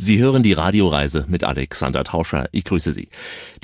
Sie 0.00 0.20
hören 0.20 0.44
die 0.44 0.52
Radioreise 0.52 1.24
mit 1.26 1.42
Alexander 1.42 2.04
Tauscher. 2.04 2.48
Ich 2.52 2.62
grüße 2.62 2.92
Sie. 2.92 3.08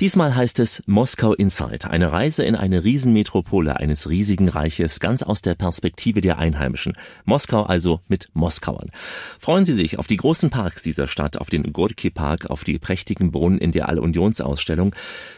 Diesmal 0.01 0.35
heißt 0.35 0.59
es 0.59 0.83
Moskau 0.85 1.31
Inside, 1.31 1.89
eine 1.89 2.11
Reise 2.11 2.43
in 2.43 2.55
eine 2.55 2.83
Riesenmetropole 2.83 3.77
eines 3.77 4.09
riesigen 4.09 4.49
Reiches, 4.49 4.99
ganz 4.99 5.23
aus 5.23 5.41
der 5.41 5.55
Perspektive 5.55 6.19
der 6.19 6.37
Einheimischen. 6.37 6.97
Moskau 7.23 7.63
also 7.63 8.01
mit 8.09 8.31
Moskauern. 8.33 8.91
Freuen 9.39 9.63
Sie 9.63 9.73
sich 9.73 9.97
auf 9.97 10.07
die 10.07 10.17
großen 10.17 10.49
Parks 10.49 10.81
dieser 10.81 11.07
Stadt, 11.07 11.37
auf 11.37 11.49
den 11.49 11.71
Gorki 11.71 12.09
Park, 12.09 12.49
auf 12.49 12.65
die 12.65 12.79
prächtigen 12.79 13.31
Brunnen 13.31 13.57
in 13.57 13.71
der 13.71 13.87
All-Unionsausstellung. 13.87 14.93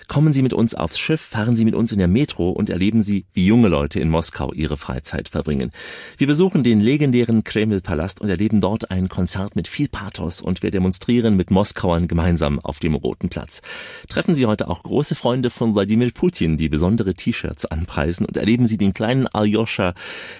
Kommen 0.07 0.33
Sie 0.33 0.41
mit 0.41 0.53
uns 0.53 0.73
aufs 0.73 0.97
Schiff, 0.97 1.21
fahren 1.21 1.55
Sie 1.55 1.65
mit 1.65 1.75
uns 1.75 1.91
in 1.91 1.99
der 1.99 2.07
Metro 2.07 2.49
und 2.49 2.71
erleben 2.71 3.03
Sie, 3.03 3.25
wie 3.33 3.45
junge 3.45 3.67
Leute 3.67 3.99
in 3.99 4.09
Moskau 4.09 4.51
ihre 4.51 4.77
Freizeit 4.77 5.29
verbringen. 5.29 5.71
Wir 6.17 6.25
besuchen 6.25 6.63
den 6.63 6.79
legendären 6.79 7.43
Kreml-Palast 7.43 8.19
und 8.19 8.29
erleben 8.29 8.61
dort 8.61 8.89
ein 8.89 9.09
Konzert 9.09 9.55
mit 9.55 9.67
viel 9.67 9.89
Pathos 9.89 10.41
und 10.41 10.63
wir 10.63 10.71
demonstrieren 10.87 11.35
mit 11.35 11.51
Moskauern 11.51 12.07
gemeinsam 12.07 12.59
auf 12.61 12.79
dem 12.79 12.95
Roten 12.95 13.27
Platz. 13.27 13.61
Treffen 14.07 14.35
Sie 14.35 14.45
heute 14.45 14.69
auch 14.69 14.83
große 14.83 15.15
Freunde 15.15 15.49
von 15.49 15.75
Wladimir 15.75 16.11
Putin, 16.13 16.55
die 16.55 16.69
besondere 16.69 17.13
T-Shirts 17.13 17.65
anpreisen 17.65 18.25
und 18.25 18.37
erleben 18.37 18.65
Sie 18.65 18.77
den 18.77 18.93
kleinen 18.93 19.27
Aljoscha, 19.27 19.93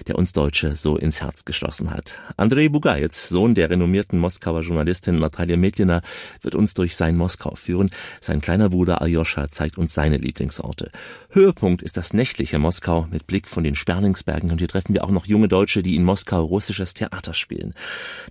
der 0.06 0.16
uns 0.16 0.32
Deutsche 0.32 0.74
so 0.74 0.96
ins 0.96 1.20
Herz 1.20 1.44
geschlossen 1.44 1.90
hat. 1.90 2.14
Andrei 2.38 2.70
Bugajec, 2.70 3.12
Sohn 3.12 3.54
der 3.54 3.68
renommierten 3.68 4.18
Moskauer 4.18 4.62
Journalistin 4.62 5.18
Natalia 5.18 5.58
Medlina, 5.58 6.00
wird 6.40 6.54
uns 6.54 6.72
durch 6.72 6.96
sein 6.96 7.18
Moskau 7.18 7.54
führen. 7.54 7.90
Sein 8.22 8.40
kleiner 8.40 8.70
Bruder 8.70 9.02
Aljoscha 9.02 9.48
zeigt 9.48 9.76
uns 9.76 9.92
seine 9.92 10.16
Lieblingsorte. 10.16 10.90
Höhepunkt 11.28 11.82
ist 11.82 11.98
das 11.98 12.14
nächtliche 12.14 12.58
Moskau 12.58 13.06
mit 13.10 13.26
Blick 13.26 13.48
von 13.48 13.64
den 13.64 13.76
Sperlingsbergen 13.76 14.50
und 14.50 14.58
hier 14.58 14.68
treffen 14.68 14.94
wir 14.94 15.04
auch 15.04 15.10
noch 15.10 15.26
junge 15.26 15.48
Deutsche, 15.48 15.82
die 15.82 15.94
in 15.94 16.04
Moskau 16.04 16.42
russisches 16.42 16.94
Theater 16.94 17.34
spielen. 17.34 17.74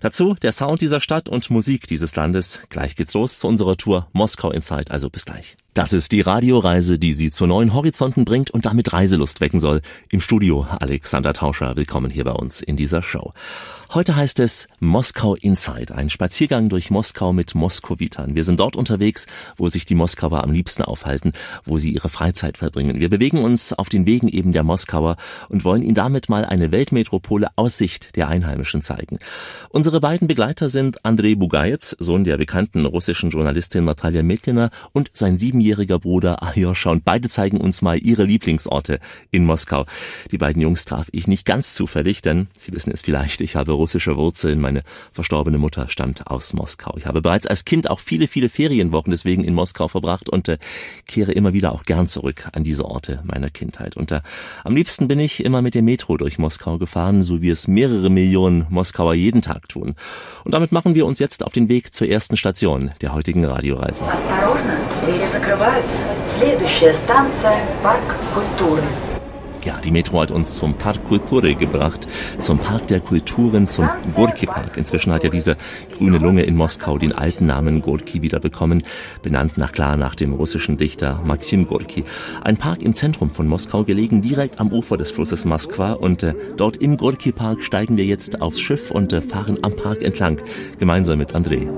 Dazu 0.00 0.34
der 0.34 0.50
Sound 0.50 0.80
dieser 0.80 1.00
Stadt 1.00 1.28
und 1.28 1.48
Musik 1.50 1.86
dieses 1.86 2.07
Landes. 2.16 2.60
Gleich 2.68 2.96
geht's 2.96 3.14
los 3.14 3.40
zu 3.40 3.48
unserer 3.48 3.76
Tour 3.76 4.08
Moskau 4.12 4.50
Inside, 4.50 4.90
also 4.90 5.10
bis 5.10 5.24
gleich. 5.24 5.56
Das 5.74 5.92
ist 5.92 6.10
die 6.10 6.22
Radioreise, 6.22 6.98
die 6.98 7.12
Sie 7.12 7.30
zu 7.30 7.46
neuen 7.46 7.72
Horizonten 7.72 8.24
bringt 8.24 8.50
und 8.50 8.66
damit 8.66 8.92
Reiselust 8.92 9.40
wecken 9.40 9.60
soll. 9.60 9.80
Im 10.10 10.20
Studio 10.20 10.66
Alexander 10.80 11.32
Tauscher, 11.32 11.76
willkommen 11.76 12.10
hier 12.10 12.24
bei 12.24 12.32
uns 12.32 12.60
in 12.60 12.76
dieser 12.76 13.02
Show. 13.02 13.32
Heute 13.94 14.16
heißt 14.16 14.40
es 14.40 14.66
Moskau 14.80 15.34
Inside, 15.34 15.94
ein 15.94 16.10
Spaziergang 16.10 16.68
durch 16.68 16.90
Moskau 16.90 17.32
mit 17.32 17.54
Moskowitern. 17.54 18.34
Wir 18.34 18.44
sind 18.44 18.60
dort 18.60 18.76
unterwegs, 18.76 19.26
wo 19.56 19.68
sich 19.68 19.86
die 19.86 19.94
Moskauer 19.94 20.42
am 20.42 20.50
liebsten 20.50 20.82
aufhalten, 20.82 21.32
wo 21.64 21.78
sie 21.78 21.92
ihre 21.92 22.08
Freizeit 22.10 22.58
verbringen. 22.58 22.98
Wir 22.98 23.08
bewegen 23.08 23.38
uns 23.38 23.72
auf 23.72 23.88
den 23.88 24.04
Wegen 24.04 24.28
eben 24.28 24.52
der 24.52 24.64
Moskauer 24.64 25.16
und 25.48 25.64
wollen 25.64 25.82
Ihnen 25.82 25.94
damit 25.94 26.28
mal 26.28 26.44
eine 26.44 26.70
Weltmetropole 26.72 27.48
aus 27.56 27.78
Sicht 27.78 28.16
der 28.16 28.28
Einheimischen 28.28 28.82
zeigen. 28.82 29.20
Unsere 29.70 30.00
beiden 30.00 30.28
Begleiter 30.28 30.68
sind 30.68 31.04
Andrei 31.04 31.34
Bugajec, 31.34 31.96
Sohn 31.98 32.24
der 32.24 32.36
bekannten 32.36 32.84
russischen 32.84 33.30
Journalistin 33.30 33.84
Natalia 33.84 34.22
Medlina 34.22 34.70
und 34.92 35.10
sein 35.14 35.38
siebenjähriger 35.38 35.67
Bruder 35.76 36.42
Aljoscha 36.42 36.90
und 36.90 37.04
beide 37.04 37.28
zeigen 37.28 37.60
uns 37.60 37.82
mal 37.82 37.98
ihre 37.98 38.24
Lieblingsorte 38.24 39.00
in 39.30 39.44
Moskau. 39.44 39.84
Die 40.30 40.38
beiden 40.38 40.62
Jungs 40.62 40.84
traf 40.84 41.08
ich 41.12 41.26
nicht 41.26 41.44
ganz 41.44 41.74
zufällig, 41.74 42.22
denn 42.22 42.48
Sie 42.56 42.72
wissen 42.72 42.92
es 42.92 43.02
vielleicht, 43.02 43.40
ich 43.40 43.56
habe 43.56 43.72
russische 43.72 44.16
Wurzeln. 44.16 44.60
Meine 44.60 44.82
verstorbene 45.12 45.58
Mutter 45.58 45.88
stammt 45.88 46.26
aus 46.26 46.54
Moskau. 46.54 46.94
Ich 46.96 47.06
habe 47.06 47.22
bereits 47.22 47.46
als 47.46 47.64
Kind 47.64 47.90
auch 47.90 48.00
viele, 48.00 48.28
viele 48.28 48.48
Ferienwochen 48.48 49.10
deswegen 49.10 49.44
in 49.44 49.54
Moskau 49.54 49.88
verbracht 49.88 50.28
und 50.28 50.48
äh, 50.48 50.58
kehre 51.06 51.32
immer 51.32 51.52
wieder 51.52 51.72
auch 51.72 51.84
gern 51.84 52.06
zurück 52.06 52.48
an 52.52 52.64
diese 52.64 52.84
Orte 52.84 53.22
meiner 53.24 53.50
Kindheit. 53.50 53.96
Und 53.96 54.12
äh, 54.12 54.20
am 54.64 54.74
liebsten 54.74 55.08
bin 55.08 55.18
ich 55.18 55.44
immer 55.44 55.62
mit 55.62 55.74
dem 55.74 55.84
Metro 55.84 56.16
durch 56.16 56.38
Moskau 56.38 56.78
gefahren, 56.78 57.22
so 57.22 57.42
wie 57.42 57.50
es 57.50 57.68
mehrere 57.68 58.10
Millionen 58.10 58.66
Moskauer 58.70 59.14
jeden 59.14 59.42
Tag 59.42 59.68
tun. 59.68 59.94
Und 60.44 60.54
damit 60.54 60.72
machen 60.72 60.94
wir 60.94 61.06
uns 61.06 61.18
jetzt 61.18 61.44
auf 61.44 61.52
den 61.52 61.68
Weg 61.68 61.94
zur 61.94 62.08
ersten 62.08 62.36
Station 62.36 62.90
der 63.00 63.12
heutigen 63.12 63.44
Radioreise. 63.44 64.04
открываются. 65.48 66.02
Следующая 66.38 66.92
станция– 66.92 67.60
парк 67.82 68.16
культуры. 68.34 68.82
Ja, 69.68 69.78
die 69.84 69.90
Metro 69.90 70.22
hat 70.22 70.30
uns 70.30 70.56
zum 70.56 70.72
Park 70.72 71.06
Kulture 71.08 71.54
gebracht, 71.54 72.08
zum 72.40 72.56
Park 72.56 72.86
der 72.86 73.00
Kulturen, 73.00 73.68
zum 73.68 73.86
Gorki 74.14 74.46
Park. 74.46 74.78
Inzwischen 74.78 75.12
hat 75.12 75.24
ja 75.24 75.28
diese 75.28 75.58
grüne 75.94 76.16
Lunge 76.16 76.44
in 76.44 76.56
Moskau 76.56 76.96
den 76.96 77.12
alten 77.12 77.44
Namen 77.44 77.82
Gorki 77.82 78.22
wieder 78.22 78.40
bekommen, 78.40 78.82
benannt 79.22 79.58
nach 79.58 79.72
klar 79.72 79.98
nach 79.98 80.14
dem 80.14 80.32
russischen 80.32 80.78
Dichter 80.78 81.20
Maxim 81.22 81.66
Gorki. 81.66 82.06
Ein 82.42 82.56
Park 82.56 82.80
im 82.80 82.94
Zentrum 82.94 83.28
von 83.28 83.46
Moskau 83.46 83.84
gelegen, 83.84 84.22
direkt 84.22 84.58
am 84.58 84.72
Ufer 84.72 84.96
des 84.96 85.12
Flusses 85.12 85.44
Moskwa 85.44 85.92
und 85.92 86.22
äh, 86.22 86.32
dort 86.56 86.78
im 86.78 86.96
Gorki 86.96 87.32
Park 87.32 87.62
steigen 87.62 87.98
wir 87.98 88.06
jetzt 88.06 88.40
aufs 88.40 88.60
Schiff 88.60 88.90
und 88.90 89.12
äh, 89.12 89.20
fahren 89.20 89.58
am 89.60 89.76
Park 89.76 90.00
entlang, 90.00 90.40
gemeinsam 90.78 91.18
mit 91.18 91.34
André. 91.34 91.68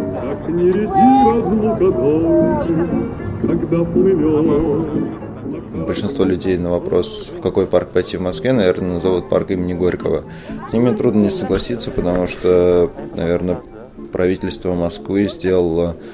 Большинство 5.86 6.24
людей 6.24 6.56
на 6.56 6.70
вопрос, 6.70 7.30
в 7.36 7.40
какой 7.40 7.66
парк 7.66 7.90
пойти 7.90 8.16
в 8.16 8.20
Москве, 8.20 8.52
наверное, 8.52 8.94
назовут 8.94 9.28
парк 9.28 9.50
имени 9.50 9.74
Горького. 9.74 10.24
С 10.68 10.72
ними 10.72 10.94
трудно 10.94 11.22
не 11.22 11.30
согласиться, 11.30 11.90
потому 11.90 12.28
что, 12.28 12.90
наверное. 13.16 13.60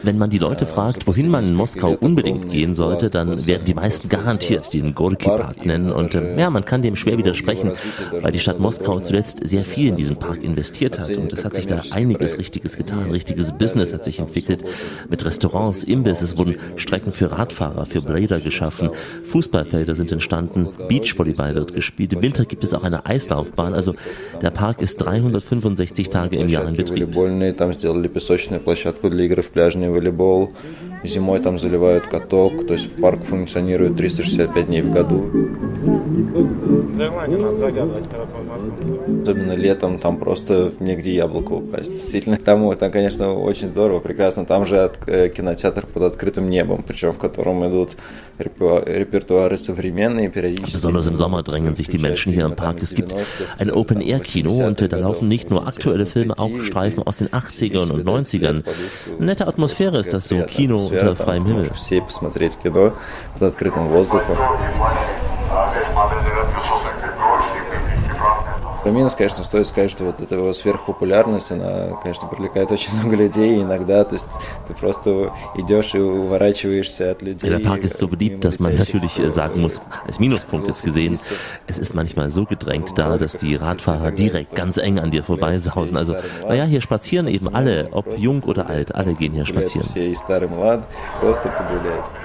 Wenn 0.02 0.18
man 0.18 0.30
die 0.30 0.38
Leute 0.38 0.66
fragt, 0.66 1.06
wohin 1.06 1.28
man 1.28 1.46
in 1.46 1.54
Moskau 1.54 1.96
unbedingt 1.98 2.50
gehen 2.50 2.74
sollte, 2.74 3.10
dann 3.10 3.46
werden 3.46 3.64
die 3.64 3.74
meisten 3.74 4.08
garantiert 4.08 4.72
den 4.74 4.94
Gorki 4.94 5.28
Park 5.28 5.64
nennen. 5.64 5.92
Und 5.92 6.14
äh, 6.14 6.38
ja, 6.38 6.50
man 6.50 6.64
kann 6.64 6.82
dem 6.82 6.96
schwer 6.96 7.18
widersprechen, 7.18 7.72
weil 8.20 8.32
die 8.32 8.40
Stadt 8.40 8.60
Moskau 8.60 9.00
zuletzt 9.00 9.46
sehr 9.46 9.62
viel 9.62 9.88
in 9.88 9.96
diesen 9.96 10.16
Park 10.16 10.42
investiert 10.42 10.98
hat. 10.98 11.16
Und 11.16 11.32
es 11.32 11.44
hat 11.44 11.54
sich 11.54 11.66
da 11.66 11.82
einiges 11.90 12.38
Richtiges 12.38 12.76
getan. 12.76 13.10
Richtiges 13.10 13.52
Business 13.52 13.92
hat 13.92 14.04
sich 14.04 14.18
entwickelt 14.18 14.64
mit 15.08 15.24
Restaurants, 15.24 15.84
Imbiss. 15.84 16.22
Es 16.22 16.36
wurden 16.38 16.56
Strecken 16.76 17.12
für 17.12 17.32
Radfahrer, 17.32 17.86
für 17.86 18.00
Blader 18.00 18.40
geschaffen. 18.40 18.90
Fußballfelder 19.26 19.94
sind 19.94 20.12
entstanden. 20.12 20.68
Beachvolleyball 20.88 21.54
wird 21.54 21.74
gespielt. 21.74 22.12
Im 22.12 22.22
Winter 22.22 22.44
gibt 22.44 22.64
es 22.64 22.74
auch 22.74 22.84
eine 22.84 23.06
Eislaufbahn. 23.06 23.74
Also 23.74 23.94
der 24.42 24.50
Park 24.50 24.80
ist 24.82 24.96
365 24.98 26.08
Tage 26.08 26.36
im 26.36 26.48
Jahr 26.48 26.68
in 26.68 26.76
Betrieb. 26.76 27.14
Сделали 27.86 28.08
песочную 28.08 28.60
площадку 28.60 29.08
для 29.08 29.26
игры 29.26 29.42
в 29.42 29.50
пляжный 29.50 29.90
волейбол. 29.90 30.50
Зимой 31.04 31.38
там 31.38 31.56
заливают 31.56 32.06
каток, 32.06 32.66
то 32.66 32.72
есть 32.72 32.90
парк 33.00 33.22
функционирует 33.22 33.96
365 33.96 34.66
дней 34.66 34.82
в 34.82 34.90
году. 34.90 35.30
Особенно 39.22 39.52
летом 39.52 39.98
там 39.98 40.16
просто 40.18 40.72
негде 40.80 41.14
яблоко 41.14 41.52
упасть. 41.52 41.92
Действительно, 41.92 42.38
там, 42.38 42.74
там, 42.76 42.90
конечно, 42.90 43.34
очень 43.34 43.68
здорово, 43.68 44.00
прекрасно. 44.00 44.44
Там 44.44 44.66
же 44.66 44.78
от, 44.78 44.98
э, 45.08 45.28
кинотеатр 45.28 45.86
под 45.86 46.02
открытым 46.02 46.50
небом, 46.50 46.82
причем 46.86 47.12
в 47.12 47.18
котором 47.18 47.64
идут 47.68 47.96
Repertoire 48.38 49.56
современные, 49.56 50.28
периодически. 50.28 50.76
Besonders 50.76 51.06
im 51.06 51.16
Sommer 51.16 51.42
drängen 51.42 51.74
sich 51.74 51.88
die 51.88 51.98
Menschen 51.98 52.32
hier 52.32 52.44
im 52.44 52.54
Park. 52.54 52.82
Es 52.82 52.94
gibt 52.94 53.14
ein 53.58 53.70
Open-Air-Kino 53.70 54.66
und 54.66 54.80
da 54.80 54.96
laufen 54.96 55.28
nicht 55.28 55.50
nur 55.50 55.66
aktuelle 55.66 56.06
Filme, 56.06 56.38
auch 56.38 56.50
Streifen 56.60 57.02
aus 57.02 57.16
den 57.16 57.32
80ern 57.84 57.92
und 57.92 58.06
90ern. 58.06 58.62
Eine 59.18 59.26
nette 59.26 59.46
Atmosphäre 59.46 59.98
ist 59.98 60.12
das 60.12 60.28
so, 60.28 60.36
Kino 60.42 60.78
unter 60.78 61.16
freiem 61.16 61.44
Himmel. 61.46 61.70
Про 68.85 68.91
минус, 68.91 69.13
конечно, 69.15 69.43
стоит 69.43 69.67
сказать, 69.67 69.91
что 69.91 70.05
вот 70.05 70.19
эта 70.19 70.35
его 70.35 70.51
сверхпопулярность, 70.53 71.51
она, 71.51 71.97
конечно, 72.01 72.27
привлекает 72.27 72.71
очень 72.71 72.93
много 72.95 73.15
людей. 73.15 73.57
И 73.59 73.61
иногда 73.61 74.03
то 74.03 74.13
есть, 74.13 74.27
ты 74.67 74.73
просто 74.73 75.31
идешь 75.55 75.93
и 75.93 75.99
уворачиваешься 75.99 77.11
от 77.11 77.21
людей. 77.21 77.49
Der 77.49 77.59
Park 77.59 77.83
ist 77.83 77.99
so 77.99 78.07
beliebt, 78.07 78.43
dass 78.43 78.59
man 78.59 78.75
natürlich 78.75 79.21
sagen 79.27 79.61
muss, 79.61 79.81
als 80.05 80.19
Minuspunkt 80.19 80.67
jetzt 80.67 80.83
gesehen, 80.83 81.17
es 81.67 81.77
ist 81.77 81.93
manchmal 81.93 82.29
so 82.29 82.45
gedrängt 82.45 82.93
da, 82.95 83.17
dass 83.17 83.33
die 83.33 83.55
Radfahrer 83.55 84.11
direkt 84.11 84.55
ganz 84.55 84.77
eng 84.77 84.99
an 84.99 85.11
dir 85.11 85.23
vorbeisausen. 85.23 85.97
Also, 85.97 86.15
naja, 86.47 86.65
hier 86.65 86.81
spazieren 86.81 87.27
eben 87.27 87.53
alle, 87.53 87.89
ob 87.91 88.17
jung 88.17 88.41
oder 88.43 88.67
alt, 88.67 88.95
alle 88.95 89.13
gehen 89.13 89.33
hier 89.33 89.45
spazieren. 89.45 89.87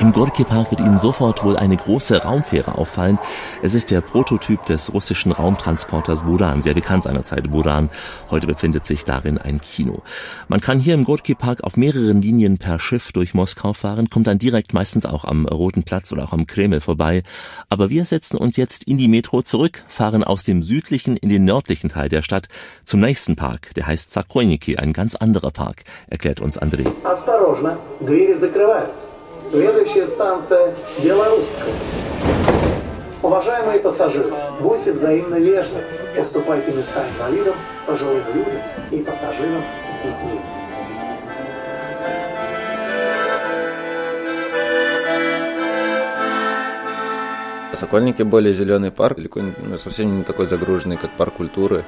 Im 0.00 0.12
Gorki 0.12 0.44
Park 0.44 0.70
wird 0.70 0.80
Ihnen 0.80 0.98
sofort 0.98 1.44
wohl 1.44 1.56
eine 1.56 1.76
große 1.76 2.22
Raumfähre 2.22 2.76
auffallen. 2.78 3.18
Es 3.62 3.74
ist 3.74 3.90
der 3.90 4.00
Prototyp 4.00 4.64
des 4.66 4.92
russischen 4.92 5.32
Raumtransporters 5.32 6.22
Buran. 6.22 6.49
Buran, 6.50 6.60
sehr 6.60 6.74
bekannt 6.74 7.04
seinerzeit 7.04 7.50
Buran. 7.50 7.88
Heute 8.30 8.46
befindet 8.46 8.84
sich 8.84 9.04
darin 9.04 9.38
ein 9.38 9.60
Kino. 9.60 10.02
Man 10.48 10.60
kann 10.60 10.78
hier 10.78 10.94
im 10.94 11.04
Gorki 11.04 11.34
Park 11.34 11.64
auf 11.64 11.76
mehreren 11.76 12.20
Linien 12.20 12.58
per 12.58 12.78
Schiff 12.78 13.12
durch 13.12 13.32
Moskau 13.32 13.72
fahren, 13.72 14.10
kommt 14.10 14.26
dann 14.26 14.38
direkt 14.38 14.74
meistens 14.74 15.06
auch 15.06 15.24
am 15.24 15.46
Roten 15.46 15.84
Platz 15.84 16.12
oder 16.12 16.24
auch 16.24 16.32
am 16.32 16.46
Kreml 16.46 16.80
vorbei. 16.80 17.22
Aber 17.70 17.88
wir 17.88 18.04
setzen 18.04 18.36
uns 18.36 18.56
jetzt 18.56 18.84
in 18.84 18.98
die 18.98 19.08
Metro 19.08 19.40
zurück, 19.40 19.84
fahren 19.88 20.24
aus 20.24 20.44
dem 20.44 20.62
südlichen 20.62 21.16
in 21.16 21.28
den 21.28 21.44
nördlichen 21.44 21.88
Teil 21.88 22.08
der 22.08 22.22
Stadt 22.22 22.48
zum 22.84 23.00
nächsten 23.00 23.36
Park. 23.36 23.72
Der 23.74 23.86
heißt 23.86 24.12
Sakroniki, 24.12 24.76
ein 24.76 24.92
ganz 24.92 25.14
anderer 25.14 25.50
Park, 25.50 25.84
erklärt 26.08 26.40
uns 26.40 26.60
André. 26.60 26.86
Осторожно, 27.04 27.78
двери 28.00 28.34
закрываются. 28.38 29.06
Следующая 29.48 30.06
станция 30.08 30.74
Белорусская. 31.02 32.39
Уважаемые 33.23 33.79
пассажиры, 33.79 34.33
будьте 34.61 34.93
взаимно 34.93 35.35
вежливы, 35.35 35.83
уступайте 36.17 36.71
места 36.71 37.05
инвалидам, 37.07 37.53
пожилым 37.85 38.23
людям 38.33 38.61
и 38.89 38.97
пассажирам 38.97 39.61
с. 47.73 47.77
Сокольники 47.77 48.23
более 48.23 48.55
зеленый 48.55 48.89
парк, 48.89 49.17
далеко 49.17 49.39
не, 49.39 49.53
ну, 49.57 49.77
совсем 49.77 50.17
не 50.17 50.23
такой 50.23 50.47
загруженный, 50.47 50.97
как 50.97 51.11
парк 51.11 51.33
культуры. 51.33 51.83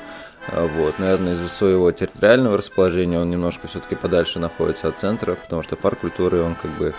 А, 0.47 0.67
вот, 0.67 0.99
наверное, 0.99 1.33
из-за 1.33 1.47
своего 1.47 1.91
территориального 1.91 2.57
расположения 2.57 3.19
он 3.19 3.29
немножко 3.29 3.67
все-таки 3.67 3.95
подальше 3.95 4.39
находится 4.39 4.89
от 4.89 4.99
центра, 4.99 5.35
потому 5.35 5.63
что 5.63 5.75
парк 5.75 5.99
культуры, 5.99 6.41
он 6.41 6.55
как 6.55 6.71
бы 6.71 6.93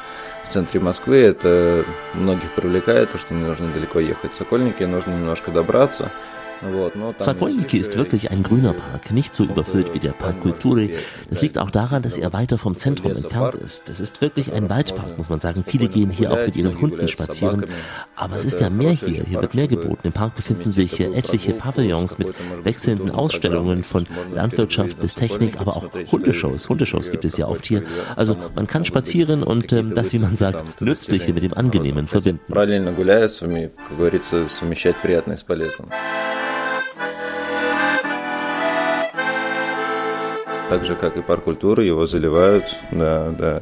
в 0.44 0.48
центре 0.48 0.80
Москвы, 0.80 1.16
это 1.16 1.84
многих 2.14 2.50
привлекает, 2.52 3.12
то, 3.12 3.18
что 3.18 3.34
не 3.34 3.44
нужно 3.44 3.68
далеко 3.68 4.00
ехать. 4.00 4.34
Сокольники 4.34 4.82
нужно 4.84 5.12
немножко 5.12 5.50
добраться. 5.50 6.10
Sakolniki 7.18 7.78
ist 7.78 7.96
wirklich 7.96 8.30
ein 8.30 8.42
grüner 8.42 8.72
Park, 8.72 9.10
nicht 9.10 9.34
so 9.34 9.44
überfüllt 9.44 9.94
wie 9.94 9.98
der 9.98 10.12
Park 10.12 10.40
Kulturi. 10.40 10.94
Das 11.28 11.42
liegt 11.42 11.58
auch 11.58 11.70
daran, 11.70 12.02
dass 12.02 12.16
er 12.16 12.32
weiter 12.32 12.58
vom 12.58 12.76
Zentrum 12.76 13.12
entfernt 13.12 13.54
ist. 13.56 13.88
Es 13.90 14.00
ist 14.00 14.20
wirklich 14.20 14.52
ein 14.52 14.68
Waldpark, 14.68 15.16
muss 15.16 15.28
man 15.28 15.40
sagen. 15.40 15.64
Viele 15.66 15.88
gehen 15.88 16.10
hier 16.10 16.32
auch 16.32 16.46
mit 16.46 16.56
ihren 16.56 16.80
Hunden 16.80 17.08
spazieren. 17.08 17.66
Aber 18.16 18.36
es 18.36 18.44
ist 18.44 18.60
ja 18.60 18.70
mehr 18.70 18.92
hier. 18.92 19.24
Hier 19.24 19.40
wird 19.40 19.54
mehr 19.54 19.68
geboten. 19.68 20.00
Im 20.04 20.12
Park 20.12 20.34
befinden 20.36 20.70
sich 20.70 21.00
etliche 21.00 21.52
Pavillons 21.52 22.18
mit 22.18 22.34
wechselnden 22.62 23.10
Ausstellungen 23.10 23.84
von 23.84 24.06
Landwirtschaft 24.34 25.00
bis 25.00 25.14
Technik, 25.14 25.60
aber 25.60 25.76
auch 25.76 25.90
Hundeshows. 26.10 26.68
Hundeshows 26.68 27.10
gibt 27.10 27.24
es 27.24 27.36
ja 27.36 27.46
oft 27.46 27.66
hier. 27.66 27.82
Also 28.16 28.36
man 28.54 28.66
kann 28.66 28.84
spazieren 28.84 29.42
und 29.42 29.72
ähm, 29.72 29.94
das, 29.94 30.12
wie 30.12 30.18
man 30.18 30.36
sagt, 30.36 30.80
Nützliche 30.80 31.32
mit 31.32 31.42
dem 31.42 31.54
Angenehmen 31.54 32.06
verbinden. 32.06 32.40
Так 40.69 40.85
же, 40.85 40.95
как 40.95 41.17
и 41.17 41.21
парк 41.21 41.43
культуры, 41.43 41.83
его 41.83 42.05
заливают, 42.05 42.77
да, 42.91 43.31
да, 43.37 43.61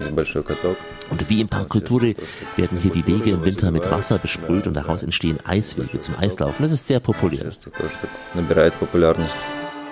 ist 0.00 0.12
большой 0.12 0.42
каток. 0.42 0.76
Und 1.10 1.28
wie 1.28 1.40
im 1.40 1.48
Park 1.48 1.68
Kulturi 1.68 2.16
werden 2.56 2.78
hier 2.78 2.92
die 2.92 3.06
Wege 3.06 3.30
im 3.30 3.44
Winter 3.44 3.70
mit 3.70 3.90
Wasser 3.90 4.18
besprüht 4.18 4.66
und 4.66 4.74
daraus 4.74 5.02
entstehen 5.02 5.38
Eiswege 5.44 5.98
zum 5.98 6.16
Eislaufen. 6.18 6.62
Das 6.62 6.72
ist 6.72 6.86
sehr 6.86 7.00
populär. 7.00 7.50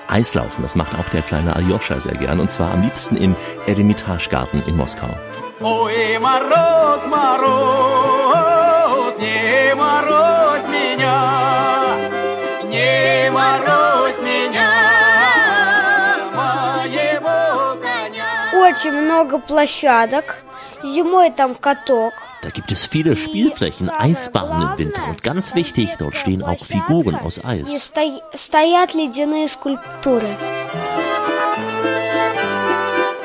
Eislaufen, 0.08 0.62
das 0.62 0.74
macht 0.74 0.94
auch 0.98 1.08
der 1.10 1.22
kleine 1.22 1.54
Aljoscha 1.54 2.00
sehr 2.00 2.14
gern 2.14 2.40
und 2.40 2.50
zwar 2.50 2.72
am 2.72 2.82
liebsten 2.82 3.16
im 3.16 3.34
Eremitagegarten 3.66 4.62
in 4.66 4.76
Moskau. 4.76 5.10
Ой, 5.60 6.18
мороз, 6.18 7.04
мороз, 7.10 8.38
не 9.18 9.74
морозь 9.74 10.31
очень 18.82 18.92
много 18.92 19.38
площадок. 19.38 20.42
Зимой 20.82 21.30
там 21.30 21.54
каток. 21.54 22.14
Da 22.42 22.50
gibt 22.50 22.70
es 22.70 22.86
viele 22.86 23.16
Spielflächen, 23.16 23.90
Eisbahnen 23.90 24.62
im 24.62 24.78
Winter 24.78 25.08
und 25.08 25.24
ganz 25.24 25.56
wichtig, 25.56 25.88
dort 25.98 26.14
stehen 26.14 26.42
auch 26.44 26.64
Figuren 26.64 27.16
aus 27.16 27.44
Eis. 27.44 27.68
стоят 28.32 28.94
ледяные 28.94 29.48
скульптуры. 29.48 30.36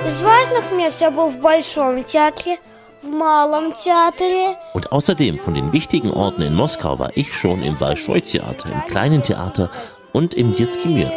Из 0.07 0.21
важных 0.21 0.71
мест 0.71 1.01
я 1.01 1.11
был 1.11 1.29
в 1.29 1.37
Большом 1.37 2.03
театре, 2.03 2.57
в 3.03 3.09
Малом 3.09 3.73
театре. 3.73 4.57
Und 4.73 4.91
außerdem 4.91 5.39
von 5.39 5.53
den 5.53 5.71
wichtigen 5.71 6.11
Orten 6.11 6.41
in 6.41 6.55
Moskau 6.55 6.97
war 6.97 7.15
ich 7.15 7.33
schon 7.33 7.61
im 7.61 7.77
Bolschoi 7.77 8.21
Theater, 8.21 8.71
im 8.71 8.81
kleinen 8.91 9.23
Theater 9.23 9.69
und 10.11 10.33
im 10.33 10.53
Детский 10.53 10.89
мир. 10.89 11.11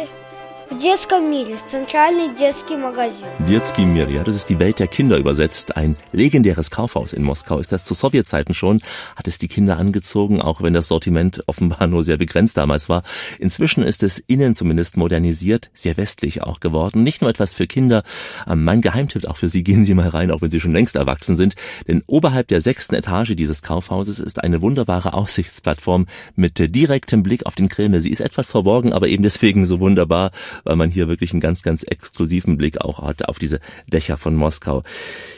В 0.71 0.75
детском 0.75 1.29
мире, 1.29 1.55
zentrальный 1.65 2.35
детский 2.35 2.75
магазин. 2.75 3.25
Детский 3.47 3.85
мир, 3.85 4.09
ja, 4.09 4.23
das 4.23 4.35
ist 4.35 4.49
die 4.49 4.59
Welt 4.59 4.79
der 4.79 4.87
Kinder 4.87 5.17
übersetzt. 5.17 5.77
Ein 5.77 5.95
legendäres 6.11 6.71
Kaufhaus 6.71 7.13
in 7.13 7.23
Moskau 7.23 7.59
ist 7.59 7.71
das 7.71 7.85
zu 7.85 7.93
Sowjetzeiten 7.93 8.53
schon, 8.53 8.81
hat 9.15 9.29
es 9.29 9.37
die 9.37 9.47
Kinder 9.47 9.77
angezogen, 9.77 10.41
auch 10.41 10.61
wenn 10.61 10.73
das 10.73 10.87
Sortiment 10.87 11.41
offenbar 11.47 11.87
nur 11.87 12.03
sehr 12.03 12.17
begrenzt 12.17 12.57
damals 12.57 12.89
war. 12.89 13.03
Inzwischen 13.39 13.81
ist 13.81 14.03
es 14.03 14.19
innen 14.19 14.55
zumindest 14.55 14.97
modernisiert, 14.97 15.71
sehr 15.73 15.95
westlich 15.95 16.43
auch 16.43 16.59
geworden. 16.59 17.01
Nicht 17.01 17.21
nur 17.21 17.29
etwas 17.29 17.53
für 17.53 17.65
Kinder. 17.65 18.03
Ähm, 18.45 18.65
mein 18.65 18.81
Geheimtipp 18.81 19.25
auch 19.25 19.37
für 19.37 19.47
Sie, 19.47 19.63
gehen 19.63 19.85
Sie 19.85 19.93
mal 19.93 20.09
rein, 20.09 20.31
auch 20.31 20.41
wenn 20.41 20.51
Sie 20.51 20.59
schon 20.59 20.73
längst 20.73 20.97
erwachsen 20.97 21.37
sind. 21.37 21.55
Denn 21.87 22.03
oberhalb 22.07 22.49
der 22.49 22.59
sechsten 22.59 22.93
Etage 22.93 23.35
dieses 23.37 23.61
Kaufhauses 23.61 24.19
ist 24.19 24.43
eine 24.43 24.61
wunderbare 24.61 25.13
Aussichtsplattform 25.13 26.07
mit 26.35 26.75
direktem 26.75 27.23
Blick 27.23 27.45
auf 27.45 27.55
den 27.55 27.69
Kreml. 27.69 28.01
Sie 28.01 28.11
ist 28.11 28.19
etwas 28.19 28.47
verborgen, 28.47 28.91
aber 28.91 29.07
eben 29.07 29.23
deswegen 29.23 29.65
so 29.65 29.79
wunderbar 29.79 30.31
weil 30.64 30.76
man 30.76 30.90
hier 30.90 31.08
wirklich 31.08 31.32
einen 31.32 31.40
ganz, 31.40 31.62
ganz 31.62 31.82
exklusiven 31.82 32.56
Blick 32.56 32.80
auch 32.80 33.02
hat 33.02 33.28
auf 33.28 33.38
diese 33.38 33.60
Dächer 33.86 34.16
von 34.16 34.34
Moskau. 34.34 34.82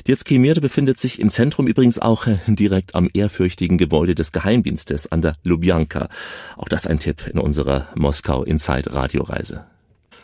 Die 0.06 0.38
Mir 0.38 0.54
befindet 0.54 0.98
sich 0.98 1.20
im 1.20 1.30
Zentrum 1.30 1.66
übrigens 1.66 1.98
auch 1.98 2.26
äh, 2.26 2.38
direkt 2.46 2.94
am 2.94 3.08
ehrfürchtigen 3.12 3.78
Gebäude 3.78 4.14
des 4.14 4.32
Geheimdienstes 4.32 5.10
an 5.10 5.22
der 5.22 5.36
Lubjanka. 5.42 6.08
Auch 6.56 6.68
das 6.68 6.86
ein 6.86 6.98
Tipp 6.98 7.26
in 7.26 7.38
unserer 7.38 7.88
Moskau 7.94 8.44
Inside 8.44 8.92
Radioreise. 8.92 9.64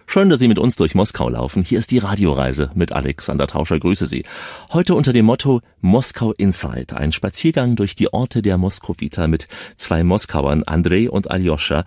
Schön, 0.10 0.30
dass 0.30 0.40
Sie 0.40 0.48
mit 0.48 0.60
uns 0.60 0.76
durch 0.76 0.96
Moskau 0.96 1.30
laufen. 1.30 1.64
Hier 1.64 1.80
ist 1.80 1.92
die 1.92 1.98
Radioreise 1.98 2.72
mit 2.74 2.94
Alexander 2.94 3.48
Tauscher. 3.48 3.80
Grüße 3.80 4.06
Sie. 4.06 4.24
Heute 4.72 4.96
unter 4.96 5.12
dem 5.12 5.26
Motto 5.26 5.62
Moskau 5.82 6.32
Inside. 6.32 6.96
Ein 6.96 7.12
Spaziergang 7.12 7.76
durch 7.76 7.96
die 7.96 8.14
Orte 8.14 8.42
der 8.42 8.58
Moskowita 8.58 9.28
mit 9.28 9.48
zwei 9.76 10.04
Moskauern, 10.04 10.64
Andrei 10.64 11.10
und 11.10 11.30
Aljoscha. 11.30 11.84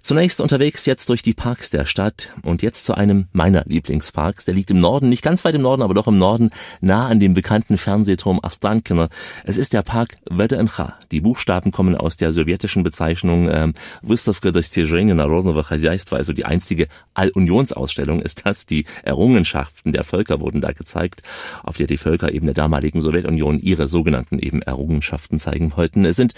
Zunächst 0.00 0.40
unterwegs 0.40 0.86
jetzt 0.86 1.08
durch 1.08 1.22
die 1.22 1.34
Parks 1.34 1.70
der 1.70 1.84
Stadt 1.84 2.30
und 2.42 2.62
jetzt 2.62 2.86
zu 2.86 2.94
einem 2.94 3.26
meiner 3.32 3.64
Lieblingsparks. 3.66 4.44
Der 4.44 4.54
liegt 4.54 4.70
im 4.70 4.78
Norden, 4.78 5.08
nicht 5.08 5.22
ganz 5.22 5.44
weit 5.44 5.54
im 5.54 5.62
Norden, 5.62 5.82
aber 5.82 5.94
doch 5.94 6.06
im 6.06 6.18
Norden, 6.18 6.50
nah 6.80 7.08
an 7.08 7.18
dem 7.18 7.34
bekannten 7.34 7.78
Fernsehturm 7.78 8.38
Astankina. 8.42 9.08
Es 9.44 9.58
ist 9.58 9.72
der 9.72 9.82
Park 9.82 10.16
VDNH. 10.30 10.98
Die 11.10 11.20
Buchstaben 11.20 11.72
kommen 11.72 11.96
aus 11.96 12.16
der 12.16 12.32
sowjetischen 12.32 12.84
Bezeichnung 12.84 13.48
ähm, 13.50 13.74
Выставка 14.02 14.52
достижения 14.52 15.14
народного 15.14 15.64
хозяйства, 15.64 16.16
also 16.16 16.32
die 16.32 16.44
einstige 16.44 16.86
All-Unions 17.14 17.65
Kunstausstellung 17.72 18.20
ist 18.20 18.44
das. 18.46 18.66
Die 18.66 18.84
Errungenschaften 19.02 19.92
der 19.92 20.04
Völker 20.04 20.40
wurden 20.40 20.60
da 20.60 20.72
gezeigt, 20.72 21.22
auf 21.62 21.76
der 21.76 21.86
die 21.86 21.96
Völker 21.96 22.32
eben 22.32 22.46
der 22.46 22.54
damaligen 22.54 23.00
Sowjetunion 23.00 23.58
ihre 23.60 23.88
sogenannten 23.88 24.38
eben 24.38 24.62
Errungenschaften 24.62 25.38
zeigen 25.38 25.72
wollten. 25.76 26.04
Es 26.04 26.16
sind 26.16 26.34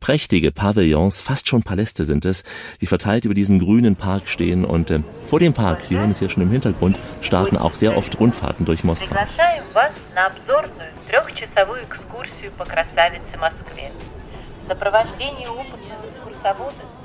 prächtige 0.00 0.50
Pavillons, 0.50 1.20
fast 1.20 1.48
schon 1.48 1.62
Paläste 1.62 2.04
sind 2.04 2.24
es, 2.24 2.44
die 2.80 2.86
verteilt 2.86 3.24
über 3.24 3.34
diesen 3.34 3.58
grünen 3.58 3.96
Park 3.96 4.28
stehen 4.28 4.64
und 4.64 4.90
äh, 4.90 5.00
vor 5.28 5.40
dem 5.40 5.52
Park, 5.52 5.84
Sie 5.84 5.96
hören 5.96 6.10
es 6.10 6.18
hier 6.18 6.30
schon 6.30 6.42
im 6.42 6.50
Hintergrund, 6.50 6.98
starten 7.20 7.56
auch 7.56 7.74
sehr 7.74 7.96
oft 7.96 8.18
Rundfahrten 8.18 8.64
durch 8.64 8.84
Moskau. 8.84 9.14
Сопровождение 14.68 15.48
опытных 15.48 16.04
экскурсоводов 16.04 17.01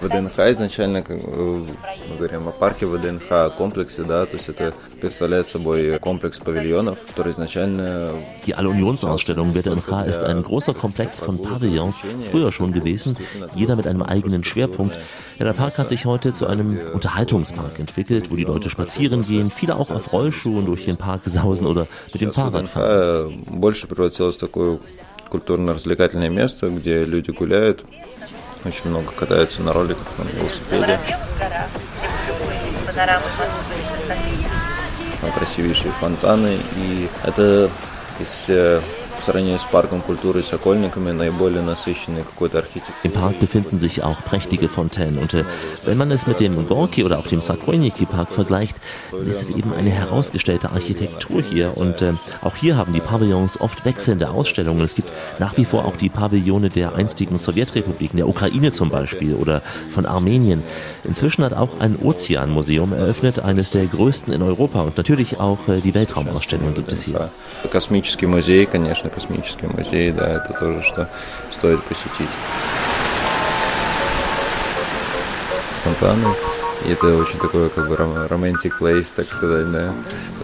ВДНХ 0.00 0.38
изначально, 0.50 1.02
мы 1.08 2.16
говорим 2.18 2.46
о 2.46 2.52
парке 2.52 2.84
ВДНХ, 2.84 3.54
комплексе, 3.56 4.02
да, 4.02 4.26
то 4.26 4.34
есть 4.34 4.50
это 4.50 4.74
представляет 5.00 5.48
собой 5.48 5.98
комплекс 5.98 6.38
павильонов, 6.38 6.98
который 7.06 7.32
изначально... 7.32 8.12
Die 8.46 8.54
All-Unionsausstellung 8.54 9.54
WDNH 9.54 10.04
ist 10.04 10.22
ein 10.22 10.42
großer 10.42 10.74
Komplex 10.74 11.20
von 11.20 11.42
Pavillons, 11.42 12.00
früher 12.30 12.52
schon 12.52 12.72
gewesen, 12.72 13.16
jeder 13.54 13.76
mit 13.76 13.86
einem 13.86 14.02
eigenen 14.02 14.44
Schwerpunkt. 14.44 14.94
Ja, 15.38 15.46
der 15.46 15.54
Park 15.54 15.78
hat 15.78 15.88
sich 15.88 16.04
heute 16.04 16.34
zu 16.34 16.46
einem 16.46 16.78
Unterhaltungspark 16.92 17.78
entwickelt, 17.78 18.30
wo 18.30 18.36
die 18.36 18.44
Leute 18.44 18.68
spazieren 18.68 19.24
gehen, 19.24 19.50
viele 19.50 19.76
auch 19.76 19.90
auf 19.90 20.12
Rollschuhen 20.12 20.66
durch 20.66 20.84
den 20.84 20.98
Park 20.98 21.22
sausen 21.24 21.66
oder 21.66 21.86
mit 22.12 22.20
dem 22.20 22.34
Fahrrad 22.34 22.68
fahren. 22.68 23.42
Больше 23.46 23.86
превратилось 23.86 24.36
в 24.36 24.40
такое 24.40 24.78
культурно-развлекательное 25.30 26.28
место, 26.30 26.68
где 26.68 27.04
люди 27.04 27.30
гуляют, 27.30 27.84
очень 28.65 28.89
много 28.89 29.11
катаются 29.11 29.61
на 29.61 29.73
роликах, 29.73 30.05
на 30.17 30.23
велосипеде. 30.23 30.99
Красивейшие 35.35 35.91
фонтаны. 35.99 36.57
И 36.75 37.09
это 37.23 37.69
из 38.19 38.49
в 39.20 39.24
сравнении 39.24 39.56
с 39.56 39.64
парком 39.64 40.02
культуры 40.02 40.40
и 40.40 40.42
Сокольниками 40.42 41.10
наиболее 41.10 41.62
насыщенный 41.62 42.22
какой-то 42.22 42.58
архитектур. 42.58 42.94
Im 43.02 43.12
Park 43.12 43.40
befinden 43.40 43.78
sich 43.78 44.02
auch 44.02 44.22
prächtige 44.22 44.68
Fontänen 44.68 45.18
und 45.18 45.34
äh, 45.34 45.44
wenn 45.84 45.96
man 45.96 46.10
es 46.10 46.26
mit 46.26 46.40
dem 46.40 46.68
Gorki 46.68 47.02
oder 47.04 47.18
auch 47.18 47.26
dem 47.26 47.40
Sakoyniki 47.40 48.06
Park 48.06 48.30
vergleicht, 48.30 48.76
dann 49.10 49.26
ist 49.26 49.42
es 49.42 49.50
eben 49.50 49.72
eine 49.72 49.90
herausgestellte 49.90 50.70
Architektur 50.70 51.42
hier 51.42 51.76
und 51.76 52.02
äh, 52.02 52.12
auch 52.42 52.56
hier 52.56 52.76
haben 52.76 52.92
die 52.92 53.00
Pavillons 53.00 53.60
oft 53.60 53.84
wechselnde 53.84 54.30
Ausstellungen. 54.30 54.82
Es 54.82 54.94
gibt 54.94 55.10
nach 55.38 55.56
wie 55.56 55.64
vor 55.64 55.86
auch 55.86 55.96
die 55.96 56.08
Pavillone 56.08 56.70
der 56.70 56.94
einstigen 56.94 57.38
Sowjetrepubliken, 57.38 58.18
der 58.18 58.28
Ukraine 58.28 58.72
zum 58.72 58.90
Beispiel 58.90 59.34
oder 59.34 59.62
von 59.92 60.06
Armenien. 60.06 60.62
Inzwischen 61.04 61.44
hat 61.44 61.52
auch 61.52 61.80
ein 61.80 61.96
Ozeanmuseum 61.96 62.92
eröffnet, 62.92 63.40
eines 63.40 63.70
der 63.70 63.86
größten 63.86 64.32
in 64.32 64.42
Europa 64.42 64.80
und 64.82 64.96
natürlich 64.96 65.40
auch 65.40 65.68
äh, 65.68 65.80
die 65.80 65.94
Weltraumausstellung 65.94 66.74
gibt 66.74 66.92
es 66.92 67.02
hier. 67.02 67.30
Космический 67.70 68.26
музей, 68.26 68.66
конечно, 68.66 69.09
космический 69.10 69.66
музей, 69.66 70.12
да, 70.12 70.28
это 70.28 70.52
тоже 70.58 70.82
что 70.82 71.08
стоит 71.50 71.82
посетить. 71.84 72.30
Фонтаны 75.84 76.26
И 76.86 76.92
это 76.92 77.16
очень 77.16 77.38
такой 77.38 77.68
как 77.70 77.88
бы 77.88 77.94
romantic 77.94 78.72
place, 78.78 79.14
так 79.14 79.30
сказать, 79.30 79.70
да. 79.72 79.92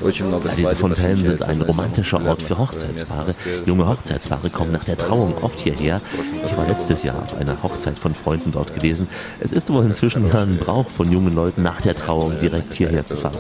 Очень 0.01 0.27
много 0.27 0.49
ja, 0.49 0.55
diese 0.57 0.75
Fontänen 0.75 1.25
sind 1.25 1.43
ein 1.43 1.63
romantischer 1.63 2.25
Ort 2.27 2.43
für 2.43 2.59
Hochzeitspaare. 2.59 3.35
Junge 3.67 3.87
Hochzeitspaare 3.87 4.51
kommen 4.51 4.73
nach 4.73 4.85
der 4.85 4.99
Trauung 4.99 5.35
oft 5.43 5.61
hierher. 5.61 6.01
Ich 6.45 6.57
war 6.57 6.67
letztes 6.67 7.05
Jahr 7.05 7.23
auf 7.23 7.39
einer 7.39 7.63
Hochzeit 7.63 7.95
von 7.95 8.15
Freunden 8.15 8.51
dort 8.51 8.75
gewesen. 8.75 9.07
Es 9.39 9.53
ist 9.53 9.71
wohl 9.71 9.85
inzwischen 9.85 10.29
ja 10.29 10.43
ein 10.43 10.59
Brauch 10.59 10.89
von 10.89 11.13
jungen 11.13 11.35
Leuten 11.35 11.63
nach 11.63 11.81
der 11.81 11.95
Trauung 11.95 12.39
direkt 12.41 12.75
hierher 12.75 13.05
zu 13.05 13.15
fahren. 13.15 13.37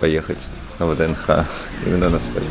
Поехать 0.00 0.50
на 0.78 0.86
ВДНХ 0.86 1.46
именно 1.86 2.08
на 2.08 2.18
свадьбу. 2.18 2.48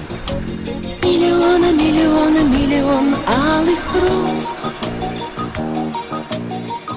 Миллиона, 1.04 1.72
миллиона, 1.72 2.40
миллион 2.44 3.16
алых 3.26 3.80
роз 3.96 4.66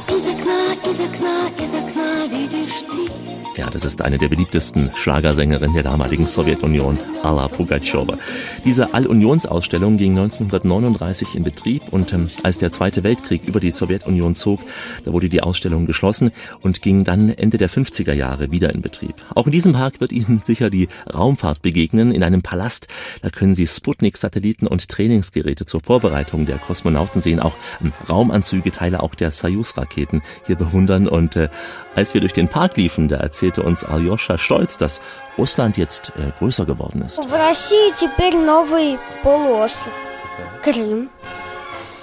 Из 0.09 0.27
окна, 0.27 0.75
из 0.85 1.01
окна, 1.01 1.49
из 1.59 1.75
окна 1.75 2.27
видишь 2.27 2.83
ты 2.83 3.42
Ja, 3.55 3.69
das 3.69 3.85
ist 3.85 4.01
eine 4.01 4.17
der 4.17 4.31
beliebtesten 4.31 4.91
Schlagersängerinnen 4.95 5.75
der 5.75 5.83
damaligen 5.83 6.27
Sowjetunion, 6.27 6.99
Alla 7.23 7.49
Pugatschowa. 7.49 8.17
Diese 8.65 8.95
All-Unions-Ausstellung 8.95 9.99
ging 9.99 10.13
1939 10.13 11.35
in 11.35 11.43
Betrieb 11.43 11.83
und 11.91 12.15
ähm, 12.15 12.31
als 12.43 12.57
der 12.57 12.73
Zweite 12.73 13.05
Weltkrieg 13.05 13.45
über 13.47 13.61
die 13.61 13.71
Sowjetunion 13.71 14.35
zog, 14.35 14.61
da 15.05 15.13
wurde 15.13 15.29
die 15.29 15.43
Ausstellung 15.43 15.85
geschlossen 15.85 16.33
und 16.63 16.81
ging 16.81 17.05
dann 17.05 17.29
Ende 17.29 17.59
der 17.59 17.69
50er 17.69 18.15
Jahre 18.15 18.51
wieder 18.51 18.73
in 18.73 18.81
Betrieb. 18.81 19.17
Auch 19.35 19.45
in 19.45 19.53
diesem 19.53 19.75
Park 19.75 20.01
wird 20.01 20.13
Ihnen 20.13 20.41
sicher 20.43 20.71
die 20.71 20.89
Raumfahrt 21.13 21.61
begegnen, 21.61 22.11
in 22.11 22.23
einem 22.23 22.41
Palast. 22.41 22.89
Da 23.21 23.29
können 23.29 23.55
Sie 23.55 23.67
Sputnik-Satelliten 23.67 24.67
und 24.67 24.89
Trainingsgeräte 24.89 25.67
zur 25.67 25.83
Vorbereitung 25.83 26.47
der 26.47 26.57
Kosmonauten 26.57 27.21
sehen, 27.21 27.39
auch 27.39 27.55
ähm, 27.83 27.93
Raumanzüge, 28.09 28.73
Teile 28.73 29.03
auch 29.03 29.15
der 29.15 29.31
Soyuz-Raketen 29.31 30.23
hier 30.47 30.57
bewundern 30.57 31.07
und 31.07 31.37
äh, 31.37 31.51
als 31.95 32.15
wir 32.15 32.23
durch 32.23 32.33
den 32.33 32.49
Park 32.49 32.79
liefen, 32.79 33.09
da 33.09 33.17
erzählte 33.17 33.42
uns 33.64 33.84
Aljoscha 33.84 34.38
stolz, 34.38 34.78
dass 34.78 35.02
Russland 35.38 35.78
jetzt 35.78 36.12
äh, 36.16 36.32
größer 36.40 36.66
geworden 36.66 37.04
ist. 37.04 37.20
В 37.20 37.34
России 37.34 37.94
теперь 37.96 38.36
новый 38.36 38.98
полуостров. 39.24 39.94
Крым. 40.64 41.10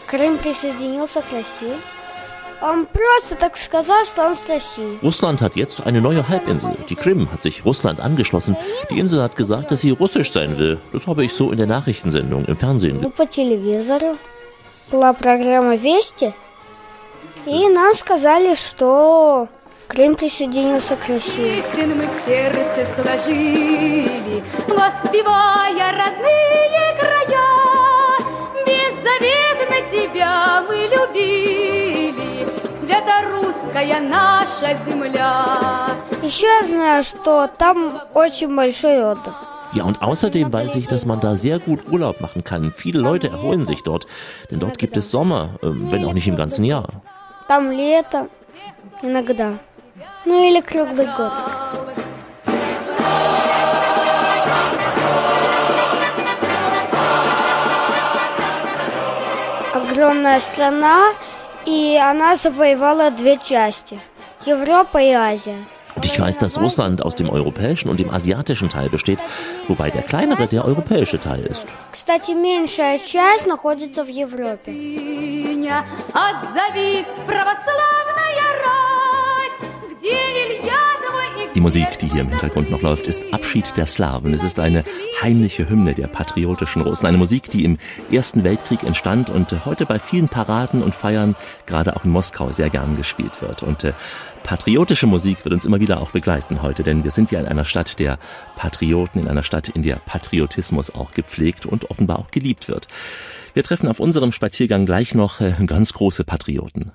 Крым 0.07 0.39
присоединился 0.39 1.23
к 1.23 1.33
России. 1.33 1.73
Он 2.63 2.87
просто 2.87 3.35
так 3.39 3.57
сказал, 3.57 4.05
что 4.07 4.25
он 4.25 4.35
с 4.35 4.49
Россией. 4.49 4.99
Russland 5.03 5.41
hat 5.41 5.57
jetzt 5.57 5.81
eine 5.85 6.01
neue 6.01 6.27
Halbinsel. 6.27 6.77
Die 6.89 6.95
Krim 6.95 7.31
hat 7.31 7.43
sich 7.43 7.65
Russland 7.65 8.01
angeschlossen. 8.01 8.57
Die 8.91 8.99
Insel 8.99 9.23
hat 9.23 9.37
gesagt, 9.37 9.71
dass 9.71 9.81
sie 9.81 9.91
russisch 9.91 10.33
sein 10.33 10.57
will. 10.59 10.79
Das 10.93 11.07
habe 11.07 11.25
ich 11.25 11.35
so 11.35 11.51
in 11.51 11.59
der 11.59 11.67
Nachrichtensendung 11.67 12.47
im 12.47 12.57
Fernsehen. 12.57 13.01
Ну, 13.03 13.11
по 13.11 13.27
телевизору 13.27 14.17
была 14.91 15.13
программа 15.13 15.77
«Вести», 15.77 16.33
и 17.47 17.69
нам 17.69 17.95
сказали, 17.95 18.55
что 18.55 19.49
Крым 19.90 20.16
присоединился 20.16 20.96
к 20.96 21.08
России. 21.10 21.64
Песен 21.74 21.98
мы 21.98 22.06
в 22.06 22.26
сердце 22.26 22.88
сложили, 22.96 24.44
Воспевая 24.68 25.92
родные 26.02 26.86
края. 27.00 27.50
Беззаветно 28.68 29.80
тебя 29.92 30.64
мы 30.68 30.76
любили, 30.94 32.48
Свято-русская 32.82 34.00
наша 34.00 34.78
земля. 34.88 35.96
Еще 36.22 36.46
я 36.46 36.68
знаю, 36.68 37.04
что 37.04 37.48
там 37.48 38.00
очень 38.14 38.56
большой 38.56 39.04
отдых. 39.04 39.34
Ja, 39.74 39.84
und 39.86 40.02
außerdem 40.02 40.52
weiß 40.54 40.76
ich, 40.76 40.88
dass 40.88 41.06
man 41.06 41.20
da 41.20 41.36
sehr 41.36 41.60
gut 41.60 41.88
Urlaub 41.92 42.22
machen 42.22 42.44
kann. 42.44 42.72
Viele 42.76 43.00
Leute 43.00 43.30
erholen 43.30 43.66
sich 43.66 43.82
dort, 43.84 44.06
denn 44.52 44.60
dort 44.60 44.78
gibt 44.78 44.96
es 44.98 45.10
Sommer, 45.12 45.56
äh, 45.62 45.68
wenn 45.92 46.06
auch 46.06 46.14
nicht 46.14 46.28
im 46.28 46.38
ganzen 46.38 46.64
Jahr. 46.64 46.88
Там 47.48 47.72
лето 47.72 48.28
иногда. 49.02 49.54
Ну 50.25 50.51
или 50.51 50.61
круглый 50.61 51.07
год. 51.17 51.33
Огромная 59.75 60.41
страна, 60.41 61.13
и 61.67 61.97
она 62.03 62.37
завоевала 62.37 63.11
две 63.11 63.39
части. 63.39 64.01
Европа 64.47 64.99
и 64.99 65.13
Азия. 65.13 65.59
Und 65.97 66.07
ich 66.07 66.19
weiß, 66.19 66.39
dass 66.39 66.61
Russland 66.61 67.03
aus 67.03 67.15
dem 67.15 67.31
europäischen 67.31 67.89
und 67.89 68.01
dem 68.01 68.11
asiatischen 68.11 68.69
Teil 68.69 68.89
besteht, 68.89 69.21
wobei 69.69 69.91
der 69.91 70.03
kleinere 70.03 70.47
der 70.47 70.65
europäische 70.65 71.21
Teil 71.21 71.45
ist. 71.47 71.67
Кстати, 71.93 72.33
меньшая 72.33 72.99
часть 72.99 73.47
находится 73.47 74.03
в 74.05 74.09
Европе. 74.09 74.73
Иня, 74.73 75.85
Отзовись, 76.13 77.07
православная 77.27 77.98
Die 81.60 81.62
Musik, 81.62 82.00
die 82.00 82.10
hier 82.10 82.22
im 82.22 82.30
Hintergrund 82.30 82.72
noch 82.72 82.82
läuft, 82.82 83.08
ist 83.08 83.34
Abschied 83.34 83.66
der 83.76 83.86
Slawen. 83.86 84.34
Es 84.34 84.44
ist 84.44 84.60
eine 84.60 84.86
heimliche 85.22 85.68
Hymne 85.68 85.94
der 85.94 86.08
patriotischen 86.08 86.84
Russen. 86.84 87.06
Eine 87.06 87.18
Musik, 87.18 87.50
die 87.50 87.66
im 87.66 87.78
Ersten 88.10 88.46
Weltkrieg 88.46 88.84
entstand 88.84 89.30
und 89.30 89.66
heute 89.66 89.86
bei 89.86 90.00
vielen 90.00 90.30
Paraden 90.30 90.82
und 90.82 90.96
Feiern, 90.96 91.36
gerade 91.66 91.98
auch 91.98 92.06
in 92.06 92.12
Moskau, 92.12 92.54
sehr 92.54 92.70
gern 92.70 92.96
gespielt 92.96 93.42
wird. 93.42 93.62
Und 93.62 93.84
äh, 93.84 93.92
patriotische 94.44 95.06
Musik 95.06 95.44
wird 95.44 95.54
uns 95.54 95.66
immer 95.66 95.82
wieder 95.82 96.00
auch 96.00 96.12
begleiten 96.12 96.62
heute, 96.62 96.84
denn 96.84 97.04
wir 97.04 97.12
sind 97.12 97.30
ja 97.32 97.42
in 97.42 97.48
einer 97.48 97.66
Stadt 97.66 98.00
der 98.00 98.20
Patrioten, 98.56 99.20
in 99.20 99.28
einer 99.28 99.44
Stadt, 99.44 99.68
in 99.68 99.84
der 99.84 99.98
Patriotismus 99.98 100.96
auch 100.96 101.12
gepflegt 101.12 101.66
und 101.66 101.92
offenbar 101.92 102.20
auch 102.20 102.32
geliebt 102.32 102.70
wird. 102.70 102.88
Wir 103.54 103.64
treffen 103.64 103.90
auf 103.90 104.00
unserem 104.00 104.32
Spaziergang 104.32 104.86
gleich 104.86 105.14
noch 105.14 105.42
äh, 105.42 105.56
ganz 105.66 105.92
große 105.92 106.24
Patrioten. 106.24 106.94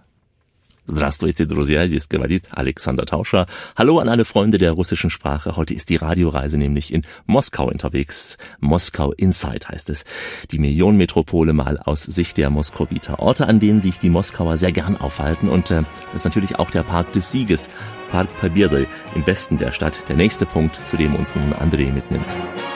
Здравствуйте, 0.92 1.46
друзья, 1.46 1.88
здесь 1.88 2.08
говорит 2.08 2.46
Alexander 2.50 3.06
Tauscher. 3.06 3.48
Hallo 3.78 4.00
an 4.00 4.10
alle 4.10 4.26
Freunde 4.26 4.58
der 4.58 4.72
russischen 4.72 5.12
Sprache. 5.12 5.56
Heute 5.56 5.76
ist 5.76 5.90
die 5.90 5.98
Radioreise 5.98 6.58
nämlich 6.58 6.92
in 6.92 7.06
Moskau 7.28 7.68
unterwegs. 7.68 8.40
Moskau 8.60 9.12
Inside 9.12 9.68
heißt 9.68 9.92
es. 9.92 10.04
Die 10.50 10.58
Millionenmetropole 10.58 11.54
mal 11.54 11.78
aus 11.78 12.02
Sicht 12.02 12.38
der 12.38 12.50
Moskowiter. 12.50 13.20
Orte, 13.20 13.46
an 13.46 13.60
denen 13.60 13.84
sich 13.84 14.00
die 14.00 14.10
Moskauer 14.10 14.58
sehr 14.58 14.72
gern 14.72 14.98
aufhalten. 14.98 15.48
Und 15.48 15.70
äh, 15.70 15.84
das 16.12 16.22
ist 16.22 16.26
natürlich 16.26 16.58
auch 16.58 16.72
der 16.72 16.82
Park 16.82 17.14
des 17.14 17.32
Sieges. 17.32 17.70
Park 18.10 18.28
Победы 18.40 18.88
im 19.14 19.28
Westen 19.28 19.60
der 19.60 19.72
Stadt. 19.72 20.10
Der 20.10 20.16
nächste 20.16 20.48
Punkt, 20.48 20.76
zu 20.88 20.98
dem 20.98 21.14
uns 21.14 21.36
nun 21.36 21.54
André 21.54 21.94
mitnimmt. 21.94 22.26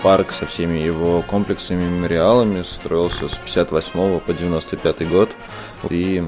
Парк 0.03 0.31
со 0.31 0.45
всеми 0.45 0.77
его 0.77 1.23
комплексами, 1.23 1.83
мемориалами 1.85 2.61
строился 2.61 3.27
с 3.27 3.39
58 3.39 3.93
по 4.23 4.33
95 4.33 5.09
год. 5.09 5.35
И 5.89 6.23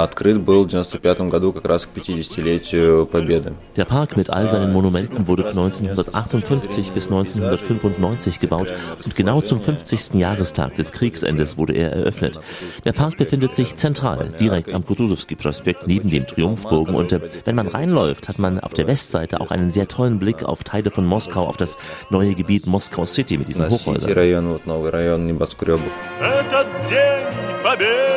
Открыт 0.00 0.40
был 0.40 0.66
в 0.66 0.70
95 0.70 1.30
году 1.30 1.52
как 1.52 1.64
раз 1.64 1.86
к 1.86 1.88
50-летию 1.96 3.06
Победы. 3.06 3.54
Der 3.76 3.86
Park 3.86 4.16
mit 4.16 4.28
all 4.28 4.46
seinen 4.46 4.72
Monumenten 4.72 5.26
wurde 5.26 5.44
von 5.44 5.64
1958 5.64 6.92
bis 6.92 7.06
1995 7.06 8.38
gebaut 8.38 8.70
und 9.02 9.16
genau 9.16 9.40
zum 9.40 9.62
50. 9.62 10.14
Jahrestag 10.14 10.76
des 10.76 10.92
Kriegsendes 10.92 11.56
wurde 11.56 11.72
er 11.72 11.92
eröffnet. 11.92 12.38
Der 12.84 12.92
Park 12.92 13.16
befindet 13.16 13.54
sich 13.54 13.76
zentral, 13.76 14.34
direkt 14.38 14.74
am 14.74 14.84
Kutuzovski-Prospekt 14.84 15.86
neben 15.86 16.10
dem 16.10 16.26
Triumphbogen 16.26 16.94
und 16.94 17.12
äh, 17.12 17.20
wenn 17.46 17.56
man 17.56 17.68
reinläuft, 17.68 18.28
hat 18.28 18.38
man 18.38 18.60
auf 18.60 18.74
der 18.74 18.86
Westseite 18.86 19.40
auch 19.40 19.50
einen 19.50 19.70
sehr 19.70 19.88
tollen 19.88 20.18
Blick 20.18 20.44
auf 20.44 20.62
Teile 20.62 20.90
von 20.90 21.06
Moskau, 21.06 21.46
auf 21.46 21.56
das 21.56 21.76
neue 22.10 22.34
Gebiet 22.34 22.66
Moskau 22.66 23.06
City 23.06 23.38
mit 23.38 23.48
diesen 23.48 23.70
Hochhäusern. 23.70 24.12
район, 24.12 24.48
вот 24.48 24.66
новый 24.66 24.90
район 24.90 25.26
небоскребов. 25.26 25.80
Этот 26.20 26.66
день 26.90 27.62
победы 27.62 27.86
порохом 27.86 27.94
пропах. 27.96 28.09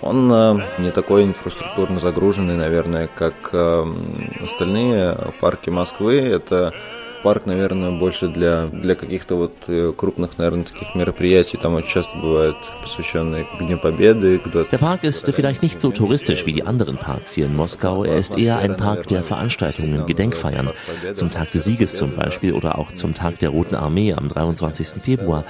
Он 0.00 0.30
э, 0.30 0.58
не 0.78 0.90
такой 0.90 1.24
инфраструктурно 1.24 1.98
загруженный, 1.98 2.56
наверное, 2.56 3.08
как 3.08 3.34
э, 3.52 3.84
остальные 4.42 5.16
парки 5.40 5.70
Москвы. 5.70 6.20
Это 6.20 6.74
парк, 7.24 7.46
наверное, 7.46 7.90
больше 7.90 8.28
для, 8.28 8.66
для 8.66 8.94
каких-то 8.94 9.34
вот 9.36 9.54
э, 9.66 9.94
крупных, 9.96 10.36
наверное, 10.36 10.64
таких 10.64 10.94
мероприятий. 10.94 11.56
Там 11.56 11.74
очень 11.74 11.88
часто 11.88 12.18
бывают 12.18 12.58
посвященные 12.82 13.44
к 13.44 13.58
Дню 13.62 13.78
Победы, 13.78 14.38
к 14.38 14.50
20 14.50 14.72
Der 14.72 14.78
Park 14.78 15.04
ist 15.04 15.26
vielleicht 15.32 15.62
nicht 15.62 15.80
so 15.80 15.90
touristisch 15.90 16.44
wie 16.44 16.52
die 16.52 16.62
anderen 16.62 16.98
Parks 16.98 17.32
hier 17.32 17.46
in 17.46 17.56
Moskau. 17.56 18.04
Er 18.04 18.18
ist 18.18 18.36
eher 18.36 18.58
ein 18.58 18.76
Park 18.76 19.08
der 19.08 19.24
Veranstaltungen, 19.24 20.04
Gedenkfeiern. 20.06 20.72
Zum 21.14 21.30
Tag 21.30 21.50
des 21.52 21.64
Sieges 21.64 21.96
zum 21.96 22.14
Beispiel 22.14 22.52
oder 22.52 22.78
auch 22.78 22.92
zum 22.92 23.14
Tag 23.14 23.38
der 23.38 23.48
Roten 23.48 23.74
Armee 23.74 24.12
am 24.12 24.28
23. 24.28 25.02
Februar. 25.02 25.46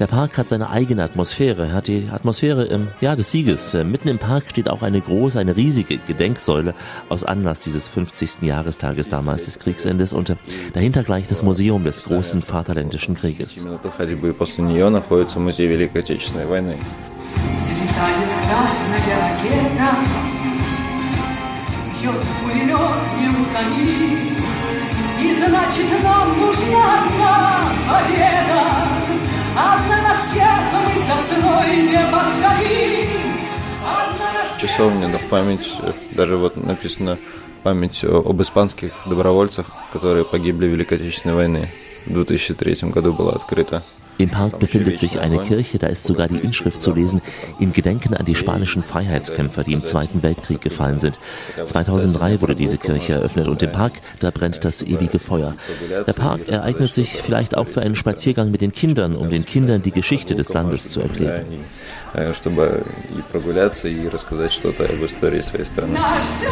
Der 0.00 0.06
Park 0.06 0.36
hat 0.36 0.48
seine 0.48 0.68
eigene 0.68 1.02
Atmosphäre, 1.02 1.68
er 1.68 1.72
hat 1.72 1.88
die 1.88 2.08
Atmosphäre 2.12 2.66
ähm, 2.66 2.88
ja, 3.00 3.16
des 3.16 3.30
Sieges. 3.30 3.72
Äh, 3.72 3.82
Mitten 3.82 4.08
im 4.08 4.18
Park 4.18 4.44
steht 4.50 4.68
auch 4.68 4.82
eine 4.82 5.00
große, 5.00 5.38
eine 5.38 5.56
riesige 5.56 5.96
Gedenksäule 5.96 6.74
aus 7.08 7.24
Anlass 7.24 7.60
dieses 7.60 7.88
50. 7.88 8.42
Jahrestages 8.42 9.08
damals 9.08 9.46
des 9.46 9.58
Kriegsendes 9.58 10.12
und 10.12 10.30
äh, 10.30 10.36
dahinter 10.74 11.02
gleich 11.02 11.26
das 11.28 11.42
Museum 11.42 11.84
des 11.84 12.04
großen 12.04 12.42
Vaterländischen 12.42 13.14
Krieges. 13.14 13.62
Именно 13.62 13.76
этой 13.76 13.90
ходьбы 13.90 14.34
после 14.34 14.64
нее 14.64 14.90
находится 14.90 15.38
музей 15.38 15.66
Великой 15.66 16.02
Отечественной 16.02 16.46
войны. 16.46 16.76
Взлетает 17.56 18.30
красная 18.48 18.98
ракета, 19.16 19.96
бьет 22.00 22.22
пулемет 22.42 23.02
не 23.18 23.28
утоли, 23.28 24.36
И 25.22 25.34
значит 25.34 26.02
нам 26.02 26.38
нужна 26.38 27.00
одна 27.00 27.60
победа. 27.88 28.99
Часовня, 34.61 35.07
в 35.17 35.29
память, 35.29 35.71
даже 36.11 36.37
вот 36.37 36.55
написано 36.55 37.17
память 37.63 38.03
об 38.03 38.41
испанских 38.41 38.91
добровольцах, 39.05 39.65
которые 39.91 40.23
погибли 40.23 40.67
в 40.67 40.69
Великой 40.69 40.99
Отечественной 40.99 41.35
войне. 41.35 41.73
В 42.05 42.13
2003 42.13 42.89
году 42.91 43.13
была 43.13 43.33
открыта. 43.33 43.83
Im 44.20 44.30
Park 44.30 44.58
befindet 44.58 44.98
sich 44.98 45.20
eine 45.20 45.38
Kirche, 45.40 45.78
da 45.78 45.88
ist 45.88 46.06
sogar 46.06 46.28
die 46.28 46.38
Inschrift 46.38 46.80
zu 46.80 46.92
lesen, 46.94 47.20
im 47.60 47.72
Gedenken 47.72 48.14
an 48.14 48.24
die 48.24 48.34
spanischen 48.34 48.82
Freiheitskämpfer, 48.82 49.62
die 49.62 49.74
im 49.74 49.84
Zweiten 49.84 50.22
Weltkrieg 50.22 50.62
gefallen 50.62 51.00
sind. 51.00 51.20
2003 51.64 52.40
wurde 52.40 52.56
diese 52.56 52.78
Kirche 52.78 53.14
eröffnet 53.14 53.46
und 53.46 53.62
im 53.62 53.72
Park, 53.72 53.94
da 54.20 54.30
brennt 54.30 54.64
das 54.64 54.82
ewige 54.82 55.18
Feuer. 55.18 55.54
Der 56.06 56.12
Park 56.14 56.48
ereignet 56.48 56.94
sich 56.94 57.20
vielleicht 57.20 57.56
auch 57.56 57.68
für 57.68 57.82
einen 57.82 57.94
Spaziergang 57.94 58.50
mit 58.50 58.62
den 58.62 58.72
Kindern, 58.72 59.16
um 59.16 59.28
den 59.28 59.44
Kindern 59.44 59.82
die 59.82 59.92
Geschichte 59.92 60.34
des 60.34 60.52
Landes 60.52 60.88
zu 60.88 61.00
erklären. 61.00 61.44
Да, 62.14 62.22
и, 62.22 62.30
э, 62.30 62.34
чтобы 62.34 62.84
и 63.16 63.20
прогуляться, 63.30 63.88
и 63.88 64.08
рассказать 64.08 64.52
что-то 64.52 64.84
об 64.84 65.04
истории 65.04 65.40
своей 65.42 65.66
страны. 65.66 65.92
нас 65.92 66.22
ждет 66.38 66.50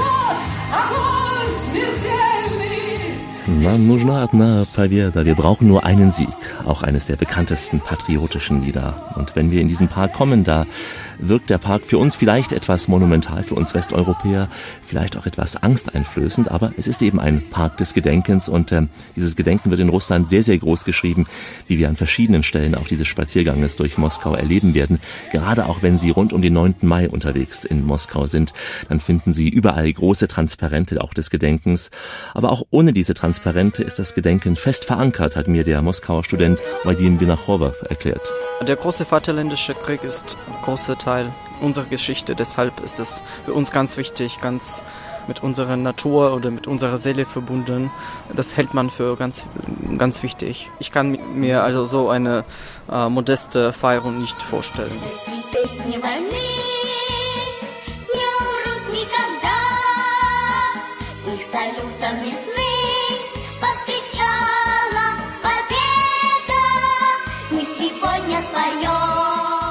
огонь 0.70 1.50
смертельный. 1.56 2.17
Нам 3.48 3.86
нужна 3.86 4.22
одна 4.22 4.64
Победа. 4.74 5.22
Wir 5.24 5.34
brauchen 5.34 5.68
nur 5.68 5.84
einen 5.84 6.12
Sieg. 6.12 6.28
Auch 6.64 6.82
eines 6.82 7.06
der 7.06 7.16
bekanntesten 7.16 7.80
patriotischen 7.80 8.62
Lieder. 8.62 9.12
Und 9.16 9.36
wenn 9.36 9.50
wir 9.50 9.60
in 9.60 9.68
diesen 9.68 9.88
Park 9.88 10.14
kommen, 10.14 10.44
da 10.44 10.66
wirkt 11.19 11.49
der 11.49 11.57
Park 11.57 11.81
für 11.81 11.97
uns 11.97 12.15
vielleicht 12.15 12.51
etwas 12.51 12.87
monumental, 12.87 13.43
für 13.43 13.55
uns 13.55 13.73
Westeuropäer, 13.73 14.49
vielleicht 14.85 15.17
auch 15.17 15.25
etwas 15.25 15.55
angsteinflößend, 15.55 16.49
aber 16.49 16.71
es 16.77 16.87
ist 16.87 17.01
eben 17.01 17.19
ein 17.19 17.49
Park 17.49 17.77
des 17.77 17.93
Gedenkens 17.93 18.49
und 18.49 18.71
äh, 18.71 18.83
dieses 19.15 19.35
Gedenken 19.35 19.69
wird 19.69 19.79
in 19.79 19.89
Russland 19.89 20.29
sehr, 20.29 20.43
sehr 20.43 20.57
groß 20.57 20.85
geschrieben, 20.85 21.27
wie 21.67 21.77
wir 21.77 21.89
an 21.89 21.95
verschiedenen 21.95 22.43
Stellen 22.43 22.75
auch 22.75 22.87
dieses 22.87 23.07
Spazierganges 23.07 23.75
durch 23.75 23.97
Moskau 23.97 24.33
erleben 24.33 24.73
werden. 24.73 24.99
Gerade 25.31 25.67
auch 25.67 25.81
wenn 25.81 25.97
Sie 25.97 26.09
rund 26.09 26.33
um 26.33 26.41
den 26.41 26.53
9. 26.53 26.75
Mai 26.81 27.09
unterwegs 27.09 27.65
in 27.65 27.85
Moskau 27.85 28.27
sind, 28.27 28.53
dann 28.87 28.99
finden 28.99 29.33
Sie 29.33 29.49
überall 29.49 29.91
große 29.91 30.27
Transparente 30.27 31.01
auch 31.01 31.13
des 31.13 31.29
Gedenkens. 31.29 31.91
Aber 32.33 32.51
auch 32.51 32.63
ohne 32.71 32.93
diese 32.93 33.13
Transparente 33.13 33.83
ist 33.83 33.99
das 33.99 34.15
Gedenken 34.15 34.55
fest 34.55 34.85
verankert, 34.85 35.35
hat 35.35 35.47
mir 35.47 35.63
der 35.63 35.81
Moskauer 35.81 36.23
Student 36.23 36.59
Vadim 36.83 37.17
Binachowa 37.17 37.73
erklärt. 37.87 38.31
Der 38.67 38.75
große 38.75 39.05
Vaterländische 39.05 39.73
Krieg 39.73 40.03
ist 40.03 40.37
ein 40.47 40.61
großer 40.63 40.97
Teil 41.09 41.33
unserer 41.59 41.85
Geschichte. 41.85 42.35
Deshalb 42.35 42.81
ist 42.81 42.99
es 42.99 43.23
für 43.45 43.53
uns 43.53 43.71
ganz 43.71 43.97
wichtig, 43.97 44.39
ganz 44.41 44.83
mit 45.27 45.41
unserer 45.41 45.75
Natur 45.75 46.35
oder 46.35 46.51
mit 46.51 46.67
unserer 46.67 46.99
Seele 46.99 47.25
verbunden. 47.25 47.89
Das 48.35 48.55
hält 48.55 48.75
man 48.75 48.91
für 48.91 49.15
ganz, 49.15 49.43
ganz 49.97 50.21
wichtig. 50.21 50.69
Ich 50.77 50.91
kann 50.91 51.17
mir 51.33 51.63
also 51.63 51.81
so 51.81 52.09
eine 52.09 52.45
äh, 52.91 53.09
modeste 53.09 53.73
Feierung 53.73 54.21
nicht 54.21 54.39
vorstellen. 54.39 54.91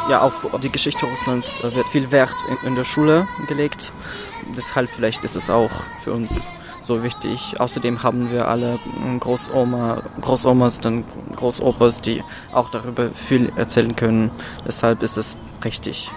ja, 0.09 0.21
auf 0.21 0.47
die 0.63 0.71
Geschichte 0.71 1.07
Russlands 1.07 1.59
äh, 1.61 1.75
wird 1.75 1.87
viel 1.89 2.11
Wert 2.11 2.35
in, 2.49 2.69
in 2.69 2.75
der 2.75 2.85
Schule 2.85 3.29
gelegt. 3.47 3.93
Deshalb 4.57 4.91
vielleicht 4.91 5.25
ist 5.25 5.37
es 5.37 5.51
auch 5.51 5.71
für 6.03 6.13
uns 6.13 6.51
so 6.83 7.03
wichtig. 7.03 7.55
Außerdem 7.59 8.03
haben 8.03 8.31
wir 8.33 8.49
alle 8.49 8.75
äh, 8.75 9.19
Großoma, 9.19 10.03
Großomas, 10.21 10.81
dann 10.81 11.05
Großopas, 11.37 12.01
die 12.01 12.23
auch 12.53 12.71
darüber 12.71 13.11
viel 13.11 13.53
erzählen 13.57 13.95
können. 13.95 14.31
Deshalb 14.67 15.03
ist 15.03 15.19
es 15.19 15.37
richtig. 15.65 16.11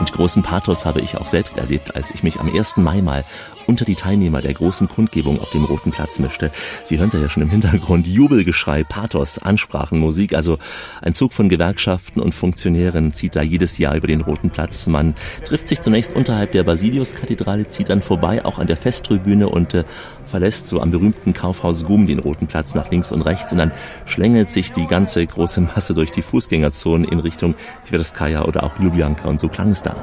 Und 0.00 0.12
großen 0.12 0.42
Pathos 0.42 0.86
habe 0.86 1.00
ich 1.00 1.18
auch 1.18 1.26
selbst 1.26 1.58
erlebt, 1.58 1.94
als 1.94 2.10
ich 2.10 2.22
mich 2.22 2.40
am 2.40 2.48
1. 2.48 2.78
Mai 2.78 3.02
mal 3.02 3.24
unter 3.70 3.84
die 3.84 3.94
Teilnehmer 3.94 4.42
der 4.42 4.52
großen 4.52 4.88
Kundgebung 4.88 5.38
auf 5.38 5.50
dem 5.50 5.64
Roten 5.64 5.92
Platz 5.92 6.18
mischte. 6.18 6.50
Sie 6.82 6.98
hören 6.98 7.08
ja 7.12 7.28
schon 7.28 7.44
im 7.44 7.50
Hintergrund 7.50 8.08
Jubelgeschrei, 8.08 8.82
Pathos, 8.82 9.38
Ansprachen, 9.38 10.00
Musik. 10.00 10.34
Also 10.34 10.58
ein 11.02 11.14
Zug 11.14 11.32
von 11.32 11.48
Gewerkschaften 11.48 12.20
und 12.20 12.34
Funktionären 12.34 13.14
zieht 13.14 13.36
da 13.36 13.42
jedes 13.42 13.78
Jahr 13.78 13.94
über 13.94 14.08
den 14.08 14.22
Roten 14.22 14.50
Platz. 14.50 14.88
Man 14.88 15.14
trifft 15.44 15.68
sich 15.68 15.82
zunächst 15.82 16.16
unterhalb 16.16 16.50
der 16.50 16.64
Basiliuskathedrale, 16.64 17.68
zieht 17.68 17.90
dann 17.90 18.02
vorbei, 18.02 18.44
auch 18.44 18.58
an 18.58 18.66
der 18.66 18.76
Festtribüne 18.76 19.48
und 19.48 19.72
äh, 19.74 19.84
verlässt 20.26 20.66
so 20.66 20.80
am 20.80 20.90
berühmten 20.90 21.32
Kaufhaus 21.32 21.84
Gum 21.84 22.08
den 22.08 22.18
Roten 22.18 22.48
Platz 22.48 22.74
nach 22.74 22.90
links 22.90 23.12
und 23.12 23.22
rechts 23.22 23.52
und 23.52 23.58
dann 23.58 23.70
schlängelt 24.04 24.50
sich 24.50 24.72
die 24.72 24.86
ganze 24.88 25.24
große 25.24 25.60
Masse 25.60 25.94
durch 25.94 26.10
die 26.10 26.22
Fußgängerzonen 26.22 27.06
in 27.06 27.20
Richtung 27.20 27.54
Tverskaya 27.86 28.46
oder 28.46 28.64
auch 28.64 28.80
Ljubljanka 28.80 29.28
und 29.28 29.38
so 29.38 29.48
klang 29.48 29.70
es 29.70 29.82
da. 29.82 29.94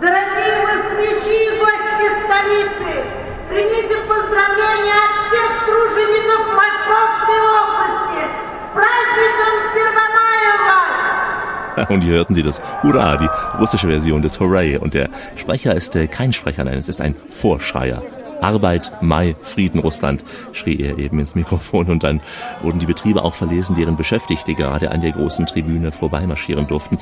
Und 11.90 12.02
hier 12.02 12.14
hörten 12.14 12.36
Sie 12.36 12.44
das 12.44 12.62
Hurra, 12.84 13.18
die 13.18 13.30
russische 13.60 13.88
Version 13.88 14.22
des 14.22 14.40
Hooray. 14.40 14.78
Und 14.78 14.94
der 14.94 15.10
Sprecher 15.36 15.76
ist 15.76 15.96
äh, 15.96 16.08
kein 16.08 16.34
Sprecher, 16.34 16.64
nein, 16.64 16.78
es 16.78 16.90
ist 16.90 17.02
ein 17.02 17.16
Vorschreier. 17.30 18.02
Arbeit, 18.40 18.92
Mai, 19.02 19.36
Frieden, 19.42 19.80
Russland, 19.80 20.24
schrie 20.54 20.80
er 20.80 21.00
eben 21.00 21.20
ins 21.20 21.34
Mikrofon 21.34 21.88
und 21.88 22.04
dann 22.04 22.22
wurden 22.62 22.78
die 22.78 22.86
Betriebe 22.86 23.24
auch 23.24 23.34
verlesen, 23.34 23.76
deren 23.76 23.98
Beschäftigte 23.98 24.54
gerade 24.54 24.92
an 24.92 25.02
der 25.02 25.12
großen 25.12 25.48
Tribüne 25.48 25.92
vorbeimarschieren 25.92 26.68
durften. 26.68 27.00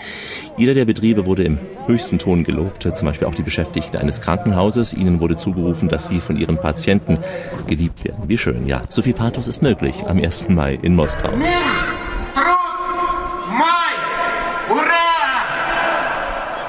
Jeder 0.57 0.73
der 0.73 0.85
Betriebe 0.85 1.25
wurde 1.25 1.43
im 1.43 1.59
höchsten 1.87 2.19
Ton 2.19 2.45
gelobt, 2.45 2.87
zum 2.93 3.05
Beispiel 3.05 3.27
auch 3.27 3.35
die 3.35 3.43
Beschäftigten 3.43 3.97
eines 3.97 4.21
Krankenhauses. 4.21 4.93
Ihnen 4.93 5.19
wurde 5.19 5.35
zugerufen, 5.35 5.89
dass 5.89 6.07
sie 6.07 6.21
von 6.21 6.37
ihren 6.37 6.57
Patienten 6.57 7.17
geliebt 7.67 8.05
werden. 8.05 8.23
Wie 8.27 8.37
schön, 8.37 8.65
ja. 8.65 8.83
So 8.87 9.01
viel 9.01 9.13
Pathos 9.13 9.49
ist 9.49 9.61
möglich 9.61 10.05
am 10.07 10.19
1. 10.19 10.47
Mai 10.47 10.79
in 10.81 10.95
Moskau. 10.95 11.31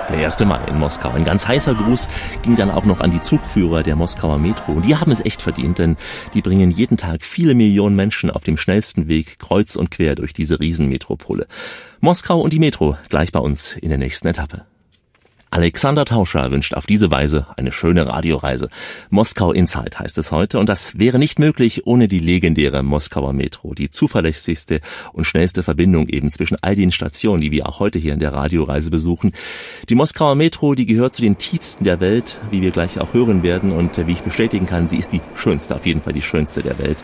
Der 0.09 0.25
1. 0.25 0.39
Mai 0.45 0.61
in 0.69 0.79
Moskau. 0.79 1.11
Ein 1.11 1.25
ganz 1.25 1.49
heißer 1.49 1.75
Gruß 1.75 2.09
ging 2.43 2.55
dann 2.55 2.71
auch 2.71 2.85
noch 2.85 3.01
an 3.01 3.11
die 3.11 3.21
Zugführer 3.21 3.83
der 3.83 3.97
Moskauer 3.97 4.39
Metro. 4.39 4.73
Und 4.73 4.87
die 4.87 4.95
haben 4.95 5.11
es 5.11 5.25
echt 5.25 5.43
verdient, 5.43 5.81
denn 5.81 5.97
die 6.33 6.43
bringen 6.43 6.71
jeden 6.71 6.97
Tag 6.97 7.25
viele 7.25 7.55
Millionen 7.55 7.97
Menschen 7.97 8.31
auf 8.31 8.45
dem 8.45 8.57
schnellsten 8.57 9.09
Weg 9.09 9.41
kreuz 9.41 9.75
und 9.75 9.91
quer 9.91 10.15
durch 10.15 10.33
diese 10.33 10.61
Riesenmetropole. 10.61 11.49
Moskau 11.99 12.41
und 12.41 12.53
die 12.53 12.61
Metro 12.61 12.97
gleich 13.09 13.33
bei 13.33 13.41
uns 13.41 13.73
in 13.73 13.89
der 13.89 13.99
nächsten 13.99 14.29
Etappe. 14.29 14.65
Alexander 15.57 16.05
Tauscher 16.05 16.51
wünscht 16.51 16.75
auf 16.75 16.85
diese 16.85 17.11
Weise 17.11 17.47
eine 17.57 17.73
schöne 17.73 18.07
Radioreise. 18.07 18.69
Moskau 19.09 19.53
Inside 19.53 19.99
heißt 19.99 20.19
es 20.19 20.31
heute 20.31 20.59
und 20.59 20.69
das 20.69 20.99
wäre 20.99 21.19
nicht 21.19 21.39
möglich 21.39 21.87
ohne 21.87 22.09
die 22.09 22.19
legendäre 22.19 22.83
Moskauer 22.83 23.33
Metro, 23.33 23.73
die 23.73 23.89
zuverlässigste 23.89 24.83
und 25.15 25.25
schnellste 25.25 25.63
Verbindung 25.63 26.09
eben 26.09 26.31
zwischen 26.31 26.59
all 26.61 26.77
den 26.77 26.93
Stationen, 26.93 27.41
die 27.41 27.53
wir 27.53 27.67
auch 27.67 27.81
heute 27.81 27.99
hier 27.99 28.13
in 28.13 28.19
der 28.19 28.35
Radioreise 28.35 28.91
besuchen. 28.91 29.33
Die 29.89 29.95
Moskauer 29.95 30.35
Metro, 30.35 30.75
die 30.75 30.85
gehört 30.85 31.15
zu 31.15 31.23
den 31.23 31.39
tiefsten 31.39 31.85
der 31.85 32.01
Welt, 32.01 32.37
wie 32.51 32.61
wir 32.61 32.71
gleich 32.71 33.01
auch 33.01 33.15
hören 33.15 33.43
werden 33.43 33.73
und 33.73 34.07
wie 34.07 34.13
ich 34.13 34.21
bestätigen 34.21 34.67
kann, 34.67 34.91
sie 34.91 34.99
ist 34.99 35.13
die 35.13 35.23
schönste, 35.37 35.75
auf 35.75 35.87
jeden 35.87 36.03
Fall 36.03 36.13
die 36.13 36.21
schönste 36.21 36.63
der 36.63 36.79
Welt. 36.79 37.03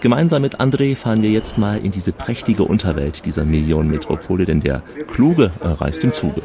Gemeinsam 0.00 0.42
mit 0.42 0.60
André 0.60 0.94
fahren 0.94 1.22
wir 1.22 1.30
jetzt 1.30 1.58
mal 1.58 1.78
in 1.78 1.90
diese 1.90 2.12
prächtige 2.12 2.64
Unterwelt 2.64 3.24
dieser 3.24 3.44
Millionenmetropole, 3.44 4.44
denn 4.44 4.60
der 4.60 4.82
Kluge 5.08 5.50
äh, 5.60 5.68
reist 5.68 6.04
im 6.04 6.12
Zuge. 6.12 6.42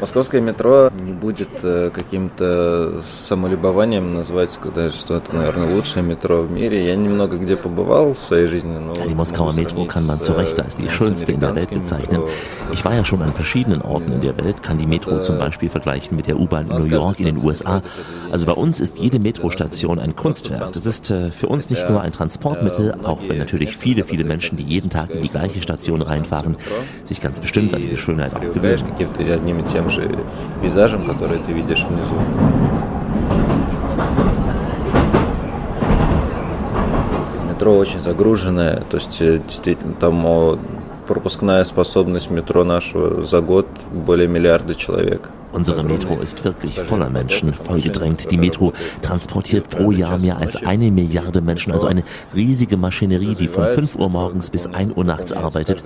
Московское 0.00 0.42
метро 0.42 0.90
не 1.02 1.12
будет 1.12 1.48
э, 1.62 1.90
каким-то 1.90 3.00
самолюбованием 3.02 4.14
назвать, 4.14 4.50
сказать, 4.50 4.92
что 4.92 5.16
это, 5.16 5.34
наверное, 5.34 5.74
лучшее 5.74 6.02
метро 6.02 6.42
в 6.42 6.50
мире. 6.50 6.84
Я 6.84 6.96
немного 6.96 7.38
где 7.38 7.56
побывал 7.56 8.12
в 8.12 8.18
своей 8.18 8.46
жизни. 8.46 8.76
Но 8.76 8.92
Ja, 8.94 9.06
die 9.06 9.14
Moskauer 9.14 9.54
Metro 9.54 9.86
kann 9.86 10.06
man 10.06 10.20
zu 10.20 10.34
Recht 10.34 10.60
als 10.60 10.76
die 10.76 10.90
schönste 10.90 11.32
in 11.32 11.40
der 11.40 11.56
Welt 11.56 11.70
bezeichnen. 11.70 12.22
Ich 12.72 12.84
war 12.84 12.94
ja 12.94 13.04
schon 13.04 13.22
an 13.22 13.32
verschiedenen 13.32 13.80
Orten 13.80 14.12
in 14.12 14.20
der 14.20 14.36
Welt, 14.36 14.62
kann 14.62 14.76
die 14.76 14.86
Metro 14.86 15.20
zum 15.20 15.38
Beispiel 15.38 15.70
vergleichen 15.70 16.14
mit 16.16 16.26
der 16.26 16.38
U-Bahn 16.38 16.70
in 16.70 16.76
New 16.76 16.88
York 16.88 17.18
in 17.18 17.26
den 17.26 17.42
USA. 17.42 17.80
Also 18.30 18.44
bei 18.44 18.52
uns 18.52 18.80
ist 18.80 18.98
jede 18.98 19.18
Metrostation 19.18 19.98
ein 19.98 20.14
Kunstwerk. 20.14 20.72
Das 20.72 20.84
ist 20.84 21.10
äh, 21.10 21.30
für 21.30 21.48
uns 21.48 21.70
nicht 21.70 21.88
nur 21.88 22.02
ein 22.02 22.12
Transportmittel, 22.12 22.69
auch 23.03 23.19
wenn 23.27 23.37
natürlich 23.37 23.75
viele, 23.77 24.03
viele 24.03 24.23
Menschen, 24.23 24.57
die 24.57 24.63
jeden 24.63 24.89
Tag 24.89 25.09
in 25.09 25.21
die 25.21 25.29
gleiche 25.29 25.61
Station 25.61 26.01
reinfahren, 26.01 26.57
sich 27.05 27.21
ganz 27.21 27.39
bestimmt 27.39 27.73
an 27.73 27.81
diese 27.81 27.97
Schönheit 27.97 28.35
auch 28.35 28.39
gewöhnen. 28.39 28.83
Метро 37.47 37.77
очень 37.77 37.99
загруженное, 37.99 38.81
то 38.89 38.97
есть 38.97 39.19
действительно 39.19 39.93
там 39.99 40.59
пропускная 41.07 41.63
способность 41.63 42.31
метро 42.31 42.63
нашего 42.63 43.23
за 43.23 43.41
год 43.41 43.67
более 43.91 44.27
миллиарда 44.27 44.75
человек. 44.75 45.29
Unsere 45.52 45.82
Metro 45.84 46.18
ist 46.20 46.44
wirklich 46.44 46.78
voller 46.80 47.08
Menschen, 47.08 47.54
vollgedrängt. 47.54 48.30
Die 48.30 48.36
Metro 48.36 48.74
transportiert 49.00 49.70
pro 49.70 49.90
Jahr 49.90 50.18
mehr 50.18 50.36
als 50.36 50.56
eine 50.56 50.90
Milliarde 50.90 51.40
Menschen, 51.40 51.72
also 51.72 51.86
eine 51.86 52.02
riesige 52.34 52.76
Maschinerie, 52.76 53.34
die 53.34 53.48
von 53.48 53.66
5 53.66 53.94
Uhr 53.96 54.10
morgens 54.10 54.50
bis 54.50 54.66
1 54.66 54.94
Uhr 54.96 55.04
nachts 55.04 55.32
arbeitet. 55.32 55.82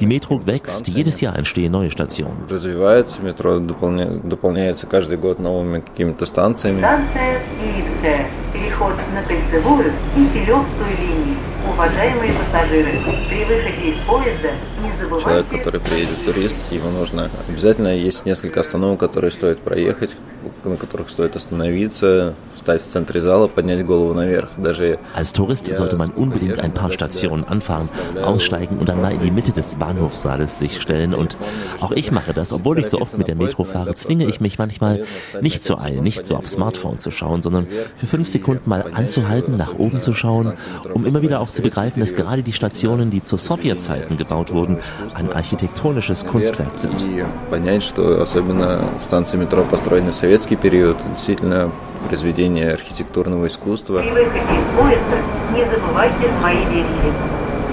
Die 0.00 0.06
Metro 0.06 0.40
wächst, 0.46 0.88
jedes 0.88 1.20
Jahr 1.20 1.36
entstehen 1.36 1.72
neue 1.72 1.90
Stationen. 1.90 2.36
Развивается, 2.48 3.20
метро 3.22 3.58
дополня- 3.58 4.20
дополняется 4.26 4.86
каждый 4.86 5.18
год 5.18 5.40
новыми 5.40 5.80
какими-то 5.80 6.24
станциями. 6.24 6.78
Станция 6.78 7.40
Киевская. 7.60 8.26
Переход 8.52 8.92
на 9.14 9.22
кольцевую 9.22 9.92
и 10.16 10.24
Килевскую 10.32 10.90
линии. 10.98 11.36
Уважаемые 11.69 12.33
пассажиры, 12.33 12.91
при 13.29 13.43
выходе 13.45 13.91
из 13.91 14.05
поезда 14.05 14.51
не 14.81 14.89
Человек, 14.97 15.45
забывайте... 15.47 15.57
который 15.57 15.79
приедет 15.81 16.25
турист, 16.25 16.55
ему 16.71 16.89
нужно 16.89 17.29
обязательно 17.47 17.95
есть 17.95 18.25
несколько 18.25 18.61
остановок, 18.61 18.99
которые 18.99 19.31
стоит 19.31 19.59
проехать, 19.59 20.15
на 20.63 20.75
которых 20.75 21.09
стоит 21.09 21.35
остановиться, 21.35 22.33
встать 22.66 22.82
в 22.82 22.86
центре 22.86 23.20
зала, 23.20 23.48
поднять 23.48 23.84
голову 23.84 24.14
наверх. 24.14 24.50
Даже 24.56 24.98
Als 25.16 25.32
Tourist 25.32 25.74
sollte 25.74 25.96
man 25.96 26.10
unbedingt 26.10 26.60
ein 26.60 26.72
paar 26.72 26.92
Stationen 26.92 27.44
anfahren, 27.44 27.88
aussteigen 28.24 28.78
und 28.78 28.88
dann 28.88 29.00
mal 29.00 29.12
in 29.12 29.20
die 29.20 29.30
Mitte 29.30 29.52
des 29.52 29.74
Bahnhofssaales 29.76 30.58
sich 30.58 30.80
stellen. 30.80 31.14
Und 31.14 31.36
auch 31.80 31.92
ich 31.92 32.10
mache 32.12 32.32
das, 32.32 32.52
obwohl 32.52 32.78
ich 32.78 32.86
so 32.86 33.00
oft 33.00 33.18
mit 33.18 33.28
der 33.28 33.36
Metro 33.36 33.64
fahre, 33.64 33.94
zwinge 33.94 34.26
ich 34.26 34.40
mich 34.40 34.58
manchmal 34.58 35.04
nicht 35.40 35.64
zu 35.64 35.78
eilen, 35.78 36.02
nicht 36.02 36.26
so 36.26 36.36
aufs 36.36 36.52
Smartphone 36.52 36.98
zu 36.98 37.10
schauen, 37.10 37.42
sondern 37.42 37.66
für 37.96 38.06
fünf 38.06 38.28
Sekunden 38.28 38.68
mal 38.68 38.84
anzuhalten, 38.92 39.56
nach 39.56 39.78
oben 39.78 40.00
zu 40.00 40.14
schauen, 40.14 40.54
um 40.94 41.06
immer 41.06 41.22
wieder 41.22 41.40
auch 41.40 41.50
zu 41.50 41.62
begreifen, 41.62 42.00
dass 42.00 42.14
gerade 42.14 42.42
die 42.42 42.52
Stationen, 42.52 43.10
die 43.10 43.22
zu 43.22 43.36
Sowjetzeiten 43.36 44.16
gebaut 44.16 44.52
wurden, 44.52 44.78
ein 45.14 45.32
architektonisches 45.32 46.26
Kunstwerk 46.26 46.78
sind. 46.78 47.02
и 47.02 47.24
понять, 47.50 47.82
что 47.82 48.20
особенно 48.20 48.84
станции 48.98 49.36
метро, 49.36 49.64
построенные 49.64 50.12
в 50.12 50.14
советский 50.14 50.56
период, 50.56 50.96
действительно 51.10 51.70
произведение 52.08 52.72
архитектурного 52.72 53.46
искусства. 53.46 54.00
При 54.00 54.10
выходе 54.10 54.38
из 54.40 54.76
поезда 54.78 55.16
не 55.54 55.64
забывайте 55.64 56.28
свои 56.40 56.64
вещи. 56.66 57.12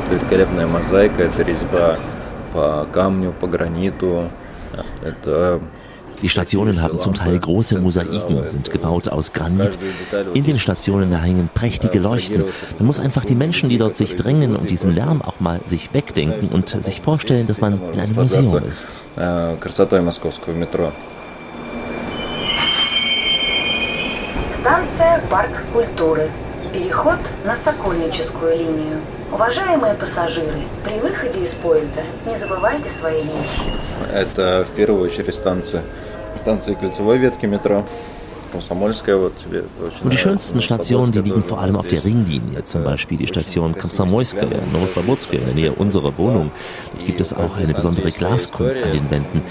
Великолепная 0.10 0.68
мозаика, 0.68 1.24
это 1.24 1.44
резьба 1.44 1.98
по 2.54 2.88
камню, 2.92 3.34
по 3.40 3.48
граниту. 3.48 4.30
Это 5.04 5.60
Die 6.22 6.28
Stationen 6.28 6.82
haben 6.82 7.00
zum 7.00 7.14
Teil 7.14 7.40
große 7.40 7.80
Mosaiken, 7.80 8.46
sind 8.46 8.72
gebaut 8.72 9.08
aus 9.08 9.32
Granit. 9.32 9.80
In 10.34 10.44
den 10.44 10.60
Stationen 10.60 11.12
da 11.12 11.18
hängen 11.20 11.50
prächtige 11.54 12.00
Leuchten. 12.00 12.44
Man 12.78 12.88
muss 12.88 13.00
einfach 13.00 13.24
die 13.24 13.36
Menschen, 13.36 13.70
die 13.70 13.78
dort 13.78 13.96
sich 13.96 14.18
drängen 14.18 14.58
und 14.58 14.70
diesen 14.70 14.92
Lärm 14.92 15.22
auch 15.22 15.40
mal 15.40 15.62
sich 15.66 15.94
wegdenken 15.94 16.50
und 16.50 16.76
sich 16.84 17.00
vorstellen, 17.02 17.48
dass 17.48 17.62
man 17.62 17.80
in 17.94 18.00
einem 18.02 18.16
Museum 18.16 18.62
ist. 18.70 18.90
э, 19.16 19.56
красотой 19.62 20.02
московского 20.02 20.54
метро. 20.54 20.92
Станция 24.65 25.21
Парк 25.31 25.51
культуры. 25.75 26.31
Переход 26.73 27.19
на 27.45 27.55
Сокольническую 27.55 28.57
линию. 28.57 28.99
Уважаемые 29.31 29.93
пассажиры, 29.93 30.57
при 30.83 30.99
выходе 31.01 31.41
из 31.41 31.53
поезда 31.53 32.01
не 32.27 32.35
забывайте 32.35 32.89
свои 32.89 33.21
вещи. 33.21 33.75
Это 34.11 34.65
в 34.67 34.75
первую 34.75 35.05
очередь 35.05 35.35
станция, 35.35 35.83
станции 36.35 36.73
кольцевой 36.73 37.19
ветки 37.19 37.45
метро. 37.45 37.85
Комсомольская, 38.54 39.16
вот 39.16 39.38
тебе 39.38 39.60
это 39.60 39.68
очень 39.80 40.04
Und 40.04 40.10
die 40.12 40.18
нравится. 40.18 40.24
schönsten 40.24 40.62
Stationen, 40.62 41.12
die 41.12 41.20
liegen 41.20 41.44
Новослободская 41.44 41.44
vor 41.44 41.60
allem 41.60 41.76
auf 41.76 41.88
der 41.88 42.00
тоже 42.00 42.08
вот 42.10 42.16
Ringlinie, 42.16 42.66
zum 42.66 42.84
Beispiel 42.84 43.18
die 43.18 43.28
Station 43.28 43.78
Komsomolskaja, 43.78 44.58
Novoslobodskaya 44.74 45.40
in 45.40 45.46
der 45.46 45.56
Nähe 45.56 45.72
unserer 45.74 46.18
Wohnung. 46.18 46.52
Dort 46.94 47.06
gibt 47.06 47.22
es 47.22 47.34
auch 47.34 47.56
eine 47.56 47.74
besondere 47.74 48.12
Glaskunst 48.12 48.78
an 48.78 48.92
den 48.92 49.12
Wänden. 49.12 49.44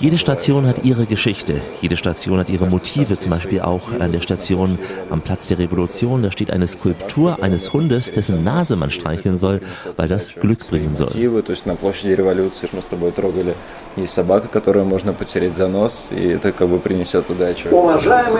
Jede 0.00 0.18
Station 0.18 0.66
hat 0.66 0.84
ihre 0.84 1.06
Geschichte, 1.06 1.60
jede 1.80 1.96
Station 1.96 2.38
hat 2.38 2.48
ihre 2.48 2.66
Motive, 2.66 3.18
zum 3.18 3.30
Beispiel 3.30 3.60
auch 3.60 3.92
an 3.98 4.12
der 4.12 4.20
Station 4.20 4.78
am 5.10 5.20
Platz 5.20 5.46
der 5.46 5.58
Revolution, 5.58 6.22
da 6.22 6.32
steht 6.32 6.50
eine 6.50 6.66
Skulptur 6.66 7.42
eines 7.42 7.72
Hundes, 7.72 8.12
dessen 8.12 8.44
Nase 8.44 8.76
man 8.76 8.90
streicheln 8.90 9.36
soll, 9.38 9.60
weil 9.96 10.08
das 10.08 10.34
Glück 10.34 10.66
bringen 10.68 10.96
soll. 10.96 11.08
мотивы, 11.08 11.42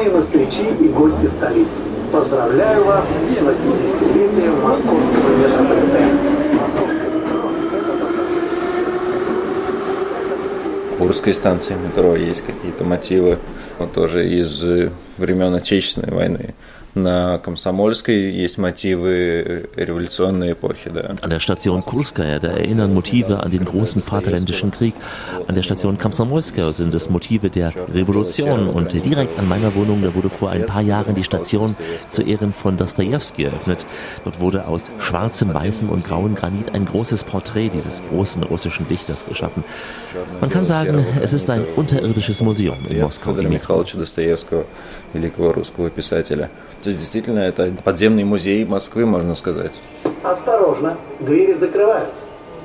уважаемые 0.04 0.10
москвичи 0.10 0.68
и 0.80 0.88
гости 0.90 1.28
столицы. 1.28 1.70
Поздравляю 2.12 2.84
вас 2.84 3.06
с 3.06 3.42
80-летием 3.42 4.62
московского 4.62 5.38
метрополитена. 5.38 6.20
Курской 10.98 11.34
станции 11.34 11.76
метро 11.76 12.16
есть 12.16 12.42
какие-то 12.42 12.84
мотивы, 12.84 13.40
но 13.80 13.88
тоже 13.88 14.28
из 14.30 14.64
времен 15.18 15.56
Отечественной 15.56 16.14
войны. 16.14 16.54
На 16.95 17.39
Комсомольской 17.39 18.33
есть 18.33 18.59
мотивы 18.59 19.11
э, 19.15 19.65
революционной 19.77 20.53
эпохи, 20.53 20.91
да. 20.91 21.17
An 21.21 21.31
der 21.31 21.39
Station 21.39 21.83
Kurskaya, 21.83 22.41
da 22.41 22.49
erinnern 22.49 22.95
Motive 22.95 23.41
an 23.41 23.51
den 23.51 23.65
großen 23.65 24.03
Vaterländischen 24.03 24.71
Krieg. 24.71 24.95
An 25.47 25.55
der 25.55 25.63
Station 25.63 25.99
Komsomolskaja 25.99 26.73
sind 26.73 26.95
es 26.95 27.11
Motive 27.11 27.51
der 27.51 27.73
Revolution. 27.95 28.69
Und 28.69 28.93
direkt 28.93 29.39
an 29.39 29.49
meiner 29.49 29.75
Wohnung, 29.75 30.03
da 30.03 30.15
wurde 30.15 30.31
vor 30.31 30.51
ein 30.51 30.67
paar 30.67 30.83
Jahren 30.83 31.15
die 31.15 31.25
Station 31.25 31.77
zu 32.09 32.23
Ehren 32.23 32.53
von 32.53 32.77
Dostojewski 32.77 33.45
eröffnet. 33.45 33.87
Dort 34.25 34.41
wurde 34.41 34.67
aus 34.67 34.85
schwarzem, 34.99 35.55
weißem 35.55 35.91
und 35.91 36.05
grauem 36.05 36.35
Granit 36.35 36.75
ein 36.75 36.87
großes 36.87 37.25
Porträt 37.25 37.69
dieses 37.69 38.03
großen 38.09 38.43
russischen 38.43 38.89
Dichters 38.89 39.27
geschaffen. 39.27 39.63
Man 40.41 40.51
kann 40.51 40.67
sagen, 40.67 41.05
es 41.21 41.33
ist 41.33 41.49
ein 41.51 41.65
unterirdisches 41.77 42.43
Museum 42.43 42.79
in 42.89 43.01
Moskau. 43.01 43.35
Великого 45.14 45.54
русского 45.54 45.90
писателя. 45.90 46.50
То 46.82 46.90
есть 46.90 47.00
действительно 47.00 47.40
это 47.40 47.74
подземный 47.84 48.24
музей 48.24 48.66
Москвы, 48.66 49.06
можно 49.06 49.36
сказать. 49.36 49.82
Осторожно, 50.24 50.98
двери 51.20 51.54
закрываются. 51.54 52.16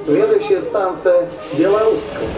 Следующая 0.04 0.61
станция 0.62 1.28
Белорусская. 1.58 2.28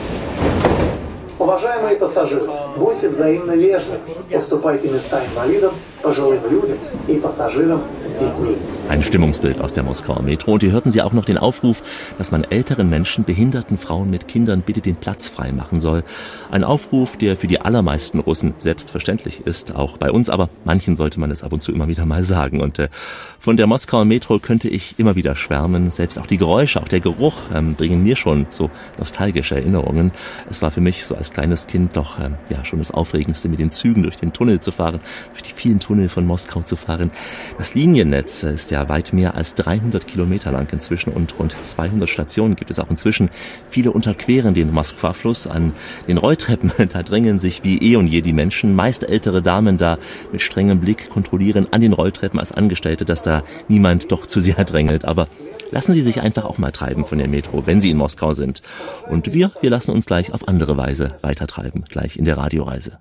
Уважаемые 1.38 1.96
пассажиры, 1.96 2.46
будьте 2.76 3.08
взаимно 3.08 3.52
вежливы. 3.52 3.98
Уступайте 4.30 4.88
места 4.88 5.22
инвалидам, 5.24 5.72
пожилым 6.02 6.40
людям 6.50 6.78
и 7.08 7.14
пассажирам 7.14 7.82
с 8.06 8.12
детьми. 8.12 8.58
Ein 8.90 9.04
Stimmungsbild 9.04 9.60
aus 9.60 9.72
der 9.72 9.84
Moskauer 9.84 10.20
Metro. 10.20 10.54
Und 10.54 10.64
hier 10.64 10.72
hörten 10.72 10.90
Sie 10.90 11.00
auch 11.00 11.12
noch 11.12 11.24
den 11.24 11.38
Aufruf, 11.38 11.80
dass 12.18 12.32
man 12.32 12.42
älteren 12.42 12.90
Menschen, 12.90 13.22
behinderten 13.22 13.78
Frauen 13.78 14.10
mit 14.10 14.26
Kindern 14.26 14.62
bitte 14.62 14.80
den 14.80 14.96
Platz 14.96 15.28
frei 15.28 15.52
machen 15.52 15.80
soll. 15.80 16.02
Ein 16.50 16.64
Aufruf, 16.64 17.16
der 17.16 17.36
für 17.36 17.46
die 17.46 17.60
allermeisten 17.60 18.18
Russen 18.18 18.54
selbstverständlich 18.58 19.46
ist, 19.46 19.76
auch 19.76 19.96
bei 19.96 20.10
uns, 20.10 20.28
aber 20.28 20.50
manchen 20.64 20.96
sollte 20.96 21.20
man 21.20 21.30
es 21.30 21.44
ab 21.44 21.52
und 21.52 21.62
zu 21.62 21.70
immer 21.70 21.86
wieder 21.86 22.04
mal 22.04 22.24
sagen. 22.24 22.60
Und 22.60 22.80
äh, 22.80 22.88
von 23.38 23.56
der 23.56 23.68
Moskauer 23.68 24.04
Metro 24.04 24.40
könnte 24.40 24.68
ich 24.68 24.98
immer 24.98 25.14
wieder 25.14 25.36
schwärmen. 25.36 25.92
Selbst 25.92 26.18
auch 26.18 26.26
die 26.26 26.36
Geräusche, 26.36 26.82
auch 26.82 26.88
der 26.88 26.98
Geruch 26.98 27.36
ähm, 27.54 27.76
bringen 27.76 28.02
mir 28.02 28.16
schon 28.16 28.48
so 28.50 28.72
nostalgische 28.98 29.54
Erinnerungen. 29.54 30.10
Es 30.50 30.62
war 30.62 30.72
für 30.72 30.80
mich 30.80 31.06
so 31.06 31.14
als 31.14 31.32
kleines 31.32 31.68
Kind 31.68 31.96
doch 31.96 32.18
ähm, 32.18 32.34
ja 32.48 32.64
schon 32.64 32.80
das 32.80 32.90
Aufregendste, 32.90 33.48
mit 33.48 33.60
den 33.60 33.70
Zügen 33.70 34.02
durch 34.02 34.16
den 34.16 34.32
Tunnel 34.32 34.58
zu 34.58 34.72
fahren, 34.72 34.98
durch 35.30 35.42
die 35.42 35.52
vielen 35.52 35.78
Tunnel 35.78 36.08
von 36.08 36.26
Moskau 36.26 36.62
zu 36.62 36.74
fahren. 36.74 37.12
Das 37.56 37.74
Liniennetz 37.76 38.42
äh, 38.42 38.52
ist 38.52 38.72
ja 38.72 38.79
weit 38.88 39.12
mehr 39.12 39.34
als 39.34 39.54
300 39.54 40.06
Kilometer 40.06 40.52
lang 40.52 40.68
inzwischen 40.72 41.12
und 41.12 41.38
rund 41.38 41.54
200 41.62 42.08
Stationen 42.08 42.56
gibt 42.56 42.70
es 42.70 42.78
auch 42.78 42.90
inzwischen. 42.90 43.30
Viele 43.68 43.92
unterqueren 43.92 44.54
den 44.54 44.72
Moskwa-Fluss 44.72 45.46
an 45.46 45.72
den 46.08 46.18
Rolltreppen. 46.18 46.72
Da 46.92 47.02
drängen 47.04 47.38
sich 47.38 47.62
wie 47.62 47.78
eh 47.78 47.96
und 47.96 48.08
je 48.08 48.20
die 48.20 48.32
Menschen, 48.32 48.74
meist 48.74 49.08
ältere 49.08 49.42
Damen 49.42 49.78
da 49.78 49.98
mit 50.32 50.42
strengem 50.42 50.80
Blick 50.80 51.08
kontrollieren 51.08 51.68
an 51.70 51.80
den 51.80 51.92
Rolltreppen 51.92 52.40
als 52.40 52.52
Angestellte, 52.52 53.04
dass 53.04 53.22
da 53.22 53.44
niemand 53.68 54.10
doch 54.10 54.26
zu 54.26 54.40
sehr 54.40 54.64
drängelt. 54.64 55.04
Aber 55.04 55.28
lassen 55.70 55.94
Sie 55.94 56.02
sich 56.02 56.20
einfach 56.20 56.44
auch 56.44 56.58
mal 56.58 56.72
treiben 56.72 57.04
von 57.04 57.18
der 57.18 57.28
Metro, 57.28 57.66
wenn 57.66 57.80
Sie 57.80 57.90
in 57.90 57.96
Moskau 57.96 58.32
sind. 58.32 58.62
Und 59.08 59.32
wir, 59.32 59.52
wir 59.60 59.70
lassen 59.70 59.92
uns 59.92 60.06
gleich 60.06 60.32
auf 60.32 60.48
andere 60.48 60.76
Weise 60.76 61.18
weitertreiben, 61.22 61.84
gleich 61.88 62.16
in 62.16 62.24
der 62.24 62.36
Radioreise. 62.36 62.98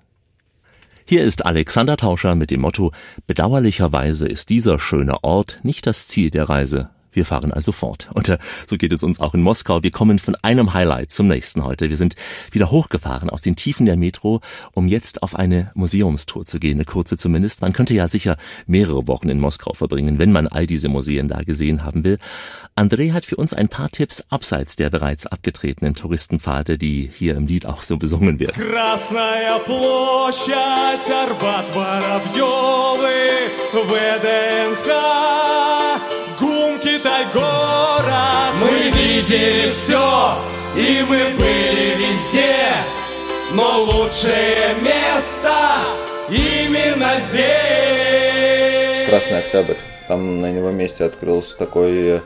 Hier 1.10 1.24
ist 1.24 1.44
Alexander 1.44 1.96
Tauscher 1.96 2.36
mit 2.36 2.52
dem 2.52 2.60
Motto 2.60 2.92
Bedauerlicherweise 3.26 4.28
ist 4.28 4.48
dieser 4.48 4.78
schöne 4.78 5.24
Ort 5.24 5.58
nicht 5.64 5.84
das 5.88 6.06
Ziel 6.06 6.30
der 6.30 6.48
Reise. 6.48 6.90
Wir 7.15 7.25
fahren 7.25 7.53
also 7.53 7.71
fort. 7.71 8.09
Und 8.13 8.29
äh, 8.29 8.37
so 8.69 8.77
geht 8.77 8.91
es 8.91 9.01
uns 9.01 9.19
auch 9.19 9.33
in 9.33 9.41
Moskau. 9.41 9.81
Wir 9.81 9.91
kommen 9.91 10.19
von 10.19 10.35
einem 10.41 10.73
Highlight 10.73 11.11
zum 11.11 11.27
nächsten 11.27 11.63
heute. 11.63 11.89
Wir 11.89 11.97
sind 11.97 12.15
wieder 12.51 12.69
hochgefahren 12.69 13.29
aus 13.29 13.41
den 13.41 13.55
Tiefen 13.55 13.85
der 13.85 13.95
Metro, 13.95 14.41
um 14.73 14.87
jetzt 14.87 15.23
auf 15.23 15.35
eine 15.35 15.71
Museumstour 15.75 16.45
zu 16.45 16.59
gehen, 16.59 16.75
eine 16.75 16.85
kurze 16.85 17.17
zumindest. 17.17 17.61
Man 17.61 17.71
könnte 17.71 17.93
ja 17.93 18.09
sicher 18.09 18.35
mehrere 18.67 19.07
Wochen 19.07 19.29
in 19.29 19.39
Moskau 19.39 19.73
verbringen, 19.73 20.19
wenn 20.19 20.33
man 20.33 20.47
all 20.47 20.67
diese 20.67 20.89
Museen 20.89 21.29
da 21.29 21.41
gesehen 21.43 21.85
haben 21.85 22.03
will. 22.03 22.17
André 22.75 23.13
hat 23.13 23.23
für 23.23 23.37
uns 23.37 23.53
ein 23.53 23.69
paar 23.69 23.89
Tipps 23.89 24.21
abseits 24.29 24.75
der 24.75 24.89
bereits 24.89 25.25
abgetretenen 25.25 25.95
Touristenpfade, 25.95 26.77
die 26.77 27.09
hier 27.13 27.37
im 27.37 27.47
Lied 27.47 27.65
auch 27.65 27.83
so 27.83 27.95
besungen 27.95 28.39
werden. 28.39 28.61
Красная 28.61 29.59
площадь, 29.59 31.09
Арбат, 31.09 31.73
Воробьевы, 31.73 33.15
ВДНХ, 33.71 35.18
видели 39.30 39.70
все, 39.70 40.34
и 40.76 41.04
мы 41.08 41.30
были 41.38 41.94
везде. 41.96 42.56
но 43.52 43.82
лучшее 43.84 44.74
место 44.82 45.54
именно 46.28 47.20
здесь. 47.20 47.48
Красный 49.08 49.38
Октябрь. 49.38 49.76
Там 50.08 50.40
на 50.40 50.46
его 50.46 50.70
месте 50.70 51.04
открылся 51.04 51.56
такой 51.56 52.20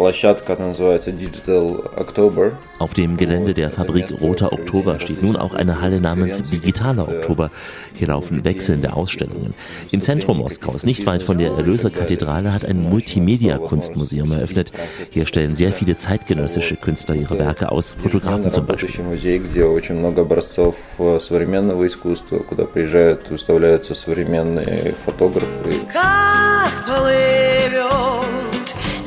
площадка, 0.00 0.56
называется 0.56 1.10
Digital 1.12 1.82
October. 1.96 2.52
Auf 2.78 2.92
dem 2.92 3.16
Gelände 3.16 3.54
der 3.54 3.70
Fabrik 3.70 4.20
Roter 4.20 4.52
Oktober 4.52 5.00
steht 5.00 5.22
nun 5.22 5.36
auch 5.36 5.54
eine 5.54 5.80
Halle 5.80 6.00
namens 6.00 6.42
Digitaler 6.42 7.08
Oktober. 7.08 7.50
Hier 7.96 8.08
laufen 8.08 8.44
wechselnde 8.44 8.92
Ausstellungen. 8.92 9.54
Im 9.90 10.02
Zentrum 10.02 10.38
Moskaus, 10.38 10.84
nicht 10.84 11.06
weit 11.06 11.22
von 11.22 11.38
der 11.38 11.52
Erlöserkathedrale, 11.52 12.52
hat 12.52 12.66
ein 12.66 12.82
Multimedia-Kunstmuseum 12.82 14.32
eröffnet. 14.32 14.72
Hier 15.10 15.26
stellen 15.26 15.56
sehr 15.56 15.72
viele 15.72 15.96
zeitgenössische 15.96 16.76
Künstler 16.76 17.14
ihre 17.14 17.38
Werke 17.38 17.72
aus, 17.72 17.94
Fotografen 18.02 18.50
zum 18.50 18.66
Beispiel. 18.66 19.04
музей, 19.04 19.38
где 19.38 19.64
очень 19.64 19.94
много 19.94 20.20
образцов 20.22 20.76
современного 21.20 21.86
искусства, 21.86 22.40
куда 22.40 22.64
приезжают, 22.66 23.30
выставляются 23.30 23.94
современные 23.94 24.92
фотографы. 24.92 25.70
Как 25.90 26.84
плывет 26.84 28.09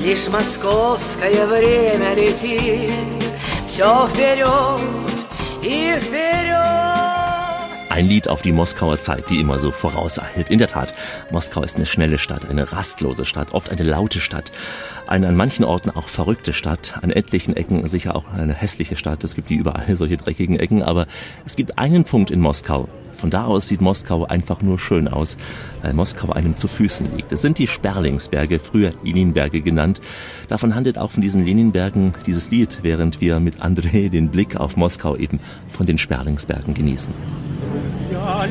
Лишь 0.03 0.27
московское 0.29 1.45
время 1.45 2.13
летит 2.15 2.91
Все 3.67 4.07
вперед 4.07 4.79
и 5.61 5.99
вперед 5.99 6.59
Ein 7.89 8.07
Lied 8.07 8.27
auf 8.27 8.41
die 8.41 8.51
Moskauer 8.51 8.99
Zeit, 8.99 9.29
die 9.29 9.41
immer 9.41 9.59
so 9.59 9.71
vorauseilt. 9.71 10.49
In 10.49 10.59
der 10.59 10.67
Tat, 10.67 10.93
Moskau 11.31 11.63
ist 11.63 11.75
eine 11.75 11.85
schnelle 11.85 12.17
Stadt, 12.17 12.47
eine 12.49 12.71
rastlose 12.71 13.25
Stadt, 13.25 13.51
oft 13.51 13.71
eine 13.71 13.83
laute 13.83 14.21
Stadt, 14.21 14.51
eine 15.06 15.28
an 15.28 15.36
manchen 15.36 15.64
Orten 15.64 15.90
auch 15.90 16.08
verrückte 16.08 16.52
Stadt, 16.52 16.98
an 17.02 17.10
etlichen 17.10 17.56
Ecken 17.56 17.86
sicher 17.88 18.16
auch 18.16 18.32
eine 18.32 18.54
hässliche 18.54 18.96
Stadt. 18.96 19.24
Es 19.24 19.34
gibt 19.34 19.50
wie 19.50 19.56
überall 19.56 19.96
solche 19.96 20.16
dreckigen 20.16 20.58
Ecken, 20.58 20.82
aber 20.82 21.06
es 21.44 21.56
gibt 21.56 21.78
einen 21.78 22.04
Punkt 22.04 22.30
in 22.30 22.40
Moskau, 22.40 22.88
von 23.16 23.30
da 23.30 23.44
aus 23.44 23.68
sieht 23.68 23.80
Moskau 23.80 24.24
einfach 24.24 24.60
nur 24.60 24.78
schön 24.78 25.08
aus, 25.08 25.36
weil 25.82 25.94
Moskau 25.94 26.30
einem 26.32 26.54
zu 26.54 26.68
Füßen 26.68 27.16
liegt. 27.16 27.32
Es 27.32 27.40
sind 27.42 27.58
die 27.58 27.66
Sperlingsberge, 27.66 28.58
früher 28.58 28.92
Leninberge 29.02 29.60
genannt. 29.60 30.00
Davon 30.48 30.74
handelt 30.74 30.98
auch 30.98 31.10
von 31.10 31.22
diesen 31.22 31.44
Leninbergen 31.44 32.12
dieses 32.26 32.50
Lied, 32.50 32.80
während 32.82 33.20
wir 33.20 33.40
mit 33.40 33.62
André 33.62 34.10
den 34.10 34.28
Blick 34.28 34.56
auf 34.56 34.76
Moskau 34.76 35.16
eben 35.16 35.40
von 35.70 35.86
den 35.86 35.98
Sperlingsbergen 35.98 36.74
genießen. 36.74 37.14
Я 38.12 38.46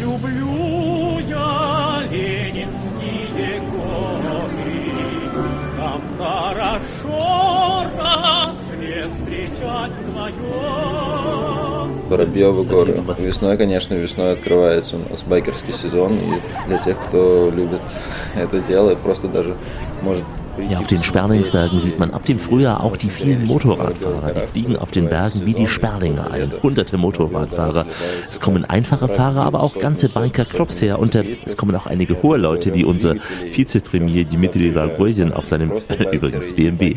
Воробьевы 12.14 12.64
горы. 12.64 12.96
Весной, 13.18 13.58
конечно, 13.58 13.96
весной 13.96 14.34
открывается 14.34 14.98
у 14.98 15.00
нас 15.00 15.22
байкерский 15.26 15.74
сезон. 15.74 16.14
И 16.14 16.68
для 16.68 16.78
тех, 16.78 16.96
кто 17.00 17.50
любит 17.50 17.82
это 18.36 18.60
дело, 18.60 18.94
просто 18.94 19.28
даже 19.28 19.56
может 20.04 20.24
Ja, 20.69 20.79
auf 20.79 20.87
den 20.89 21.03
Sperlingsbergen 21.03 21.79
sieht 21.79 21.99
man 21.99 22.11
ab 22.11 22.25
dem 22.27 22.39
Frühjahr 22.39 22.83
auch 22.83 22.97
die 22.97 23.11
vielen 23.11 23.45
Motorradfahrer. 23.45 24.33
Die 24.33 24.47
fliegen 24.49 24.77
auf 24.77 24.91
den 24.91 25.09
Bergen 25.09 25.47
wie 25.47 25.55
die 25.55 25.69
Sperlinge 25.69 26.31
ein. 26.31 26.53
Hunderte 26.63 26.99
Motorradfahrer. 26.99 27.87
Es 28.27 28.41
kommen 28.41 28.65
einfache 28.65 29.09
Fahrer, 29.09 29.43
aber 29.43 29.63
auch 29.63 29.79
ganze 29.79 30.09
Biker-Clubs 30.09 30.83
her. 30.83 30.99
Und 30.99 31.15
äh, 31.15 31.25
es 31.45 31.57
kommen 31.57 31.77
auch 31.77 31.87
einige 31.87 32.23
hohe 32.23 32.39
Leute, 32.39 32.75
wie 32.75 32.85
unser 32.85 33.15
Vizepremier 33.53 34.25
Dimitri 34.25 34.71
Rogozin 34.71 35.33
auf 35.33 35.47
seinem, 35.47 35.73
übrigens, 36.11 36.53
BMW. 36.53 36.97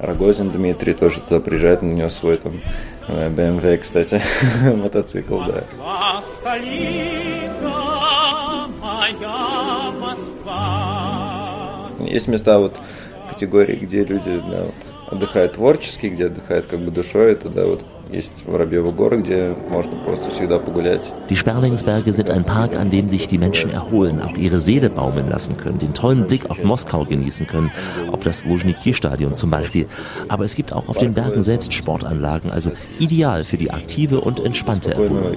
Рогозин 0.00 0.52
Дмитрий 0.52 0.94
тоже 0.94 1.20
туда 1.20 1.40
приезжает, 1.40 1.82
на 1.82 1.92
него 1.92 2.08
свой 2.08 2.36
там 2.36 2.60
э, 3.08 3.30
BMW, 3.30 3.78
кстати, 3.78 4.20
мотоцикл, 4.76 5.38
да. 5.38 5.64
Москва, 5.76 6.22
столица, 6.40 7.72
моя 8.80 9.92
Москва. 9.98 11.08
Есть 12.00 12.28
места 12.28 12.58
вот 12.58 12.74
категории, 13.32 13.76
где 13.76 14.04
люди 14.04 14.40
да, 14.50 14.64
вот, 14.64 15.12
отдыхают 15.12 15.52
творчески, 15.54 16.06
где 16.06 16.26
отдыхают 16.26 16.66
как 16.66 16.80
бы 16.80 16.90
душой, 16.90 17.32
это 17.32 17.48
да, 17.48 17.64
вот 17.66 17.84
есть 18.10 18.44
Воробьевы 18.46 18.92
горы, 18.92 19.18
где 19.18 19.54
можно 19.68 19.96
просто 19.96 20.30
всегда 20.30 20.58
погулять. 20.58 21.12
Die 21.28 21.36
Sperlingsberge 21.36 22.12
sind 22.12 22.30
ein 22.30 22.44
Park, 22.44 22.74
an 22.74 22.90
dem 22.90 23.08
sich 23.08 23.28
die 23.28 23.38
Menschen 23.38 23.70
erholen, 23.70 24.22
auch 24.22 24.34
ihre 24.36 24.60
Seele 24.60 24.88
baumeln 24.88 25.28
lassen 25.28 25.56
können, 25.56 25.78
den 25.78 25.92
tollen 25.92 26.26
Blick 26.26 26.48
auf 26.50 26.62
Moskau 26.64 27.04
genießen 27.04 27.46
können, 27.46 27.70
auf 28.10 28.20
das 28.20 28.44
Luzhniki-Stadion 28.44 29.34
zum 29.34 29.50
Beispiel. 29.50 29.86
Aber 30.28 30.44
es 30.44 30.54
gibt 30.54 30.72
auch 30.72 30.88
auf 30.88 30.96
den 30.96 31.12
Bergen 31.12 31.42
selbst 31.42 31.72
Sportanlagen, 31.72 32.50
also 32.50 32.72
ideal 32.98 33.44
für 33.44 33.58
die 33.58 33.70
aktive 33.70 34.20
und 34.20 34.40
entspannte 34.40 34.92
Erholung. 34.92 35.34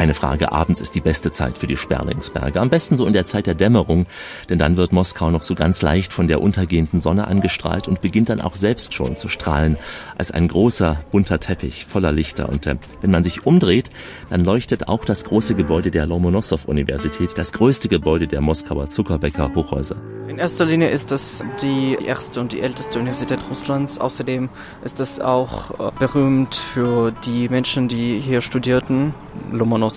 Keine 0.00 0.14
Frage, 0.14 0.50
abends 0.50 0.80
ist 0.80 0.94
die 0.94 1.02
beste 1.02 1.30
Zeit 1.30 1.58
für 1.58 1.66
die 1.66 1.76
Sperlingsberge. 1.76 2.58
Am 2.58 2.70
besten 2.70 2.96
so 2.96 3.04
in 3.04 3.12
der 3.12 3.26
Zeit 3.26 3.46
der 3.46 3.54
Dämmerung, 3.54 4.06
denn 4.48 4.56
dann 4.58 4.78
wird 4.78 4.94
Moskau 4.94 5.30
noch 5.30 5.42
so 5.42 5.54
ganz 5.54 5.82
leicht 5.82 6.14
von 6.14 6.26
der 6.26 6.40
untergehenden 6.40 6.98
Sonne 6.98 7.28
angestrahlt 7.28 7.86
und 7.86 8.00
beginnt 8.00 8.30
dann 8.30 8.40
auch 8.40 8.56
selbst 8.56 8.94
schon 8.94 9.14
zu 9.14 9.28
strahlen, 9.28 9.76
als 10.16 10.30
ein 10.30 10.48
großer, 10.48 11.04
bunter 11.10 11.38
Teppich 11.38 11.84
voller 11.84 12.12
Lichter. 12.12 12.48
Und 12.48 12.66
äh, 12.66 12.76
wenn 13.02 13.10
man 13.10 13.24
sich 13.24 13.44
umdreht, 13.44 13.90
dann 14.30 14.42
leuchtet 14.42 14.88
auch 14.88 15.04
das 15.04 15.24
große 15.24 15.54
Gebäude 15.54 15.90
der 15.90 16.06
Lomonossow-Universität, 16.06 17.36
das 17.36 17.52
größte 17.52 17.88
Gebäude 17.88 18.26
der 18.26 18.40
Moskauer 18.40 18.88
Zuckerbäcker 18.88 19.54
Hochhäuser. 19.54 19.96
In 20.28 20.38
erster 20.38 20.64
Linie 20.64 20.88
ist 20.88 21.10
das 21.10 21.44
die 21.60 21.98
erste 22.02 22.40
und 22.40 22.52
die 22.52 22.60
älteste 22.60 23.00
Universität 23.00 23.40
Russlands. 23.50 23.98
Außerdem 23.98 24.48
ist 24.82 24.98
das 24.98 25.20
auch 25.20 25.72
äh, 25.72 25.92
berühmt 25.98 26.54
für 26.54 27.12
die 27.26 27.50
Menschen, 27.50 27.88
die 27.88 28.18
hier 28.18 28.40
studierten. 28.40 29.12
Lomonossow 29.52 29.89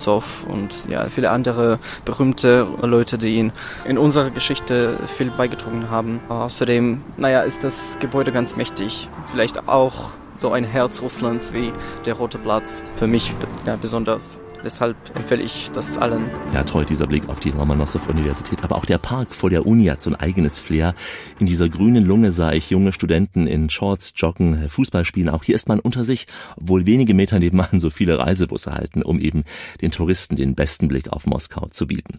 und 0.48 0.90
ja, 0.90 1.08
viele 1.08 1.30
andere 1.30 1.78
berühmte 2.04 2.66
Leute, 2.82 3.18
die 3.18 3.36
ihn 3.36 3.52
in 3.84 3.98
unserer 3.98 4.30
Geschichte 4.30 4.96
viel 5.16 5.30
beigetragen 5.30 5.90
haben. 5.90 6.20
Außerdem, 6.28 7.02
naja, 7.16 7.40
ist 7.40 7.64
das 7.64 7.98
Gebäude 8.00 8.32
ganz 8.32 8.56
mächtig. 8.56 9.08
Vielleicht 9.28 9.68
auch 9.68 10.12
so 10.38 10.52
ein 10.52 10.64
Herz 10.64 11.00
Russlands 11.00 11.52
wie 11.52 11.72
der 12.04 12.14
Rote 12.14 12.38
Platz. 12.38 12.82
Für 12.96 13.06
mich 13.06 13.32
ja, 13.66 13.76
besonders. 13.76 14.38
Deshalb 14.64 14.96
empfehle 15.14 15.42
ich 15.42 15.70
das 15.72 15.98
allen. 15.98 16.24
Ja, 16.54 16.62
toll, 16.64 16.86
dieser 16.86 17.06
Blick 17.06 17.28
auf 17.28 17.38
die 17.38 17.50
Lomonossow-Universität. 17.50 18.64
Aber 18.64 18.76
auch 18.76 18.86
der 18.86 18.96
Park 18.96 19.34
vor 19.34 19.50
der 19.50 19.66
Uni 19.66 19.84
hat 19.86 20.00
so 20.00 20.08
ein 20.08 20.16
eigenes 20.16 20.58
Flair. 20.58 20.94
In 21.38 21.44
dieser 21.44 21.68
grünen 21.68 22.04
Lunge 22.04 22.32
sah 22.32 22.52
ich 22.52 22.70
junge 22.70 22.94
Studenten 22.94 23.46
in 23.46 23.68
Shorts, 23.68 24.14
Joggen, 24.16 24.70
Fußball 24.70 25.04
spielen. 25.04 25.28
Auch 25.28 25.44
hier 25.44 25.54
ist 25.54 25.68
man 25.68 25.80
unter 25.80 26.04
sich, 26.04 26.26
obwohl 26.56 26.86
wenige 26.86 27.12
Meter 27.12 27.38
nebenan 27.38 27.78
so 27.78 27.90
viele 27.90 28.18
Reisebusse 28.18 28.72
halten, 28.72 29.02
um 29.02 29.20
eben 29.20 29.44
den 29.82 29.90
Touristen 29.90 30.36
den 30.36 30.54
besten 30.54 30.88
Blick 30.88 31.10
auf 31.10 31.26
Moskau 31.26 31.68
zu 31.70 31.86
bieten. 31.86 32.18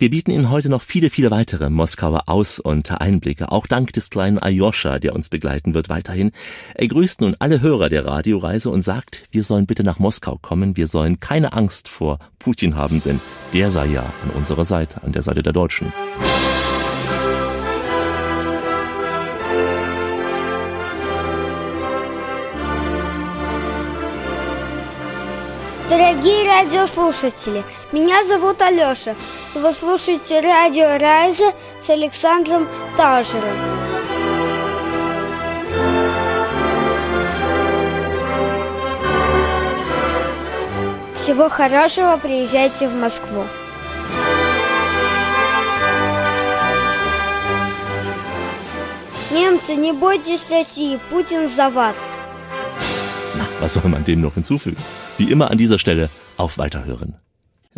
Wir 0.00 0.10
bieten 0.10 0.30
Ihnen 0.30 0.48
heute 0.48 0.68
noch 0.68 0.82
viele, 0.82 1.10
viele 1.10 1.32
weitere 1.32 1.70
Moskauer 1.70 2.28
Aus- 2.28 2.60
und 2.60 2.88
Einblicke, 3.00 3.50
auch 3.50 3.66
dank 3.66 3.92
des 3.92 4.10
kleinen 4.10 4.38
Aljoscha, 4.38 5.00
der 5.00 5.12
uns 5.12 5.28
begleiten 5.28 5.74
wird 5.74 5.88
weiterhin. 5.88 6.30
Er 6.76 6.86
grüßt 6.86 7.20
nun 7.20 7.34
alle 7.40 7.60
Hörer 7.60 7.88
der 7.88 8.06
Radioreise 8.06 8.70
und 8.70 8.82
sagt, 8.82 9.24
wir 9.32 9.42
sollen 9.42 9.66
bitte 9.66 9.82
nach 9.82 9.98
Moskau 9.98 10.38
kommen, 10.40 10.76
wir 10.76 10.86
sollen 10.86 11.18
keine 11.18 11.52
Angst 11.52 11.88
vor 11.88 12.20
Putin 12.38 12.76
haben, 12.76 13.02
denn 13.02 13.20
der 13.52 13.72
sei 13.72 13.86
ja 13.86 14.02
an 14.22 14.30
unserer 14.36 14.64
Seite, 14.64 15.02
an 15.02 15.10
der 15.10 15.22
Seite 15.22 15.42
der 15.42 15.52
Deutschen. 15.52 15.92
Дорогие 25.88 26.46
радиослушатели, 26.46 27.64
меня 27.92 28.22
зовут 28.22 28.60
Алеша, 28.60 29.14
вы 29.54 29.72
слушаете 29.72 30.40
радио 30.40 30.98
Райза 30.98 31.54
с 31.80 31.88
Александром 31.88 32.68
Тажером. 32.98 33.56
Всего 41.14 41.48
хорошего, 41.48 42.18
приезжайте 42.22 42.86
в 42.86 42.94
Москву. 42.94 43.46
Немцы, 49.30 49.74
не 49.74 49.92
бойтесь 49.92 50.50
России, 50.50 51.00
Путин 51.08 51.48
за 51.48 51.70
вас. 51.70 52.10
Was 53.62 53.72
soll 53.72 53.88
man 53.88 54.04
dem 54.04 54.20
noch 54.20 54.34
hinzufügen? 54.34 54.76
Wie 55.18 55.32
immer 55.32 55.50
an 55.50 55.58
dieser 55.58 55.80
Stelle 55.80 56.10
auf 56.36 56.58
Weiterhören. 56.58 57.16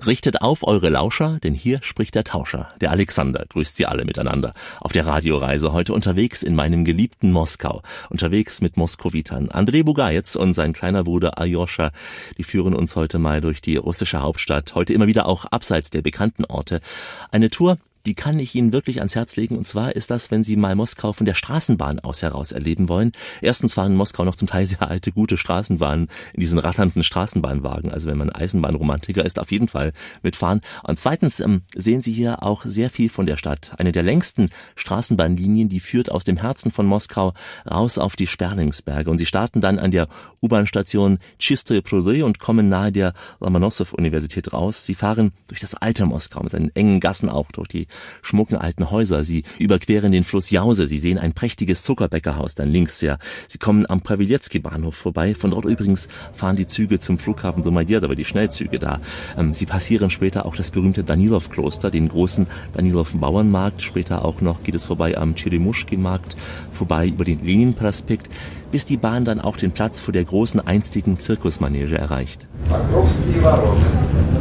Richtet 0.06 0.42
auf 0.42 0.62
eure 0.62 0.90
Lauscher, 0.90 1.38
denn 1.42 1.54
hier 1.54 1.78
spricht 1.82 2.14
der 2.14 2.24
Tauscher. 2.24 2.68
Der 2.82 2.90
Alexander 2.90 3.46
grüßt 3.48 3.78
sie 3.78 3.86
alle 3.86 4.04
miteinander. 4.04 4.52
Auf 4.78 4.92
der 4.92 5.06
Radioreise 5.06 5.72
heute 5.72 5.94
unterwegs 5.94 6.42
in 6.42 6.54
meinem 6.54 6.84
geliebten 6.84 7.32
Moskau. 7.32 7.82
Unterwegs 8.10 8.60
mit 8.60 8.76
Moskowitern. 8.76 9.50
Andrei 9.50 9.82
Bugajec 9.82 10.36
und 10.36 10.52
sein 10.52 10.74
kleiner 10.74 11.04
Bruder 11.04 11.38
Aljoscha, 11.38 11.92
die 12.36 12.44
führen 12.44 12.74
uns 12.74 12.94
heute 12.94 13.18
mal 13.18 13.40
durch 13.40 13.62
die 13.62 13.76
russische 13.76 14.20
Hauptstadt. 14.20 14.74
Heute 14.74 14.92
immer 14.92 15.06
wieder 15.06 15.24
auch 15.24 15.46
abseits 15.46 15.88
der 15.88 16.02
bekannten 16.02 16.44
Orte. 16.44 16.82
Eine 17.30 17.48
Tour, 17.48 17.78
die 18.06 18.14
kann 18.14 18.38
ich 18.38 18.54
Ihnen 18.54 18.72
wirklich 18.72 18.98
ans 18.98 19.14
Herz 19.14 19.36
legen. 19.36 19.56
Und 19.56 19.66
zwar 19.66 19.94
ist 19.94 20.10
das, 20.10 20.30
wenn 20.30 20.44
Sie 20.44 20.56
mal 20.56 20.74
Moskau 20.74 21.12
von 21.12 21.26
der 21.26 21.34
Straßenbahn 21.34 22.00
aus 22.00 22.22
heraus 22.22 22.52
erleben 22.52 22.88
wollen. 22.88 23.12
Erstens 23.42 23.74
fahren 23.74 23.92
in 23.92 23.96
Moskau 23.96 24.24
noch 24.24 24.36
zum 24.36 24.48
Teil 24.48 24.66
sehr 24.66 24.82
alte, 24.82 25.12
gute 25.12 25.36
Straßenbahnen 25.36 26.08
in 26.32 26.40
diesen 26.40 26.58
ratternden 26.58 27.04
Straßenbahnwagen. 27.04 27.90
Also 27.90 28.08
wenn 28.08 28.18
man 28.18 28.30
Eisenbahnromantiker 28.30 29.24
ist, 29.24 29.38
auf 29.38 29.50
jeden 29.50 29.68
Fall 29.68 29.92
mitfahren. 30.22 30.60
Und 30.82 30.98
zweitens 30.98 31.40
ähm, 31.40 31.62
sehen 31.74 32.02
Sie 32.02 32.12
hier 32.12 32.42
auch 32.42 32.64
sehr 32.64 32.90
viel 32.90 33.10
von 33.10 33.26
der 33.26 33.36
Stadt. 33.36 33.72
Eine 33.78 33.92
der 33.92 34.02
längsten 34.02 34.50
Straßenbahnlinien, 34.76 35.68
die 35.68 35.80
führt 35.80 36.10
aus 36.10 36.24
dem 36.24 36.38
Herzen 36.38 36.70
von 36.70 36.86
Moskau 36.86 37.34
raus 37.70 37.98
auf 37.98 38.16
die 38.16 38.26
Sperlingsberge. 38.26 39.10
Und 39.10 39.18
Sie 39.18 39.26
starten 39.26 39.60
dann 39.60 39.78
an 39.78 39.90
der 39.90 40.08
U-Bahn-Station 40.42 41.18
Chistoye 41.38 41.82
Prudy 41.82 42.22
und 42.22 42.38
kommen 42.38 42.68
nahe 42.68 42.92
der 42.92 43.12
Lomonossow-Universität 43.40 44.52
raus. 44.52 44.86
Sie 44.86 44.94
fahren 44.94 45.32
durch 45.48 45.60
das 45.60 45.74
alte 45.74 46.06
Moskau 46.06 46.42
mit 46.42 46.52
seinen 46.52 46.74
engen 46.74 47.00
Gassen 47.00 47.28
auch 47.28 47.50
durch 47.52 47.68
die 47.68 47.86
schmucken 48.21 48.57
alten 48.57 48.91
Häuser. 48.91 49.23
Sie 49.23 49.43
überqueren 49.59 50.11
den 50.11 50.23
Fluss 50.23 50.49
Jause. 50.51 50.87
Sie 50.87 50.97
sehen 50.97 51.17
ein 51.17 51.33
prächtiges 51.33 51.83
Zuckerbäckerhaus 51.83 52.55
dann 52.55 52.69
links 52.69 53.01
ja. 53.01 53.17
Sie 53.47 53.57
kommen 53.57 53.85
am 53.89 54.01
Pawelецki 54.01 54.59
Bahnhof 54.59 54.95
vorbei. 54.95 55.35
Von 55.35 55.51
dort 55.51 55.65
übrigens 55.65 56.07
fahren 56.33 56.55
die 56.55 56.67
Züge 56.67 56.99
zum 56.99 57.17
Flughafen 57.17 57.63
Domadedowo, 57.63 58.05
aber 58.05 58.15
die 58.15 58.25
Schnellzüge 58.25 58.79
da. 58.79 58.99
Ähm, 59.37 59.53
sie 59.53 59.65
passieren 59.65 60.09
später 60.09 60.45
auch 60.45 60.55
das 60.55 60.71
berühmte 60.71 61.03
Danilov-Kloster, 61.03 61.91
den 61.91 62.07
großen 62.07 62.47
Danilov-Bauernmarkt. 62.73 63.81
Später 63.81 64.23
auch 64.23 64.41
noch 64.41 64.63
geht 64.63 64.75
es 64.75 64.85
vorbei 64.85 65.17
am 65.17 65.35
Cheremuschki-Markt, 65.35 66.37
vorbei 66.71 67.07
über 67.07 67.25
den 67.25 67.43
Lenin-Prospekt, 67.43 68.29
bis 68.71 68.85
die 68.85 68.97
Bahn 68.97 69.25
dann 69.25 69.41
auch 69.41 69.57
den 69.57 69.71
Platz 69.71 69.99
vor 69.99 70.13
der 70.13 70.23
großen 70.23 70.59
einstigen 70.59 71.19
Zirkusmanege 71.19 71.97
erreicht. 71.97 72.47
Покровские 72.69 73.41
ворота. 73.41 73.85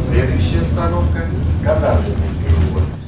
Следующая 0.01 0.61
остановка – 0.61 1.64
Казанский 1.64 2.12
переулок. 2.12 2.38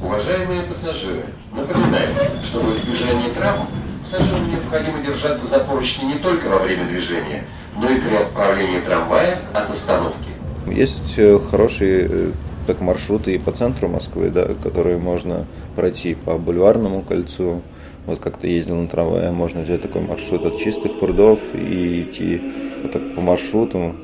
Уважаемые 0.02 0.62
пассажиры, 0.62 1.26
напоминаем, 1.52 2.10
что 2.44 2.58
в 2.58 2.76
избежание 2.76 3.30
травм 3.30 3.66
пассажирам 4.02 4.50
необходимо 4.50 5.00
держаться 5.00 5.46
за 5.46 5.60
поручни 5.60 6.06
не 6.06 6.14
только 6.14 6.48
во 6.48 6.58
время 6.58 6.86
движения, 6.88 7.44
но 7.76 7.88
и 7.88 8.00
при 8.00 8.16
отправлении 8.16 8.80
трамвая 8.80 9.38
от 9.54 9.70
остановки. 9.70 10.30
Есть 10.66 11.14
э, 11.18 11.38
хорошие 11.38 12.08
э, 12.10 12.30
так 12.66 12.80
маршруты 12.80 13.34
и 13.34 13.38
по 13.38 13.52
центру 13.52 13.88
Москвы, 13.88 14.30
да, 14.30 14.46
которые 14.60 14.98
можно 14.98 15.46
пройти 15.76 16.14
по 16.14 16.36
бульварному 16.36 17.02
кольцу. 17.02 17.62
Вот 18.06 18.18
как-то 18.18 18.48
ездил 18.48 18.76
на 18.76 18.88
трамвае, 18.88 19.30
можно 19.30 19.60
взять 19.60 19.82
такой 19.82 20.02
маршрут 20.02 20.44
от 20.44 20.58
чистых 20.58 20.98
прудов 20.98 21.38
и 21.54 22.02
идти 22.02 22.42
вот 22.82 22.90
так 22.90 23.14
по 23.14 23.20
маршруту 23.20 23.94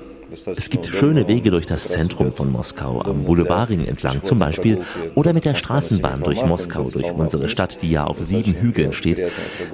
Es 0.56 0.70
gibt 0.72 0.88
schöne 0.88 1.28
Wege 1.28 1.52
durch 1.52 1.68
das 1.68 1.90
Zentrum 1.90 2.34
von 2.34 2.52
Moskau, 2.52 3.02
am 3.02 3.24
Boulevardring 3.24 3.86
entlang 3.86 4.24
zum 4.24 4.40
Beispiel, 4.40 4.80
oder 5.14 5.32
mit 5.32 5.46
der 5.46 5.54
Straßenbahn 5.54 6.24
durch 6.24 6.44
Moskau, 6.44 6.84
durch 6.90 7.12
unsere 7.12 7.50
Stadt, 7.50 7.82
die 7.84 7.92
ja 7.92 8.06
auf 8.06 8.20
sieben 8.20 8.56
Hügeln 8.56 8.94
steht. 8.94 9.22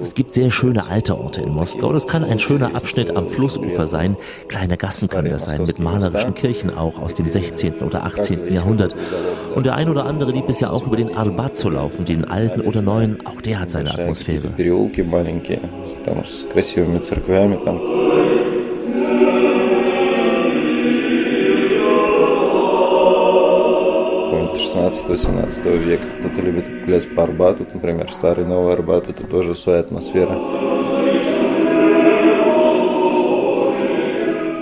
Es 0.00 0.12
gibt 0.12 0.34
sehr 0.34 0.50
schöne 0.50 0.88
alte 0.88 1.18
Orte 1.18 1.40
in 1.40 1.50
Moskau. 1.50 1.92
Das 1.94 2.06
kann 2.06 2.24
ein 2.24 2.38
schöner 2.38 2.74
Abschnitt 2.74 3.16
am 3.16 3.28
Flussufer 3.28 3.86
sein. 3.86 4.16
Kleine 4.48 4.76
Gassen 4.76 5.08
können 5.08 5.30
das 5.30 5.46
sein, 5.46 5.62
mit 5.62 5.78
malerischen 5.78 6.34
Kirchen 6.34 6.76
auch 6.76 6.98
aus 6.98 7.14
dem 7.14 7.28
16. 7.28 7.78
oder 7.80 8.04
18. 8.04 8.52
Jahrhundert. 8.52 8.94
Und 9.54 9.64
der 9.64 9.76
ein 9.76 9.88
oder 9.88 10.04
andere 10.04 10.30
liebt 10.32 10.50
es 10.50 10.60
ja 10.60 10.70
auch 10.70 10.86
über 10.86 10.96
den 10.96 11.16
Arbat 11.16 11.56
zu 11.56 11.70
laufen, 11.70 12.04
den 12.04 12.26
alten 12.26 12.60
oder 12.60 12.82
neuen. 12.82 13.24
Auch 13.24 13.40
der 13.40 13.60
hat 13.60 13.70
seine 13.70 13.90
Atmosphäre. 13.90 14.50
Там 16.02 16.24
с 16.24 16.46
красивыми 16.50 16.98
церквями, 16.98 17.58
там 17.62 18.33
16-17 24.75 25.77
века. 25.77 26.07
Кто-то 26.19 26.41
любит 26.41 26.83
гулять 26.83 27.15
по 27.15 27.23
Арбату, 27.23 27.65
например, 27.73 28.11
старый 28.11 28.45
Новый 28.45 28.73
Арбат, 28.73 29.07
это 29.07 29.25
тоже 29.25 29.55
своя 29.55 29.79
атмосфера. 29.79 30.37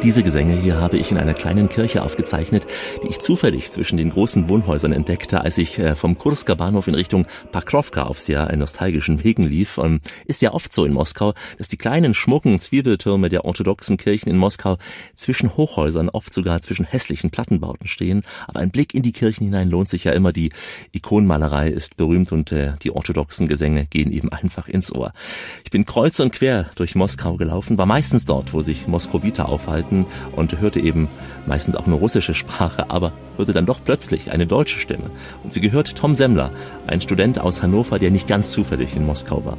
Diese 0.04 0.22
Gesänge 0.22 0.60
hier 0.60 0.82
habe 0.82 0.98
ich 0.98 1.12
in 1.12 1.18
einer 1.18 1.34
kleinen 1.34 1.70
Kirche 1.70 2.04
aufgezeichnet, 2.04 2.68
die 3.02 3.08
ich 3.08 3.22
zufällig 3.22 3.72
zwischen 3.72 3.96
den 3.96 4.10
großen 4.10 4.50
Wohnhäusern 4.50 4.92
entdeckte, 4.92 5.40
als 5.40 5.58
ich 5.58 5.80
äh, 5.80 5.96
vom 5.96 6.18
Kursker 6.18 6.58
Bahnhof 6.58 6.90
in 6.90 6.94
Richtung 6.94 7.26
Pakrovka 7.54 8.04
auf 8.04 8.20
sehr 8.20 8.54
nostalgischen 8.58 9.24
Wegen 9.24 9.44
lief. 9.44 9.78
Und 9.78 10.02
ist 10.26 10.42
ja 10.42 10.54
oft 10.54 10.74
so 10.74 10.84
in 10.84 10.92
Moskau, 10.92 11.34
dass 11.58 11.70
die 11.70 11.78
kleinen 11.78 12.14
schmucken 12.14 12.60
Zwiebeltürme 12.60 13.30
der 13.30 13.46
orthodoxen 13.46 13.96
Kirchen 13.96 14.28
in 14.28 14.36
Moskau 14.36 14.78
zwischen 15.16 15.56
Hochhäusern, 15.56 16.10
oft 16.10 16.34
sogar 16.34 16.60
zwischen 16.60 16.84
hässlichen 16.84 17.32
Plattenbauten 17.32 17.88
stehen. 17.88 18.24
Aber 18.46 18.60
ein 18.60 18.72
Blick 18.72 18.94
in 18.94 19.04
die 19.04 19.14
Kirchen 19.14 19.46
hinein 19.46 19.70
lohnt 19.70 19.88
sich 19.88 20.04
ja 20.04 20.12
immer. 20.12 20.34
Die 20.34 20.52
Ikonenmalerei 20.92 21.70
ist 21.70 21.96
berühmt 21.96 22.34
und 22.34 22.52
äh, 22.52 22.74
die 22.82 22.92
orthodoxen 22.92 23.48
Gesänge 23.48 23.86
gehen 23.86 24.12
eben 24.12 24.34
einfach 24.34 24.68
ins 24.68 24.94
Ohr. 24.94 25.14
Ich 25.64 25.72
bin 25.72 25.86
kreuz 25.86 26.20
und 26.20 26.34
quer 26.34 26.70
durch 26.76 26.94
Moskau 26.94 27.38
gelaufen, 27.38 27.78
war 27.78 27.86
meistens 27.86 28.26
dort, 28.26 28.52
wo 28.52 28.60
sich 28.60 28.86
Moskowiter 28.86 29.48
aufhalten 29.48 29.93
Konzerten 29.94 30.06
und 30.36 30.60
hörte 30.60 30.80
eben 30.80 31.08
meistens 31.46 31.76
auch 31.76 31.86
eine 31.86 31.96
russische 31.96 32.34
Sprache, 32.34 32.90
aber 32.90 33.12
hörte 33.38 33.54
dann 33.54 33.66
doch 33.66 33.80
plötzlich 33.84 34.32
eine 34.32 34.48
deutsche 34.48 34.80
Stimme. 34.80 35.12
Und 35.44 35.54
sie 35.54 35.62
gehört 35.62 35.96
Tom 35.96 36.16
Semmler, 36.16 36.52
ein 36.88 37.02
Student 37.02 37.40
aus 37.40 37.62
Hannover, 37.62 38.00
der 38.00 38.12
nicht 38.12 38.28
ganz 38.28 38.52
zufällig 38.52 38.96
in 38.96 39.06
Moskau 39.06 39.44
war. 39.46 39.58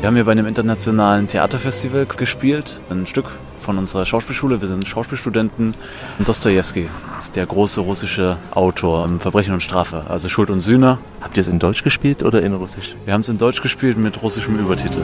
Wir 0.00 0.08
haben 0.08 0.14
hier 0.14 0.24
bei 0.24 0.32
einem 0.32 0.46
internationalen 0.46 1.26
Theaterfestival 1.26 2.06
gespielt, 2.06 2.80
ein 2.90 3.06
Stück 3.06 3.26
von 3.58 3.76
unserer 3.76 4.06
Schauspielschule. 4.06 4.60
Wir 4.60 4.68
sind 4.68 4.86
Schauspielstudenten. 4.86 5.74
Dostoevsky, 6.24 6.88
der 7.36 7.46
große 7.46 7.82
russische 7.82 8.38
Autor 8.50 9.04
im 9.04 9.20
Verbrechen 9.20 9.52
und 9.52 9.60
Strafe, 9.60 10.04
also 10.08 10.28
Schuld 10.28 10.48
und 10.48 10.60
Sühne. 10.60 10.98
Habt 11.20 11.36
ihr 11.36 11.42
es 11.42 11.48
in 11.48 11.58
Deutsch 11.58 11.84
gespielt 11.84 12.22
oder 12.22 12.42
in 12.42 12.54
Russisch? 12.54 12.96
Wir 13.04 13.12
haben 13.12 13.20
es 13.20 13.28
in 13.28 13.36
Deutsch 13.36 13.60
gespielt 13.60 13.98
mit 13.98 14.22
russischem 14.22 14.58
Übertitel. 14.58 15.02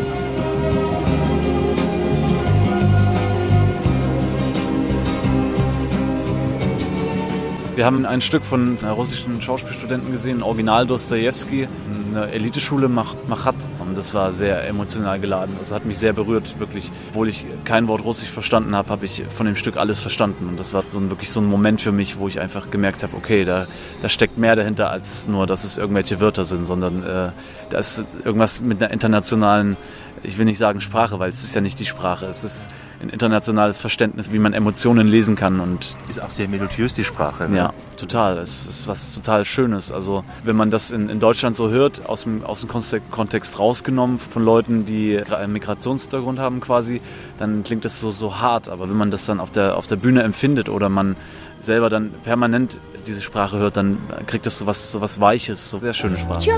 Wir 7.75 7.87
haben 7.87 8.07
ein 8.07 8.21
Stück 8.21 8.45
von 8.45 8.79
einer 8.81 8.93
russischen 8.93 9.41
Schauspielstudenten 9.41 10.11
gesehen, 10.11 10.43
Original 10.43 10.87
Dostoevsky, 10.87 11.69
eine 12.15 12.31
Eliteschule 12.31 12.89
Machat. 12.89 13.69
Und 13.79 13.97
das 13.97 14.15
war 14.15 14.33
sehr 14.33 14.67
emotional 14.67 15.21
geladen. 15.21 15.57
Das 15.59 15.73
hat 15.73 15.85
mich 15.85 15.99
sehr 15.99 16.13
berührt, 16.13 16.59
wirklich. 16.59 16.91
Obwohl 17.11 17.29
ich 17.29 17.47
kein 17.65 17.89
Wort 17.89 18.05
Russisch 18.05 18.31
verstanden 18.31 18.75
habe, 18.75 18.91
habe 18.91 19.05
ich 19.05 19.25
von 19.29 19.47
dem 19.47 19.57
Stück 19.57 19.77
alles 19.77 20.01
verstanden. 20.01 20.49
Und 20.49 20.59
das 20.59 20.75
war 20.75 20.85
so 20.87 20.99
ein, 20.99 21.11
wirklich 21.11 21.31
so 21.31 21.41
ein 21.41 21.47
Moment 21.47 21.81
für 21.81 21.93
mich, 21.93 22.19
wo 22.19 22.29
ich 22.29 22.41
einfach 22.41 22.71
gemerkt 22.71 23.03
habe, 23.03 23.17
okay, 23.17 23.45
da, 23.45 23.67
da 24.01 24.09
steckt 24.09 24.39
mehr 24.39 24.57
dahinter 24.57 24.91
als 24.91 25.27
nur, 25.27 25.47
dass 25.47 25.65
es 25.65 25.79
irgendwelche 25.79 26.21
Wörter 26.21 26.45
sind, 26.45 26.65
sondern 26.65 27.03
äh, 27.03 27.31
da 27.71 27.79
ist 27.79 28.05
irgendwas 28.25 28.61
mit 28.61 28.83
einer 28.83 28.93
internationalen, 28.93 29.77
ich 30.23 30.39
will 30.39 30.45
nicht 30.45 30.59
sagen 30.59 30.81
Sprache, 30.81 31.19
weil 31.19 31.31
es 31.31 31.43
ist 31.43 31.55
ja 31.55 31.61
nicht 31.61 31.79
die 31.79 31.87
Sprache. 31.87 32.27
Es 32.27 32.45
ist 32.45 32.69
ein 33.01 33.09
internationales 33.09 33.81
Verständnis, 33.81 34.33
wie 34.33 34.39
man 34.39 34.53
Emotionen 34.53 35.09
lesen 35.09 35.35
kann. 35.35 35.61
Und 35.61 35.97
ist 36.09 36.23
auch 36.23 36.31
sehr 36.31 36.49
melodiös, 36.49 36.95
die 36.95 37.05
Sprache. 37.05 37.49
Ne? 37.49 37.57
Ja, 37.57 37.73
total. 37.97 38.39
Es 38.39 38.67
ist 38.67 38.87
was 38.87 39.15
total 39.15 39.45
Schönes. 39.45 39.91
Also 39.91 40.25
wenn 40.45 40.55
man 40.55 40.71
das 40.71 40.91
in, 40.93 41.09
in 41.09 41.19
Deutschland 41.19 41.57
so 41.57 41.71
hört, 41.71 42.07
aus 42.07 42.23
dem, 42.23 42.45
aus 42.45 42.61
dem 42.61 42.71
Kontext 43.11 43.59
rausgenommen 43.59 44.19
von 44.19 44.45
Leuten, 44.45 44.85
die 44.85 45.21
einen 45.21 45.53
Migrationshintergrund 45.53 46.39
haben 46.39 46.61
quasi, 46.61 47.01
dann 47.39 47.65
klingt 47.65 47.85
das 47.85 48.01
so, 48.01 48.11
so 48.11 48.41
hart. 48.41 48.69
Aber 48.69 48.89
wenn 48.89 48.97
man 48.97 49.11
das 49.11 49.27
dann 49.27 49.41
auf 49.41 49.51
der, 49.51 49.77
auf 49.77 49.87
der 49.87 49.97
Bühne 49.97 50.23
empfindet 50.23 50.69
oder 50.69 50.89
man 50.89 51.17
selber 51.59 51.91
dann 51.91 52.13
permanent 52.23 52.79
diese 53.07 53.23
Sprache 53.23 53.59
hört, 53.59 53.77
dann 53.77 53.99
kriegt 54.27 54.47
das 54.47 54.59
so 54.59 54.67
was, 54.67 54.93
so 54.93 55.01
was 55.01 55.21
Weiches, 55.21 55.71
so 55.71 55.79
sehr 55.79 55.93
schöne 55.93 56.19
Sprache. 56.19 56.49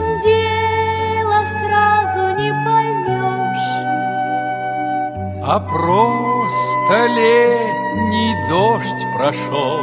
А 5.44 5.60
просто 5.60 7.08
летний 7.08 8.36
дождь 8.50 9.06
прошел 9.16 9.80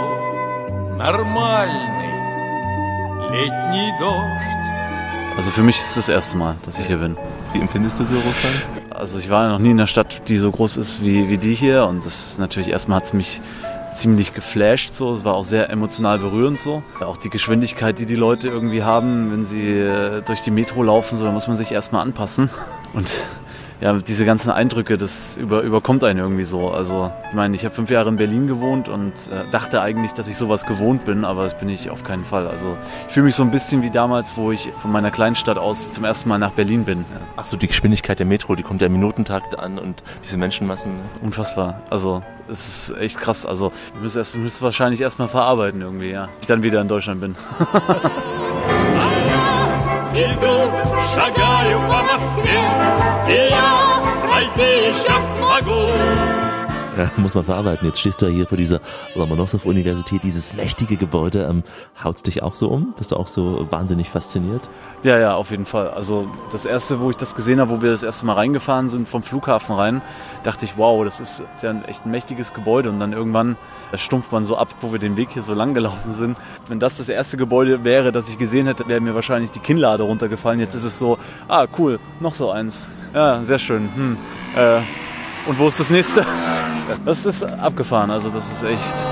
Нормальный 0.97 2.12
летний 3.31 3.93
дождь 3.99 5.37
Also 5.37 5.51
für 5.51 5.62
mich 5.62 5.77
ist 5.77 5.89
es 5.89 5.95
das 5.97 6.09
erste 6.09 6.37
Mal, 6.37 6.57
dass 6.65 6.79
ich 6.79 6.87
hier 6.87 6.99
bin. 6.99 7.17
Wie 7.53 7.61
empfindest 7.61 7.99
du 8.01 8.05
so 8.05 8.15
Russland? 8.15 8.67
Also 8.91 9.19
ich 9.19 9.29
war 9.29 9.49
noch 9.49 9.59
nie 9.59 9.71
in 9.71 9.79
einer 9.79 9.87
Stadt, 9.87 10.29
die 10.29 10.37
so 10.39 10.51
groß 10.51 10.79
ist 10.79 11.05
wie, 11.05 11.29
wie 11.29 11.37
die 11.37 11.55
hier 11.55 11.87
und 11.87 12.07
das 12.07 12.27
ist 12.27 12.39
natürlich, 12.39 12.71
erstmal 12.71 12.97
hat 12.97 13.05
es 13.05 13.12
mich 13.12 13.41
ziemlich 13.93 14.35
geflasht 14.35 14.95
so, 14.95 15.12
es 15.12 15.25
war 15.25 15.35
auch 15.35 15.45
sehr 15.45 15.71
emotional 15.71 16.19
berührend 16.19 16.61
so. 16.61 16.83
Auch 17.01 17.17
die 17.17 17.31
Geschwindigkeit, 17.31 17.99
die 17.99 18.07
die 18.07 18.15
Leute 18.15 18.49
irgendwie 18.49 18.83
haben, 18.83 19.33
wenn 19.33 19.45
sie 19.45 19.68
äh, 19.68 20.22
durch 20.22 20.43
die 20.43 20.51
Metro 20.51 20.83
laufen, 20.83 21.18
so, 21.18 21.24
da 21.24 21.33
muss 21.33 21.49
man 21.49 21.57
sich 21.57 21.72
erstmal 21.72 22.03
anpassen 22.03 22.51
und 22.95 23.11
ja, 23.82 23.94
diese 23.94 24.26
ganzen 24.26 24.52
Eindrücke, 24.52 24.98
das 24.98 25.38
über, 25.38 25.62
überkommt 25.62 26.04
einen 26.04 26.20
irgendwie 26.20 26.44
so. 26.44 26.70
Also 26.70 27.12
ich 27.28 27.34
meine, 27.34 27.56
ich 27.56 27.66
habe 27.66 27.74
fünf 27.74 27.90
Jahre 27.90 28.10
in 28.10 28.16
Berlin 28.16 28.46
gewohnt 28.48 28.88
und 28.88 29.14
äh, 29.32 29.50
dachte 29.50 29.82
eigentlich, 29.82 30.14
dass 30.14 30.28
ich 30.28 30.38
sowas 30.38 30.66
gewohnt 30.66 31.04
bin, 31.04 31.26
aber 31.26 31.44
das 31.44 31.58
bin 31.58 31.68
ich 31.68 31.90
auf 31.90 32.04
keinen 32.04 32.24
Fall. 32.24 32.48
Also 32.48 32.78
ich 33.08 33.14
fühle 33.14 33.26
mich 33.26 33.36
so 33.36 33.44
ein 33.44 33.50
bisschen 33.50 33.82
wie 33.82 33.90
damals, 33.90 34.38
wo 34.38 34.52
ich 34.52 34.70
von 34.78 34.92
meiner 34.92 35.10
Kleinstadt 35.10 35.58
aus 35.58 35.92
zum 35.92 36.04
ersten 36.06 36.30
Mal 36.30 36.38
nach 36.38 36.52
Berlin 36.52 36.86
bin. 36.86 37.00
Ja. 37.00 37.06
Ach 37.38 37.46
so, 37.48 37.58
die 37.58 37.68
Geschwindigkeit 37.68 38.20
der 38.20 38.28
Metro, 38.28 38.56
die 38.56 38.64
kommt 38.64 38.82
ja 38.82 38.88
im 38.88 38.94
Minutentakt 38.94 39.58
an 39.58 39.80
und 39.80 40.04
diese 40.24 40.38
Menschenmassen. 40.38 40.92
Unfassbar. 41.24 41.82
Also 41.90 42.22
es 42.48 42.68
ist 42.68 42.98
echt 43.00 43.18
krass. 43.18 43.48
Also 43.48 43.72
ich 43.96 44.02
müsste 44.02 44.20
es 44.20 44.38
müsst 44.38 44.62
wahrscheinlich 44.62 45.02
erstmal 45.02 45.28
verarbeiten 45.28 45.82
irgendwie, 45.82 46.12
ja. 46.12 46.30
Ich 46.40 46.48
dann 46.48 46.62
wieder 46.62 46.82
in 46.82 46.88
Deutschland 46.88 47.20
bin. 47.20 47.36
пойти 54.42 54.92
сейчас 54.94 55.38
смогу. 55.38 56.51
Ja, 56.98 57.10
muss 57.18 57.36
man 57.36 57.44
verarbeiten. 57.44 57.88
Jetzt 57.88 58.00
stehst 58.00 58.22
du 58.22 58.26
ja 58.28 58.32
hier 58.32 58.48
vor 58.48 58.58
dieser 58.58 58.82
Lomonossow-Universität, 59.16 60.24
dieses 60.24 60.54
mächtige 60.54 60.98
Gebäude. 60.98 61.48
Ähm, 61.50 61.64
haut's 62.04 62.24
dich 62.24 62.44
auch 62.44 62.56
so 62.56 62.70
um? 62.70 62.94
Bist 62.98 63.12
du 63.12 63.16
auch 63.16 63.28
so 63.28 63.68
wahnsinnig 63.70 64.10
fasziniert? 64.10 64.68
Ja, 65.04 65.18
ja, 65.18 65.36
auf 65.36 65.52
jeden 65.52 65.66
Fall. 65.66 65.89
Also 65.89 66.30
das 66.52 66.66
erste, 66.66 67.00
wo 67.00 67.10
ich 67.10 67.18
das 67.18 67.34
gesehen 67.34 67.60
habe, 67.60 67.72
wo 67.72 67.82
wir 67.82 67.92
das 67.92 68.04
erste 68.04 68.26
Mal 68.26 68.34
reingefahren 68.34 68.89
sind 68.89 69.08
vom 69.08 69.24
Flughafen 69.24 69.76
rein, 69.76 70.02
dachte 70.44 70.66
ich, 70.66 70.78
wow, 70.78 71.04
das 71.04 71.20
ist 71.20 71.44
ja 71.62 71.70
ein 71.70 71.86
echt 71.86 72.06
ein 72.06 72.12
mächtiges 72.12 72.54
Gebäude. 72.54 72.89
Und 72.89 73.00
dann 73.00 73.14
irgendwann 73.14 73.58
stumpft 73.96 74.32
man 74.32 74.44
so 74.44 74.58
ab, 74.58 74.76
wo 74.82 74.92
wir 74.92 75.00
den 75.00 75.18
Weg 75.18 75.32
hier 75.32 75.44
so 75.44 75.54
lang 75.54 75.74
gelaufen 75.74 76.14
sind. 76.14 76.38
Wenn 76.68 76.80
das 76.80 76.98
das 76.98 77.10
erste 77.10 77.38
Gebäude 77.38 77.84
wäre, 77.84 78.12
das 78.12 78.30
ich 78.30 78.38
gesehen 78.38 78.68
hätte, 78.68 78.88
wäre 78.88 79.02
mir 79.02 79.16
wahrscheinlich 79.16 79.52
die 79.52 79.60
Kinnlade 79.60 80.04
runtergefallen. 80.04 80.60
Jetzt 80.60 80.76
ist 80.76 80.84
es 80.84 81.00
so, 81.00 81.18
ah, 81.48 81.68
cool, 81.78 82.00
noch 82.20 82.34
so 82.34 82.52
eins. 82.52 82.89
Ja, 83.14 83.44
sehr 83.44 83.60
schön. 83.60 83.89
Hm. 83.96 84.18
Äh, 84.56 84.82
und 85.48 85.60
wo 85.60 85.68
ist 85.68 85.80
das 85.80 85.89
nächste? 85.89 86.26
Das 87.06 87.26
ist 87.26 87.44
abgefahren, 87.44 88.12
also 88.12 88.30
das 88.30 88.52
ist 88.52 88.64
echt. 88.64 89.06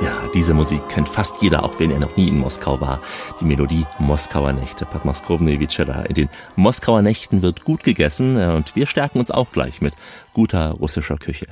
Ja, 0.00 0.12
diese 0.32 0.54
Musik 0.54 0.88
kennt 0.88 1.08
fast 1.08 1.42
jeder, 1.42 1.64
auch 1.64 1.80
wenn 1.80 1.90
er 1.90 1.98
noch 1.98 2.16
nie 2.16 2.28
in 2.28 2.38
Moskau 2.38 2.80
war. 2.80 3.00
Die 3.40 3.44
Melodie 3.44 3.84
Moskauer 3.98 4.52
Nächte, 4.52 4.86
Padmaskrovne 4.86 5.58
Vichera. 5.58 6.02
In 6.02 6.14
den 6.14 6.28
Moskauer 6.54 7.02
Nächten 7.02 7.42
wird 7.42 7.64
gut 7.64 7.82
gegessen 7.82 8.38
äh, 8.38 8.52
und 8.54 8.76
wir 8.76 8.86
stärken 8.86 9.18
uns 9.18 9.30
auch 9.30 9.50
gleich 9.52 9.80
mit 9.80 9.94
guter 10.34 10.70
russischer 10.70 11.16
Küche. 11.16 11.46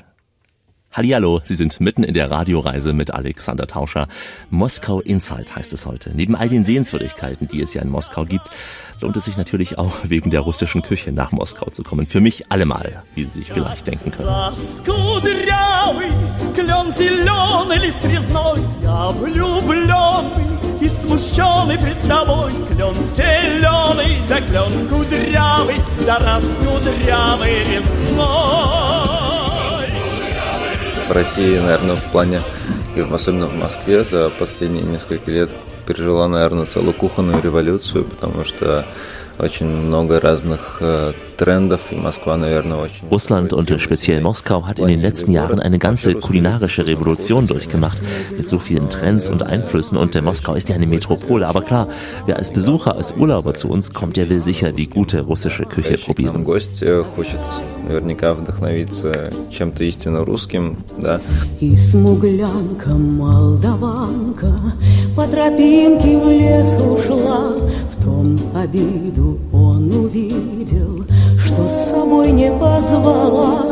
Hallihallo, 0.96 1.40
Sie 1.46 1.56
sind 1.56 1.80
mitten 1.80 2.04
in 2.04 2.14
der 2.14 2.30
Radioreise 2.30 2.92
mit 2.92 3.14
Alexander 3.14 3.66
Tauscher. 3.66 4.10
Moskau 4.50 5.00
Insight 5.00 5.56
heißt 5.56 5.72
es 5.72 5.86
heute. 5.86 6.12
Neben 6.14 6.36
all 6.36 6.50
den 6.50 6.66
Sehenswürdigkeiten, 6.66 7.48
die 7.48 7.62
es 7.62 7.74
ja 7.74 7.82
in 7.82 7.88
Moskau 7.88 8.26
gibt, 8.26 8.50
lohnt 9.00 9.16
es 9.16 9.24
sich 9.24 9.38
natürlich 9.38 9.80
auch 9.80 9.94
wegen 10.04 10.32
der 10.32 10.42
russischen 10.42 10.82
Küche 10.82 11.14
nach 11.14 11.32
Moskau 11.32 11.70
zu 11.70 11.84
kommen. 11.84 12.08
Für 12.08 12.20
mich 12.20 12.52
allemal, 12.52 13.04
wie 13.16 13.24
Sie 13.24 13.40
sich 13.40 13.54
vielleicht 13.54 13.88
denken 13.88 14.12
können. 14.12 14.28
И 20.82 20.90
смущенный 20.90 21.78
пред 21.78 22.02
тобой 22.08 22.50
клен 22.72 22.96
зеленый, 23.04 24.18
да 24.28 24.42
клен 24.42 24.90
кудрявый, 24.90 25.76
да 26.08 26.18
раскудрявый 26.18 27.64
весной. 27.66 29.05
В 31.09 31.13
России, 31.13 31.59
наверное, 31.59 31.97
в 31.97 32.05
плане, 32.11 32.41
и 32.97 33.01
особенно 33.01 33.47
в 33.47 33.55
Москве, 33.55 34.05
за 34.05 34.29
последние 34.31 34.83
несколько 34.83 35.31
лет 35.31 35.51
пережила, 35.87 36.27
наверное, 36.27 36.67
целую 36.67 36.95
кухонную 36.95 37.41
революцию, 37.41 38.05
потому 38.05 38.45
что 38.45 38.85
очень 39.40 39.68
много 39.68 40.20
разных 40.20 40.82
äh, 40.82 41.14
Trendов 41.38 41.92
и 41.92 41.96
Moskwa, 41.96 42.38
наверное, 42.38 42.78
очень... 42.78 43.08
Russland 43.10 43.54
und 43.54 43.72
speziell 43.80 44.22
Moskau 44.22 44.68
hat 44.68 44.78
in 44.78 44.88
den 44.88 45.02
letzten 45.02 45.32
Jahren 45.32 45.60
eine 45.60 45.80
ganze 45.80 46.14
kulinarische 46.14 46.86
Revolution 46.86 47.48
durchgemacht, 47.48 47.98
mit 48.38 48.48
so 48.48 48.60
vielen 48.60 48.90
Trends 48.90 49.30
und 49.30 49.42
Einflüssen 49.42 49.98
und 49.98 50.22
Moskau 50.22 50.54
ist 50.54 50.70
ja 50.70 50.76
eine 50.76 50.86
Metropole, 50.86 51.48
aber 51.48 51.62
klar, 51.64 51.88
wer 52.28 52.38
als 52.38 52.52
Besucher, 52.52 52.96
als 52.96 53.14
Urlauber 53.14 53.56
zu 53.56 53.70
uns 53.70 53.92
kommt, 53.92 54.18
der 54.18 54.30
will 54.30 54.42
sicher 54.42 54.72
die 54.72 54.88
gute 54.88 55.22
russische 55.22 55.64
Küche 55.64 55.98
probieren. 55.98 56.44
Гость 56.44 56.84
хочет 57.16 57.40
наверняка 57.88 58.34
вдохновиться 58.34 59.32
чем-то 59.52 59.84
истинно 59.84 60.24
русским, 60.26 60.78
да. 60.98 61.20
И 61.60 61.76
смуглянка, 61.76 62.90
молдаванка 62.90 64.54
По 65.16 65.28
тропинке 65.28 66.18
в 66.18 66.30
лес 66.30 66.78
ушла 66.82 67.54
В 67.90 68.04
том 68.04 68.38
обиду 68.56 69.25
он 69.53 69.93
увидел 69.93 71.05
Что 71.45 71.69
с 71.69 71.91
собой 71.91 72.33
не 72.33 72.51
позвала. 72.51 73.65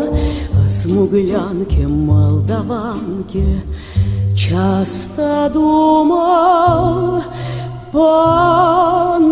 О 0.52 0.68
смуглянке, 0.68 1.86
молдаванке 1.86 3.62
Часто 4.36 5.50
думал 5.52 7.22
пана 7.92 9.24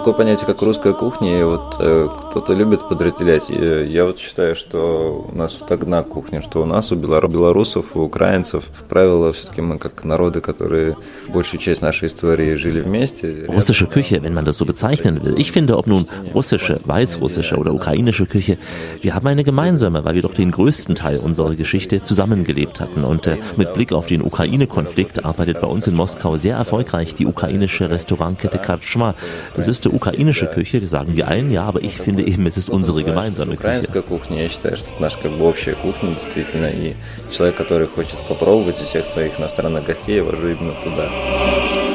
такое 0.00 0.14
понятие, 0.14 0.46
как 0.46 0.62
русская 0.62 0.92
кухня, 0.92 1.40
и 1.40 1.42
вот 1.42 1.76
э, 1.80 2.08
кто-то 2.30 2.52
любит 2.52 2.88
подразделять. 2.88 3.50
И 3.50 3.86
я 3.88 4.04
вот 4.04 4.18
считаю, 4.18 4.54
что 4.54 5.26
у 5.32 5.36
нас 5.36 5.56
вот 5.60 5.70
одна 5.70 6.02
кухня, 6.02 6.42
что 6.42 6.62
у 6.62 6.66
нас, 6.66 6.92
у 6.92 6.96
белорусов, 6.96 7.96
у 7.96 8.02
украинцев. 8.02 8.64
Правило, 8.88 9.32
все-таки 9.32 9.62
мы 9.62 9.78
как 9.78 10.04
народы, 10.04 10.40
которые 10.40 10.96
большую 11.28 11.60
часть 11.60 11.82
нашей 11.82 12.08
истории 12.08 12.54
жили 12.54 12.80
вместе. 12.80 13.46
Russische 13.48 13.86
Küche, 13.86 14.22
wenn 14.22 14.34
man 14.34 14.44
das 14.44 14.58
so 14.58 14.64
bezeichnen 14.64 15.24
will. 15.24 15.38
Ich 15.38 15.50
finde, 15.50 15.76
ob 15.76 15.86
nun 15.86 16.06
russische, 16.34 16.78
weißrussische 16.84 17.56
oder 17.56 17.72
ukrainische 17.72 18.26
Küche, 18.26 18.58
wir 19.00 19.14
haben 19.14 19.26
eine 19.26 19.44
gemeinsame, 19.44 20.04
weil 20.04 20.14
wir 20.14 20.22
doch 20.22 20.34
den 20.34 20.50
größten 20.50 20.94
Teil 20.94 21.18
unserer 21.18 21.54
Geschichte 21.54 22.02
zusammengelebt 22.02 22.80
hatten. 22.80 23.02
Und 23.04 23.26
äh, 23.26 23.38
mit 23.56 23.72
Blick 23.74 23.92
auf 23.92 24.06
den 24.06 24.22
Ukraine-Konflikt 24.22 25.24
arbeitet 25.24 25.60
bei 25.60 25.68
uns 25.68 25.86
in 25.86 25.94
Moskau 25.94 26.36
sehr 26.36 26.56
erfolgreich 26.56 27.14
die 27.14 27.26
ukrainische 27.26 27.88
Restaurantkette 27.88 28.58
Karczma. 28.58 29.14
Das 29.54 29.68
ist 29.68 29.86
die 29.91 29.95
ukrainische 29.95 30.47
Küche, 30.47 30.87
sagen 30.87 31.13
die 31.15 31.23
einen, 31.23 31.51
ja, 31.51 31.63
aber 31.63 31.81
ich 31.83 31.97
finde 31.97 32.25
eben, 32.25 32.45
es 32.47 32.57
ist 32.57 32.69
unsere 32.69 33.03
gemeinsame 33.03 33.55
Küche. 33.55 33.81
Я 34.29 34.49
считаю, 34.49 34.77
что 34.77 34.89
наша 34.99 35.17
общая 35.39 35.73
кухня, 35.73 36.11
действительно, 36.11 36.67
и 36.67 36.95
человек, 37.31 37.57
который 37.57 37.87
хочет 37.87 38.17
попробовать 38.27 38.81
из 38.81 38.87
всех 38.87 39.05
своих 39.05 39.39
иностранных 39.39 39.85
гостей, 39.85 40.17
я 40.17 40.23
вожу 40.23 40.47
именно 40.47 40.73
туда. 40.83 41.90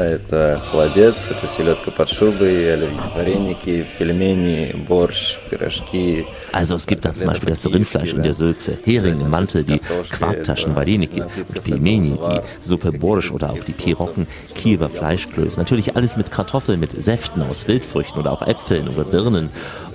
Это 0.00 0.60
холодец, 0.70 1.30
это 1.30 1.46
селедка 1.46 1.90
под 1.90 2.08
шубой, 2.08 2.76
вареники, 3.14 3.86
пельмени, 3.98 4.74
борщ, 4.88 5.38
пирожки. 5.50 6.26
Also 6.52 6.76
es 6.76 6.86
gibt 6.86 7.04
da 7.04 7.14
zum 7.14 7.28
Beispiel 7.28 7.50
das 7.50 7.66
Rindfleisch 7.66 8.12
in 8.12 8.22
der 8.22 8.32
Sülze, 8.32 8.78
Hering 8.84 9.18
im 9.18 9.30
Mantel, 9.30 9.64
die 9.64 9.78
Quarktaschen 10.10 10.74
Vareniki, 10.74 11.22
die 11.54 11.60
Pelmeni, 11.60 12.18
die 12.18 12.40
Suppe 12.66 12.92
Borsch 12.92 13.30
oder 13.30 13.50
auch 13.50 13.64
die 13.64 13.72
Pirocken, 13.72 14.26
Kiewer 14.54 14.88
Fleischklöße. 14.88 15.58
Natürlich 15.58 15.96
alles 15.96 16.16
mit 16.16 16.30
Kartoffeln, 16.30 16.80
mit 16.80 17.02
Säften 17.02 17.42
aus 17.42 17.66
Wildfrüchten 17.68 18.20
oder 18.20 18.32
auch 18.32 18.42
Äpfeln 18.42 18.88
oder 18.88 19.04
Birnen. 19.04 19.50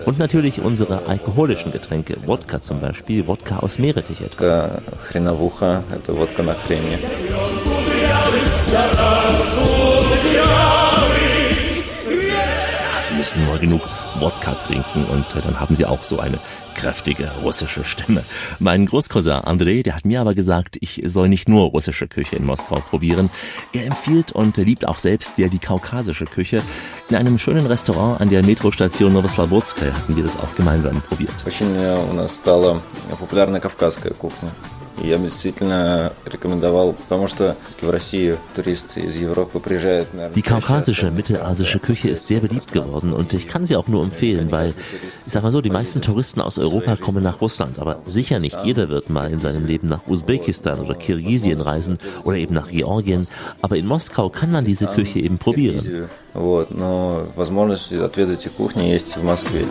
Und 0.05 0.17
natürlich 0.17 0.61
unsere 0.61 1.05
alkoholischen 1.07 1.71
Getränke, 1.71 2.15
Wodka 2.25 2.61
zum 2.61 2.79
Beispiel, 2.79 3.27
Wodka 3.27 3.59
aus 3.59 3.77
Meerrettich 3.77 4.21
etwa. 4.21 4.81
Хреновуха, 5.07 5.83
это 5.91 6.13
водка 6.13 6.43
на 6.43 6.55
хрене. 6.55 6.99
müssen 13.21 13.45
nur 13.45 13.57
genug 13.57 13.81
Wodka 14.19 14.53
trinken 14.67 15.05
und 15.05 15.35
äh, 15.35 15.41
dann 15.41 15.59
haben 15.59 15.75
Sie 15.75 15.85
auch 15.85 16.03
so 16.03 16.19
eine 16.19 16.39
kräftige 16.75 17.29
russische 17.43 17.83
Stimme. 17.83 18.23
Mein 18.59 18.85
Großcousin 18.85 19.33
André, 19.33 19.83
der 19.83 19.95
hat 19.95 20.05
mir 20.05 20.21
aber 20.21 20.33
gesagt, 20.33 20.77
ich 20.79 21.01
soll 21.05 21.29
nicht 21.29 21.49
nur 21.49 21.69
russische 21.69 22.07
Küche 22.07 22.35
in 22.37 22.45
Moskau 22.45 22.75
probieren. 22.75 23.29
Er 23.73 23.85
empfiehlt 23.85 24.31
und 24.31 24.57
liebt 24.57 24.87
auch 24.87 24.97
selbst 24.97 25.37
ja 25.37 25.47
die 25.47 25.59
kaukasische 25.59 26.25
Küche. 26.25 26.61
In 27.09 27.15
einem 27.15 27.39
schönen 27.39 27.65
Restaurant 27.65 28.21
an 28.21 28.29
der 28.29 28.43
Metrostation 28.43 29.13
Novoslobodskaya 29.13 29.93
hatten 29.93 30.15
wir 30.15 30.23
das 30.23 30.37
auch 30.39 30.55
gemeinsam 30.55 31.01
probiert. 31.01 31.33
Очень 31.45 31.75
у 32.09 32.13
нас 32.13 32.35
стала 32.35 32.81
популярная 33.19 33.59
кавказская 33.59 34.13
кухня. 34.13 34.49
Я 35.03 35.17
бы 35.17 35.23
действительно 35.23 36.13
рекомендовал, 36.25 36.93
потому 36.93 37.27
что 37.27 37.55
в 37.81 37.89
Россию 37.89 38.37
туристы 38.55 39.01
из 39.01 39.15
Европы 39.15 39.59
приезжают, 39.59 40.13
наверное, 40.13 40.35
Die 40.35 40.43
kaukasische, 40.43 41.09
mittelasische 41.09 41.79
Küche 41.79 42.09
ist 42.09 42.27
sehr 42.27 42.39
beliebt 42.39 42.71
geworden 42.71 43.13
und 43.13 43.33
ich 43.33 43.47
kann 43.47 43.65
sie 43.65 43.75
auch 43.75 43.87
nur 43.87 44.03
empfehlen, 44.03 44.51
weil, 44.51 44.75
ich 45.25 45.33
sag 45.33 45.41
mal 45.41 45.51
so, 45.51 45.61
die 45.61 45.71
meisten 45.71 46.01
Touristen 46.01 46.39
aus 46.39 46.59
Europa 46.59 46.97
kommen 46.97 47.23
nach 47.23 47.41
Russland, 47.41 47.79
aber 47.79 47.99
sicher 48.05 48.39
nicht 48.39 48.57
jeder 48.63 48.89
wird 48.89 49.09
mal 49.09 49.31
in 49.31 49.39
seinem 49.39 49.65
Leben 49.65 49.87
nach 49.87 50.05
Usbekistan 50.07 50.79
oder 50.79 50.93
Kirgisien 50.93 51.61
reisen 51.61 51.97
oder 52.23 52.37
eben 52.37 52.53
nach 52.53 52.67
Georgien, 52.67 53.27
aber 53.61 53.77
in 53.77 53.87
Moskau 53.87 54.29
kann 54.29 54.51
man 54.51 54.65
diese 54.65 54.85
Küche 54.85 55.19
eben 55.19 55.39
probieren. 55.39 56.09
Вот, 56.33 56.71
но 56.71 57.27
возможность 57.35 57.91
отведать 57.91 58.39
эти 58.39 58.49
кухни 58.49 58.83
есть 58.83 59.17
и 59.17 59.19
в 59.19 59.23
Москве. 59.23 59.65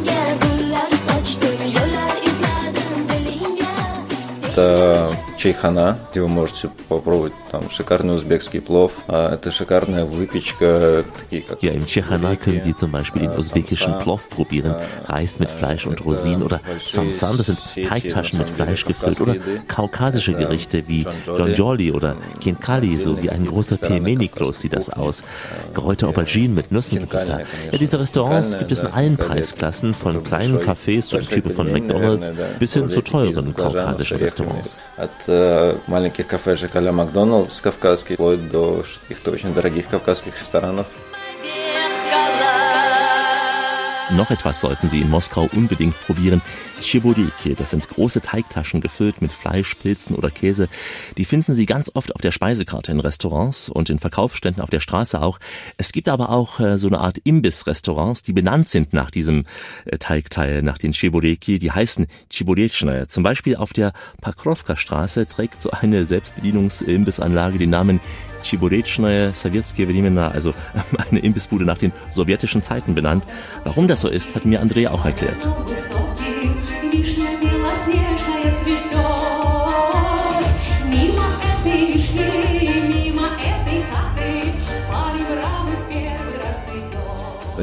Это 4.55 5.09
чайхана, 5.45 5.99
где 6.11 6.21
вы 6.21 6.29
можете 6.29 6.71
попробовать 6.89 7.33
там 7.51 7.69
шикарный 7.71 8.15
узбекский 8.15 8.61
плов, 8.61 9.05
это 9.09 9.51
шикарная 9.51 10.05
выпечка, 10.05 11.05
такие 11.19 11.43
как 11.43 11.61
Hier 11.61 11.73
im 11.73 11.87
Tschechana 11.87 12.37
können 12.37 12.61
Sie 12.61 12.75
zum 12.75 12.91
Beispiel 12.93 13.23
den 13.23 13.37
usbekischen 13.37 13.99
Plov 14.01 14.29
probieren, 14.29 14.75
Reis 15.07 15.39
mit 15.39 15.51
Fleisch 15.51 15.87
und 15.87 16.05
Rosinen 16.05 16.43
oder 16.43 16.61
Samsan, 16.79 17.37
das 17.37 17.47
sind 17.47 17.89
Teigtaschen 17.89 18.39
mit 18.39 18.51
Fleisch 18.51 18.85
gefüllt 18.85 19.21
oder 19.21 19.37
kaukasische 19.67 20.35
Gerichte 20.35 20.87
wie 20.87 21.07
Donjoli 21.27 21.93
oder 21.93 22.17
Kinkali, 22.41 22.97
so 22.97 23.21
wie 23.23 23.31
ein 23.31 23.47
großer 23.47 23.79
Pelmeniklos 23.79 24.61
sieht 24.61 24.75
das 24.75 24.91
aus. 24.91 25.25
Geräute 25.75 26.07
Auberginen 26.07 26.55
mit 26.55 26.71
Nüssen 26.71 26.99
gibt 27.01 27.15
es 27.15 27.27
da. 27.27 27.41
Ja, 27.41 27.79
diese 27.79 27.99
Restaurants 27.99 28.59
gibt 28.59 28.71
es 28.73 28.83
in 28.83 28.89
allen 28.89 29.17
Preisklassen, 29.17 29.95
von 29.95 30.23
kleinen 30.23 30.59
Cafés, 30.59 31.03
so 31.03 31.17
ein 31.17 31.27
Typ 31.27 31.53
von 31.53 31.73
McDonalds, 31.73 32.31
bis 32.59 32.75
hin 32.75 32.89
zu 32.89 33.01
teuren 33.03 33.55
kaukasischen 33.55 34.19
Restaurants. 34.19 34.77
От 34.97 35.11
э, 35.35 35.79
маленьких 35.87 36.27
кафешек 36.27 36.75
а-ля 36.77 36.93
Макдоналдс 36.93 37.61
кавказских, 37.61 38.15
вплоть 38.15 38.51
до 38.51 38.85
каких-то 39.03 39.31
очень 39.31 39.53
дорогих 39.55 39.89
кавказских 39.89 40.39
ресторанов. 40.39 40.87
Noch 44.11 44.31
etwas 44.33 44.61
sollten 44.61 44.89
Sie 44.89 45.01
in 45.01 45.09
Moskau 45.09 45.49
unbedingt 45.53 45.95
probieren. 46.05 46.43
Chibolike. 46.86 47.56
Das 47.58 47.72
sind 47.72 47.90
große 47.90 48.22
Teigtaschen 48.22 48.80
gefüllt 48.80 49.22
mit 49.22 49.34
Fleisch, 49.34 49.74
Pilzen 49.76 50.16
oder 50.16 50.30
Käse. 50.30 50.70
Die 51.18 51.26
finden 51.26 51.56
Sie 51.56 51.66
ganz 51.66 51.92
oft 51.94 52.14
auf 52.14 52.22
der 52.22 52.32
Speisekarte 52.32 52.92
in 52.92 53.00
Restaurants 53.00 53.70
und 53.70 53.90
in 53.90 53.98
Verkaufsständen 53.98 54.62
auf 54.62 54.70
der 54.70 54.80
Straße 54.80 55.20
auch. 55.20 55.40
Es 55.78 55.92
gibt 55.92 56.08
aber 56.10 56.30
auch 56.30 56.60
äh, 56.60 56.78
so 56.78 56.88
eine 56.88 57.00
Art 57.00 57.18
Imbiss-Restaurants, 57.18 58.22
die 58.22 58.34
benannt 58.34 58.70
sind 58.70 58.94
nach 58.94 59.10
diesem 59.10 59.46
äh, 59.86 59.98
Teigteil, 59.98 60.62
nach 60.62 60.78
den 60.78 60.92
Chiboleki. 60.92 61.58
Die 61.58 61.72
heißen 61.72 62.06
Chibolechne. 62.30 63.08
Zum 63.08 63.24
Beispiel 63.24 63.56
auf 63.56 63.74
der 63.74 63.92
Pakrovka-Straße 64.22 65.28
trägt 65.28 65.64
so 65.64 65.72
eine 65.72 66.06
Selbstbedienungs-Imbissanlage 66.06 67.58
den 67.58 67.72
Namen 67.72 68.00
Chiborechne 68.44 69.32
Sowjetske 69.34 69.88
Vrimena, 69.88 70.28
also 70.28 70.54
eine 71.10 71.20
Imbissbude 71.20 71.66
nach 71.66 71.80
den 71.80 71.92
sowjetischen 72.12 72.62
Zeiten 72.62 72.94
benannt. 72.94 73.24
Warum 73.64 73.88
das 73.88 74.02
so 74.02 74.08
ist, 74.08 74.36
hat 74.36 74.46
mir 74.46 74.62
Andrea 74.62 74.92
auch 74.92 75.04
erklärt. 75.04 75.48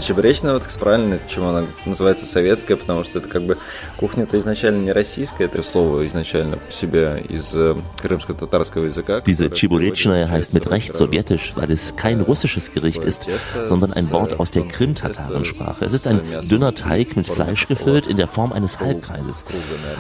Чебуречная, 0.02 0.54
вот 0.54 0.64
правильно, 0.80 1.18
почему 1.18 1.48
она 1.48 1.66
называется 1.86 2.26
советская, 2.26 2.78
потому 2.78 3.04
что 3.04 3.18
это 3.20 3.28
как 3.28 3.44
бы 3.44 3.58
кухня-то 3.98 4.38
изначально 4.38 4.84
не 4.84 4.92
российская, 4.92 5.46
это 5.46 5.64
слово 5.64 6.06
изначально 6.06 6.58
по 6.58 6.72
себе 6.72 7.24
из 7.28 7.52
э, 7.56 7.76
крымско-татарского 8.02 8.86
языка. 8.86 9.22
Diese 9.26 9.50
Chiburechne 9.50 10.30
heißt 10.30 10.54
mit 10.54 10.70
Recht 10.70 10.96
sowjetisch, 10.96 11.54
weil 11.56 11.72
es 11.72 11.96
kein 11.96 12.22
russisches 12.22 12.72
Gericht 12.72 13.04
ist, 13.04 13.28
sondern 13.66 13.92
ein 13.94 14.12
Wort 14.12 14.40
aus 14.40 14.52
der 14.52 14.64
Krim-Tatarensprache. 14.64 15.86
Es 15.86 15.94
ist 15.94 16.08
ein 16.08 16.22
dünner 16.44 16.76
Teig 16.76 17.16
mit 17.16 17.28
Fleisch 17.28 17.68
gefüllt 17.68 18.08
in 18.08 18.18
der 18.18 18.28
Form 18.28 18.54
eines 18.54 18.80
Halbkreises. 18.80 19.46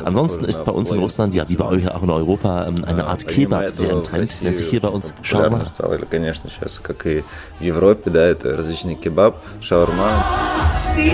Ansonsten 0.03 0.45
ist 0.45 0.63
bei 0.63 0.71
uns 0.71 0.91
in 0.91 0.99
Russland, 0.99 1.33
ja 1.33 1.47
wie 1.49 1.55
bei 1.55 1.65
euch 1.65 1.89
auch 1.89 2.03
in 2.03 2.09
Europa, 2.09 2.67
ähm, 2.67 2.83
eine 2.85 3.07
Art 3.07 3.27
Kebab 3.27 3.71
sehr 3.71 3.89
im 3.89 4.03
Trend, 4.03 4.41
nennt 4.41 4.57
sich 4.57 4.69
hier 4.69 4.81
bei 4.81 4.89
uns 4.89 5.13
Shawarma. 5.23 5.57
Популярно 5.57 5.65
стало, 5.65 5.93
или, 5.95 6.05
конечно, 6.05 6.49
сейчас, 6.49 6.79
как 6.79 7.05
и 7.05 7.23
в 7.59 7.63
Европе, 7.63 8.09
да, 8.09 8.23
это 8.25 8.55
различный 8.55 8.95
кебаб, 8.95 9.37
шаурма. 9.61 9.90
Ты 10.94 11.10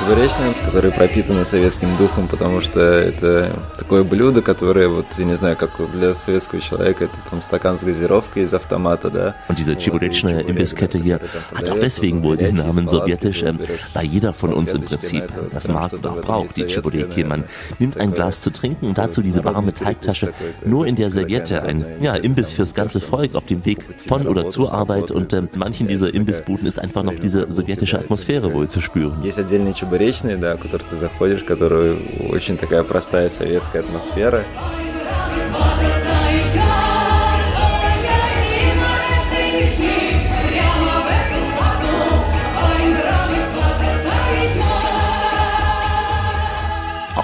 Чебуречная, 0.00 0.54
которые 0.64 0.92
пропитаны 0.92 1.44
советским 1.44 1.96
духом, 1.96 2.28
потому 2.28 2.60
что 2.60 2.80
это 2.80 3.58
такое 3.78 4.04
блюдо, 4.04 4.42
которое, 4.42 4.88
вот, 4.88 5.06
я 5.18 5.24
не 5.24 5.36
знаю, 5.36 5.56
как 5.56 5.70
для 5.92 6.14
советского 6.14 6.60
человека, 6.60 7.04
это 7.04 7.14
там 7.30 7.40
стакан 7.40 7.78
с 7.78 7.84
газировкой 7.84 8.44
из 8.44 8.54
автомата, 8.54 9.10
да. 9.10 9.34
Und 9.48 9.58
diese 9.58 9.76
Chiburechne 9.76 10.42
Imbisskette 10.42 10.98
hier 10.98 11.20
hat 11.52 11.68
auch 11.68 11.78
deswegen 11.78 12.22
wohl 12.22 12.36
den 12.36 12.56
Namen 12.56 12.88
sowjetisch, 12.88 13.42
ähm, 13.42 13.58
weil 13.94 14.06
jeder 14.06 14.32
von 14.32 14.52
uns 14.52 14.72
im 14.74 14.82
Prinzip 14.82 15.24
das 15.52 15.68
mag 15.68 15.92
oder 15.92 16.12
auch 16.12 16.20
braucht, 16.20 16.56
die 16.56 16.66
Chibureki. 16.66 17.24
Man 17.24 17.44
nimmt 17.78 17.98
ein 17.98 18.12
Glas 18.12 18.42
zu 18.42 18.50
trinken 18.50 18.86
und 18.86 18.98
dazu 18.98 19.22
diese 19.22 19.44
warme 19.44 19.72
Teigtasche, 19.72 20.32
nur 20.64 20.86
in 20.86 20.96
der 20.96 21.10
Serviette, 21.10 21.62
ein 21.62 21.84
ja, 22.00 22.14
Imbiss 22.14 22.52
fürs 22.52 22.74
ganze 22.74 23.00
Volk 23.00 23.34
auf 23.34 23.46
dem 23.46 23.64
Weg 23.64 23.78
von 24.06 24.26
oder 24.26 24.48
zur 24.48 24.72
Arbeit 24.72 25.10
und 25.10 25.32
ähm, 25.32 25.48
manchen 25.54 25.88
dieser 25.88 26.12
Imbissbuden 26.12 26.66
ist 26.66 26.78
einfach 26.78 27.02
noch 27.02 27.14
diese 27.14 27.52
sowjetische 27.52 27.98
Atmosphäre 27.98 28.52
wohl 28.52 28.68
zu 28.68 28.80
spüren. 28.80 29.22
Есть 29.22 29.38
отдельные 29.38 29.74
Чебуречные, 29.91 30.37
да, 30.37 30.55
в 30.55 30.59
которые 30.59 30.87
ты 30.89 30.95
заходишь, 30.95 31.43
которые 31.43 31.97
очень 32.29 32.57
такая 32.57 32.83
простая 32.83 33.27
советская 33.27 33.81
атмосфера. 33.81 34.43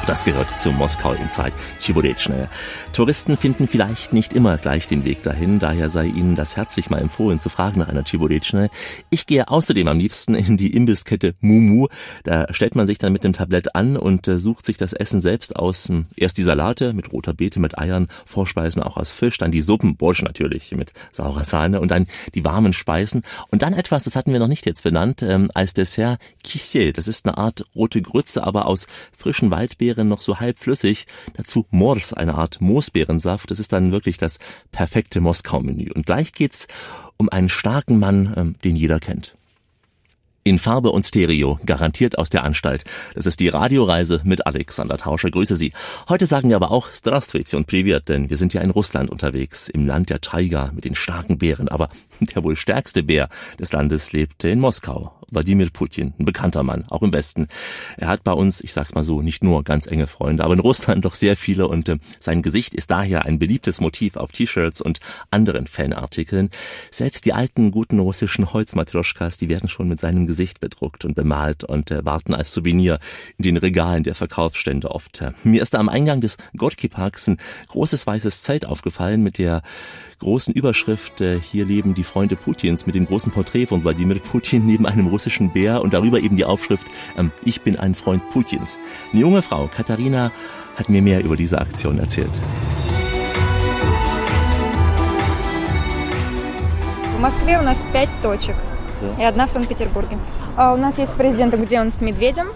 Das 0.08 0.24
gehört 0.24 0.60
zu 0.62 0.72
Moskau 0.72 1.12
Inside 1.12 1.52
Chiburechne. 1.82 2.48
Touristen 2.94 3.36
finden 3.36 3.68
vielleicht 3.68 4.14
nicht 4.14 4.32
immer 4.32 4.58
gleich 4.58 4.88
den 4.88 5.04
Weg 5.04 5.22
dahin, 5.22 5.60
daher 5.60 5.90
sei 5.90 6.06
ihnen 6.06 6.36
das 6.36 6.56
herzlich 6.56 6.90
mal 6.90 7.00
empfohlen 7.00 7.40
zu 7.40 7.50
fragen 7.50 7.80
nach 7.80 7.90
einer 7.90 8.06
Chiburechne. 8.06 8.70
Ich 9.10 9.26
gehe 9.28 9.50
außerdem 9.50 9.86
am 9.90 10.00
liebsten 10.00 10.34
in 10.34 10.56
die 10.56 10.74
Imbisskette 10.74 11.36
Mumu. 11.42 11.88
Da 12.24 12.48
stellt 12.54 12.76
man 12.76 12.88
sich 12.88 13.00
dann 13.00 13.12
mit 13.12 13.26
dem 13.26 13.34
Tablett 13.34 13.76
an 13.76 13.98
und 13.98 14.30
äh, 14.30 14.40
sucht 14.40 14.66
sich 14.66 14.78
das 14.78 14.94
Essen 14.94 15.20
selbst 15.20 15.58
aus. 15.58 15.90
Hm, 15.90 16.06
Erst 16.16 16.38
die 16.38 16.44
Salate 16.44 16.94
mit 16.94 17.12
roter 17.12 17.34
Beete, 17.34 17.60
mit 17.60 17.78
Eiern, 17.78 18.08
Vorspeisen 18.26 18.82
auch 18.82 18.96
aus 18.96 19.12
Fisch, 19.12 19.38
dann 19.38 19.52
die 19.52 19.62
Suppen, 19.62 19.98
Borsch 19.98 20.22
natürlich 20.22 20.72
mit 20.72 20.94
saurer 21.12 21.44
Sahne 21.44 21.82
und 21.82 21.92
dann 21.92 22.08
die 22.34 22.46
warmen 22.46 22.72
Speisen 22.72 23.24
und 23.50 23.62
dann 23.62 23.74
etwas, 23.74 24.06
das 24.06 24.16
hatten 24.16 24.32
wir 24.32 24.40
noch 24.40 24.48
nicht 24.48 24.66
jetzt 24.66 24.84
benannt, 24.84 25.22
ähm, 25.22 25.52
als 25.54 25.74
Dessert 25.74 26.20
Kissier. 26.46 26.94
Das 26.94 27.10
ist 27.10 27.26
eine 27.26 27.38
Art 27.38 27.66
rote 27.76 28.02
Grütze, 28.02 28.44
aber 28.44 28.68
aus 28.68 28.88
frischen 29.12 29.52
Waldbeeren 29.52 29.97
noch 29.97 30.21
so 30.21 30.41
halb 30.41 30.59
flüssig. 30.59 31.07
Dazu 31.35 31.67
Mors, 31.71 32.13
eine 32.13 32.35
Art 32.35 32.61
Moosbeerensaft. 32.61 33.51
Das 33.51 33.61
ist 33.61 33.73
dann 33.73 33.93
wirklich 33.93 34.19
das 34.19 34.39
perfekte 34.71 35.21
Moskau-Menü. 35.21 35.91
Und 35.93 36.07
gleich 36.07 36.33
geht's 36.33 36.69
um 37.17 37.29
einen 37.29 37.49
starken 37.49 37.99
Mann, 37.99 38.33
ähm, 38.37 38.55
den 38.65 38.77
jeder 38.77 39.01
kennt. 39.01 39.35
In 40.45 40.59
Farbe 40.59 40.91
und 40.91 41.05
Stereo, 41.05 41.61
garantiert 41.65 42.19
aus 42.19 42.29
der 42.29 42.43
Anstalt. 42.43 42.85
Das 43.15 43.27
ist 43.27 43.39
die 43.39 43.49
Radioreise 43.49 44.23
mit 44.25 44.45
Alexander 44.45 44.97
Tauscher. 44.97 45.31
Grüße 45.31 45.55
Sie. 45.55 45.73
Heute 46.09 46.27
sagen 46.27 46.49
wir 46.49 46.57
aber 46.57 46.73
auch 46.73 46.89
Здравствуйте 46.93 47.57
und 47.57 47.69
Privet, 47.69 48.09
denn 48.09 48.29
wir 48.29 48.37
sind 48.37 48.53
ja 48.53 48.61
in 48.61 48.71
Russland 48.71 49.09
unterwegs, 49.09 49.69
im 49.69 49.87
Land 49.87 50.11
der 50.11 50.21
Taiga 50.21 50.73
mit 50.75 50.85
den 50.85 50.97
starken 50.97 51.39
Bären. 51.39 51.69
Aber 51.69 51.91
der 52.21 52.43
wohl 52.43 52.57
stärkste 52.57 53.05
Bär 53.05 53.29
des 53.61 53.73
Landes 53.73 54.11
lebt 54.13 54.43
in 54.43 54.59
Moskau. 54.59 55.13
Wladimir 55.30 55.70
Putin, 55.72 56.14
ein 56.18 56.26
bekannter 56.26 56.64
Mann, 56.64 56.86
auch 56.90 57.02
im 57.02 57.14
Westen. 57.14 57.48
Er 57.98 58.08
hat 58.08 58.24
bei 58.24 58.32
uns, 58.32 58.62
ich 58.62 58.74
sag's 58.74 58.94
mal 58.94 59.04
so, 59.04 59.22
nicht 59.22 59.44
nur 59.44 59.64
ganz 59.64 59.88
enge 59.88 60.08
Freunde, 60.08 60.44
aber 60.44 60.54
in 60.54 60.60
Russland 60.60 61.04
doch 61.04 61.16
sehr 61.16 61.36
viele 61.36 61.68
und 61.68 61.90
äh, 61.90 61.98
sein 62.20 62.42
Gesicht 62.42 62.74
ist 62.74 62.92
daher 62.92 63.26
ein 63.26 63.40
beliebtes 63.40 63.82
Motiv 63.82 64.16
auf 64.16 64.32
T-Shirts 64.32 64.82
und 64.82 65.00
anderen 65.32 65.68
Fanartikeln. 65.68 66.50
Selbst 66.92 67.26
die 67.26 67.34
alten, 67.34 67.72
guten 67.72 68.00
russischen 68.00 68.54
Holzmatroschkas, 68.54 69.38
die 69.38 69.50
werden 69.50 69.70
schon 69.70 69.88
mit 69.88 70.00
seinem 70.00 70.28
Gesicht 70.28 70.60
bedruckt 70.60 71.06
und 71.06 71.16
bemalt 71.16 71.64
und 71.64 71.92
äh, 71.92 72.06
warten 72.06 72.34
als 72.34 72.54
Souvenir 72.54 73.00
in 73.38 73.44
den 73.44 73.58
Regalen 73.58 74.04
der 74.04 74.16
Verkaufsstände 74.16 74.92
oft. 74.92 75.24
Mir 75.44 75.62
ist 75.62 75.74
da 75.74 75.80
am 75.80 75.90
Eingang 75.90 76.22
des 76.22 76.38
Gorki-Parks 76.56 77.28
ein 77.28 77.38
großes 77.70 78.06
weißes 78.06 78.44
Zelt 78.44 78.66
aufgefallen 78.66 79.24
mit 79.24 79.38
der 79.38 79.62
großen 80.21 80.55
Überschrift 80.55 81.21
äh, 81.21 81.41
Hier 81.41 81.65
leben 81.65 81.95
die 81.95 82.05
Freunde 82.05 82.37
Putins 82.37 82.87
mit 82.87 82.95
dem 82.95 83.07
großen 83.07 83.33
Porträt 83.33 83.67
von 83.67 83.83
Wladimir 83.85 84.19
Putin 84.21 84.67
neben 84.67 84.87
einem 84.87 85.07
russischen 85.07 85.53
Bär 85.53 85.83
und 85.83 85.93
darüber 85.93 86.21
eben 86.21 86.37
die 86.37 86.45
Aufschrift 86.45 86.87
ähm, 87.17 87.33
Ich 87.45 87.63
bin 87.63 87.77
ein 87.79 87.95
Freund 87.95 88.23
Putins. 88.31 88.79
Eine 89.13 89.23
junge 89.23 89.43
Frau, 89.43 89.69
Katharina, 89.75 90.31
hat 90.77 90.89
mir 90.89 91.03
mehr 91.03 91.25
über 91.25 91.37
diese 91.37 91.61
Aktion 91.61 91.99
erzählt. 91.99 92.31
В 97.17 97.21
Москве 97.21 97.59
у 97.59 97.63
нас 97.63 97.83
пять 97.93 98.09
точек. 98.23 98.57
И 99.19 99.23
одна 99.23 99.47
в 99.47 99.51
Санкт-Петербурге. 99.51 100.19
А 100.57 100.73
у 100.75 100.77
нас 100.77 100.99
есть 100.99 101.15
президент, 101.15 101.55
где 101.55 101.81
он 101.81 101.91
с 101.91 102.01
медведем, 102.01 102.47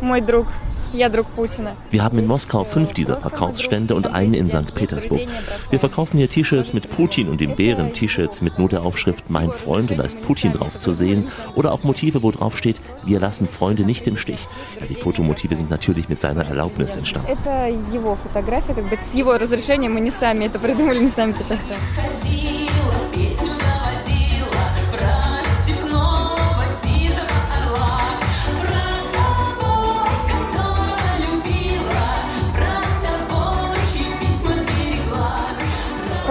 мой 0.00 0.20
друг. 0.20 0.46
Я 0.92 1.08
друг 1.08 1.26
Путина. 1.26 1.72
Wir 1.90 2.04
haben 2.04 2.18
in 2.18 2.26
Moskau 2.26 2.62
fünf 2.62 2.92
dieser 2.92 3.16
Verkaufsstände 3.16 3.96
und 3.96 4.06
einen 4.06 4.34
in 4.34 4.46
St. 4.46 4.74
Petersburg. 4.74 5.22
Wir 5.70 5.80
verkaufen 5.80 6.18
hier 6.18 6.28
T-Shirts 6.28 6.72
mit 6.72 6.88
Putin 6.88 7.28
und 7.28 7.40
dem 7.40 7.56
Bären, 7.56 7.92
T-Shirts 7.92 8.42
mit 8.42 8.58
nur 8.60 8.68
der 8.68 8.82
Aufschrift 8.82 9.28
Mein 9.28 9.50
Freund 9.50 9.90
und 9.90 9.98
da 9.98 10.04
ist 10.04 10.20
Putin 10.22 10.52
drauf 10.52 10.78
zu 10.78 10.92
sehen 10.92 11.28
oder 11.56 11.72
auch 11.72 11.82
Motive, 11.82 12.22
wo 12.22 12.30
drauf 12.30 12.56
steht 12.56 12.76
Wir 13.04 13.18
lassen 13.18 13.48
Freunde 13.48 13.82
nicht 13.84 14.06
im 14.06 14.16
Stich. 14.16 14.46
Ja, 14.78 14.86
die 14.86 14.94
Fotomotive 14.94 15.56
sind 15.56 15.70
natürlich 15.70 16.08
mit 16.08 16.20
seiner 16.20 16.44
Erlaubnis 16.46 16.96
entstanden. 16.96 17.28
Это 17.28 17.68
его 17.92 18.16
фотография, 18.16 18.74
как 18.74 18.88
бы 18.88 18.96
с 18.96 19.14
его 19.14 19.36
разрешения 19.36 19.88
мы 19.88 20.00
не 20.00 20.10
сами 20.10 20.44
это 20.44 20.60
придумали, 20.60 21.00
не 21.00 21.08
сами 21.08 21.32
печатали. 21.32 22.57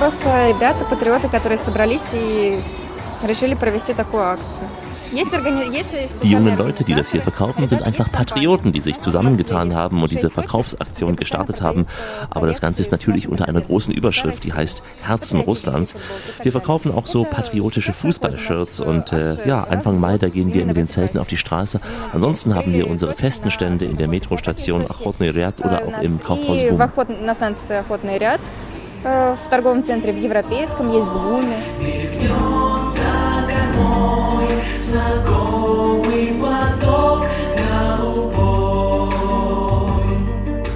просто 0.07 0.49
ребята, 0.49 0.85
патриоты, 0.85 1.29
которые 1.29 1.57
собрались 1.57 2.03
и 2.13 2.59
решили 3.23 3.53
провести 3.55 3.93
такую 3.93 4.23
акцию. 4.23 4.67
Есть 5.13 5.31
органи- 5.31 5.71
есть 5.71 5.89
Die 5.93 6.07
специальные 6.07 6.31
jungen 6.31 6.57
Leute, 6.57 6.83
die 6.83 6.95
das 6.95 7.11
hier 7.11 7.21
verkaufen, 7.21 7.67
sind 7.67 7.83
einfach 7.83 8.11
Patrioten, 8.11 8.71
die 8.71 8.79
sich 8.79 8.99
zusammengetan 8.99 9.75
haben 9.75 10.01
und 10.01 10.11
diese 10.11 10.31
Verkaufsaktion 10.31 11.15
gestartet 11.17 11.61
haben. 11.61 11.85
Aber 12.31 12.47
das 12.47 12.61
Ganze 12.61 12.81
ist 12.81 12.91
natürlich 12.91 13.29
unter 13.29 13.47
einer 13.47 13.61
großen 13.61 13.93
Überschrift, 13.93 14.43
die 14.43 14.53
heißt 14.53 14.81
Herzen 15.03 15.39
Russlands. 15.41 15.95
Wir 16.41 16.51
verkaufen 16.51 16.91
auch 16.91 17.05
so 17.05 17.25
patriotische 17.25 17.93
Fußballshirts 17.93 18.81
und 18.81 19.13
äh, 19.13 19.37
ja, 19.47 19.63
Anfang 19.63 19.99
Mai, 19.99 20.17
da 20.17 20.29
gehen 20.29 20.51
wir 20.51 20.65
mit 20.65 20.77
den 20.77 20.87
Zelten 20.87 21.19
auf 21.19 21.27
die 21.27 21.37
Straße. 21.37 21.79
Ansonsten 22.11 22.55
haben 22.55 22.73
wir 22.73 22.89
unsere 22.89 23.13
festen 23.13 23.51
Stände 23.51 23.85
in 23.85 23.97
der 23.97 24.07
Metrostation 24.07 24.85
Achotny 24.89 25.29
Rяд 25.29 25.63
oder 25.63 25.83
auch 25.85 26.01
im 26.01 26.23
Kaufhaus 26.23 26.63
И 26.63 26.69
в 28.97 29.03
Gum. 29.03 29.03
охот... 29.03 29.03
на 29.03 29.03
станции 29.03 29.03
Охотный 29.03 29.03
ряд 29.03 29.03
э, 29.03 29.35
в 29.35 29.49
торговом 29.49 29.83
центре, 29.83 30.13
в 30.13 30.17
Европейском, 30.17 30.91
есть 30.91 31.07
в 31.07 31.21
ГУМе. 31.21 31.57
Знакомый 34.81 36.33
поток 36.41 37.27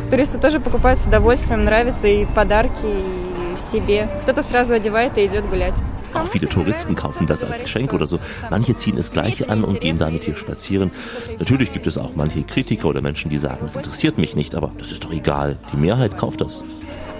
Туристы 0.09 0.39
тоже 0.39 0.59
покупают 0.59 0.99
с 0.99 1.05
удовольствием, 1.05 1.65
нравится 1.65 2.07
и 2.07 2.25
подарки, 2.25 2.71
и 2.83 3.57
себе. 3.59 4.07
Кто-то 4.23 4.41
сразу 4.41 4.73
одевает 4.73 5.17
и 5.17 5.25
идет 5.25 5.45
гулять. 5.49 5.75
Auch 6.13 6.27
viele 6.27 6.47
Touristen 6.47 6.95
kaufen 6.95 7.27
das 7.27 7.43
als 7.43 7.59
Geschenk 7.59 7.93
oder 7.93 8.07
so. 8.07 8.19
Manche 8.49 8.75
ziehen 8.77 8.97
es 8.97 9.11
gleich 9.11 9.49
an 9.49 9.63
und 9.63 9.81
gehen 9.81 9.97
damit 9.97 10.23
hier 10.23 10.35
spazieren. 10.35 10.91
Natürlich 11.37 11.71
gibt 11.71 11.85
es 11.85 11.97
auch 11.97 12.15
manche 12.15 12.43
Kritiker 12.43 12.87
oder 12.87 13.01
Menschen, 13.01 13.29
die 13.29 13.37
sagen, 13.37 13.65
es 13.67 13.75
interessiert 13.75 14.17
mich 14.17 14.35
nicht, 14.35 14.55
aber 14.55 14.71
das 14.79 14.91
ist 14.91 15.03
doch 15.03 15.11
egal. 15.11 15.57
Die 15.73 15.77
Mehrheit 15.77 16.17
kauft 16.17 16.39
das. 16.41 16.63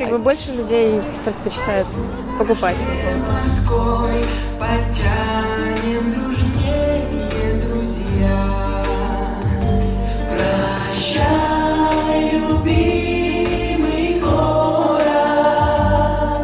Как 0.02 0.10
бы 0.10 0.18
больше 0.18 0.50
людей 0.50 1.00
предпочитают 1.24 1.86
покупать. 2.36 2.76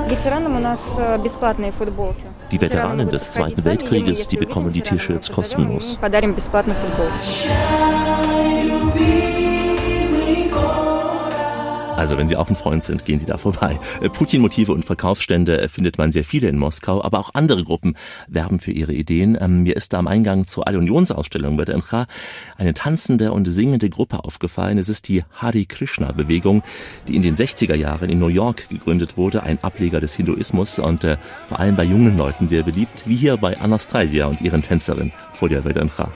Ветеранам 0.08 0.56
у 0.56 0.60
нас 0.60 0.94
э, 0.96 1.18
бесплатные 1.18 1.72
футболки. 1.72 2.22
Die 2.52 2.60
Veteranen 2.60 3.10
des 3.10 3.32
Zweiten 3.32 3.64
Weltkrieges, 3.64 4.28
die 4.28 4.36
bekommen 4.36 4.72
die 4.72 4.82
T-Shirts 4.82 5.32
kostenlos. 5.32 5.98
Подарим 6.00 6.32
бесплатно 6.32 6.74
футболку. 6.74 7.12
Also 11.98 12.16
wenn 12.16 12.28
Sie 12.28 12.36
auch 12.36 12.48
ein 12.48 12.54
Freund 12.54 12.84
sind, 12.84 13.04
gehen 13.04 13.18
Sie 13.18 13.26
da 13.26 13.38
vorbei. 13.38 13.78
Äh, 14.00 14.08
Putin-Motive 14.08 14.72
und 14.72 14.84
Verkaufsstände 14.84 15.60
äh, 15.60 15.68
findet 15.68 15.98
man 15.98 16.12
sehr 16.12 16.22
viele 16.22 16.48
in 16.48 16.56
Moskau, 16.56 17.02
aber 17.02 17.18
auch 17.18 17.30
andere 17.34 17.64
Gruppen 17.64 17.96
werben 18.28 18.60
für 18.60 18.70
ihre 18.70 18.92
Ideen. 18.92 19.36
Ähm, 19.40 19.64
Mir 19.64 19.76
ist 19.76 19.92
da 19.92 19.98
am 19.98 20.06
Eingang 20.06 20.46
zur 20.46 20.68
Al-Unionsausstellung 20.68 21.56
bei 21.56 21.64
der 21.64 21.74
NCH 21.74 22.06
eine 22.56 22.72
tanzende 22.72 23.32
und 23.32 23.46
singende 23.46 23.90
Gruppe 23.90 24.22
aufgefallen. 24.22 24.78
Es 24.78 24.88
ist 24.88 25.08
die 25.08 25.24
Hare 25.32 25.64
Krishna-Bewegung, 25.64 26.62
die 27.08 27.16
in 27.16 27.22
den 27.22 27.34
60er 27.34 27.74
Jahren 27.74 28.10
in 28.10 28.18
New 28.18 28.28
York 28.28 28.68
gegründet 28.68 29.16
wurde, 29.16 29.42
ein 29.42 29.58
Ableger 29.62 29.98
des 29.98 30.14
Hinduismus 30.14 30.78
und 30.78 31.02
äh, 31.02 31.16
vor 31.48 31.58
allem 31.58 31.74
bei 31.74 31.84
jungen 31.84 32.16
Leuten 32.16 32.46
sehr 32.46 32.62
beliebt, 32.62 33.02
wie 33.06 33.16
hier 33.16 33.36
bei 33.36 33.58
Anastasia 33.58 34.26
und 34.26 34.40
ihren 34.40 34.62
Tänzerinnen 34.62 35.12
vor 35.32 35.48
der 35.48 35.64
WDNH. 35.64 36.08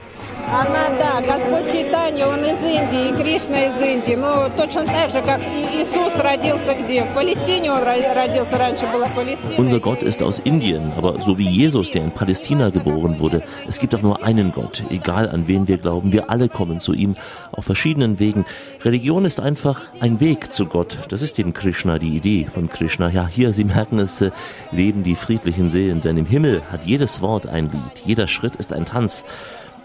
Индии, 2.71 3.09
и 3.09 3.13
Кришна 3.23 3.65
из 3.65 3.81
Индии. 3.81 4.15
Ну, 4.15 4.49
точно 4.57 4.85
так 4.85 5.11
же, 5.11 5.21
как 5.21 5.41
и 5.41 5.81
Иисус 5.81 6.15
родился 6.17 6.73
где? 6.75 7.03
В 7.03 7.13
Палестине 7.13 7.71
он 7.71 7.79
ро- 7.83 8.13
родился, 8.15 8.57
раньше 8.57 8.85
было 8.91 9.05
в 9.05 9.15
Палестине. 9.15 9.57
Unser 9.57 9.79
Gott 9.79 10.01
ist 10.01 10.21
aus 10.23 10.39
Indien, 10.39 10.91
aber 10.97 11.19
so 11.19 11.37
wie 11.37 11.47
Jesus, 11.47 11.91
der 11.91 12.03
in 12.03 12.11
Palästina 12.11 12.69
geboren 12.69 13.19
wurde, 13.19 13.43
es 13.67 13.79
gibt 13.79 13.93
doch 13.93 14.01
nur 14.01 14.23
einen 14.23 14.51
Gott, 14.53 14.83
egal 14.89 15.29
an 15.29 15.47
wen 15.47 15.67
wir 15.67 15.77
glauben, 15.77 16.11
wir 16.11 16.29
alle 16.29 16.47
kommen 16.49 16.79
zu 16.79 16.93
ihm 16.93 17.15
auf 17.51 17.65
verschiedenen 17.65 18.19
Wegen. 18.19 18.45
Religion 18.83 19.25
ist 19.25 19.39
einfach 19.39 19.81
ein 19.99 20.19
Weg 20.19 20.51
zu 20.51 20.65
Gott. 20.65 20.97
Das 21.09 21.21
ist 21.21 21.37
eben 21.39 21.53
Krishna, 21.53 21.99
die 21.99 22.15
Idee 22.15 22.47
von 22.53 22.69
Krishna. 22.69 23.09
Ja, 23.09 23.27
hier, 23.27 23.53
Sie 23.53 23.63
merken 23.63 23.99
es, 23.99 24.21
äh, 24.21 24.31
leben 24.71 25.03
die 25.03 25.15
friedlichen 25.15 25.71
Seelen, 25.71 26.01
denn 26.01 26.17
im 26.17 26.25
Himmel 26.25 26.61
hat 26.71 26.85
jedes 26.85 27.21
Wort 27.21 27.47
ein 27.47 27.65
Lied, 27.71 28.03
jeder 28.05 28.27
Schritt 28.27 28.55
ist 28.55 28.71
ein 28.73 28.85
Tanz. 28.85 29.23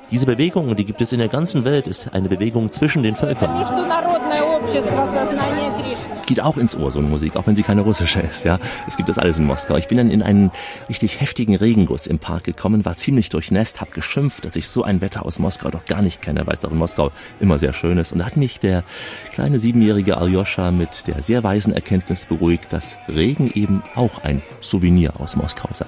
Diese 0.09 0.25
Bewegung, 0.25 0.73
die 0.75 0.85
gibt 0.85 1.01
es 1.01 1.11
in 1.11 1.19
der 1.19 1.27
ganzen 1.27 1.65
Welt, 1.65 1.85
ist 1.85 2.13
eine 2.13 2.29
Bewegung 2.29 2.71
zwischen 2.71 3.03
den 3.03 3.15
Völkern 3.15 3.49
geht 6.27 6.39
auch 6.41 6.57
ins 6.57 6.75
Ohr, 6.75 6.91
so 6.91 6.99
eine 6.99 7.07
Musik, 7.07 7.35
auch 7.35 7.47
wenn 7.47 7.55
sie 7.55 7.63
keine 7.63 7.81
russische 7.81 8.19
ist. 8.19 8.45
Ja, 8.45 8.59
Es 8.87 8.97
gibt 8.97 9.09
das 9.09 9.17
alles 9.17 9.39
in 9.39 9.45
Moskau. 9.45 9.77
Ich 9.77 9.87
bin 9.87 9.97
dann 9.97 10.11
in 10.11 10.21
einen 10.21 10.51
richtig 10.89 11.19
heftigen 11.19 11.55
Regenguss 11.55 12.05
im 12.05 12.19
Park 12.19 12.43
gekommen, 12.43 12.85
war 12.85 12.95
ziemlich 12.95 13.29
durchnässt, 13.29 13.81
habe 13.81 13.91
geschimpft, 13.91 14.45
dass 14.45 14.55
ich 14.55 14.67
so 14.67 14.83
ein 14.83 15.01
Wetter 15.01 15.25
aus 15.25 15.39
Moskau 15.39 15.71
doch 15.71 15.85
gar 15.85 16.01
nicht 16.01 16.21
kenne, 16.21 16.45
weil 16.45 16.53
es 16.53 16.61
doch 16.61 16.71
in 16.71 16.77
Moskau 16.77 17.11
immer 17.39 17.57
sehr 17.57 17.73
schön 17.73 17.97
ist. 17.97 18.11
Und 18.11 18.19
da 18.19 18.25
hat 18.25 18.37
mich 18.37 18.59
der 18.59 18.83
kleine 19.33 19.59
siebenjährige 19.59 20.17
Aljoscha 20.17 20.71
mit 20.71 20.89
der 21.07 21.23
sehr 21.23 21.43
weisen 21.43 21.73
Erkenntnis 21.73 22.25
beruhigt, 22.25 22.71
dass 22.71 22.97
Regen 23.13 23.49
eben 23.55 23.81
auch 23.95 24.23
ein 24.23 24.41
Souvenir 24.61 25.13
aus 25.19 25.35
Moskau 25.35 25.69
sei. 25.71 25.85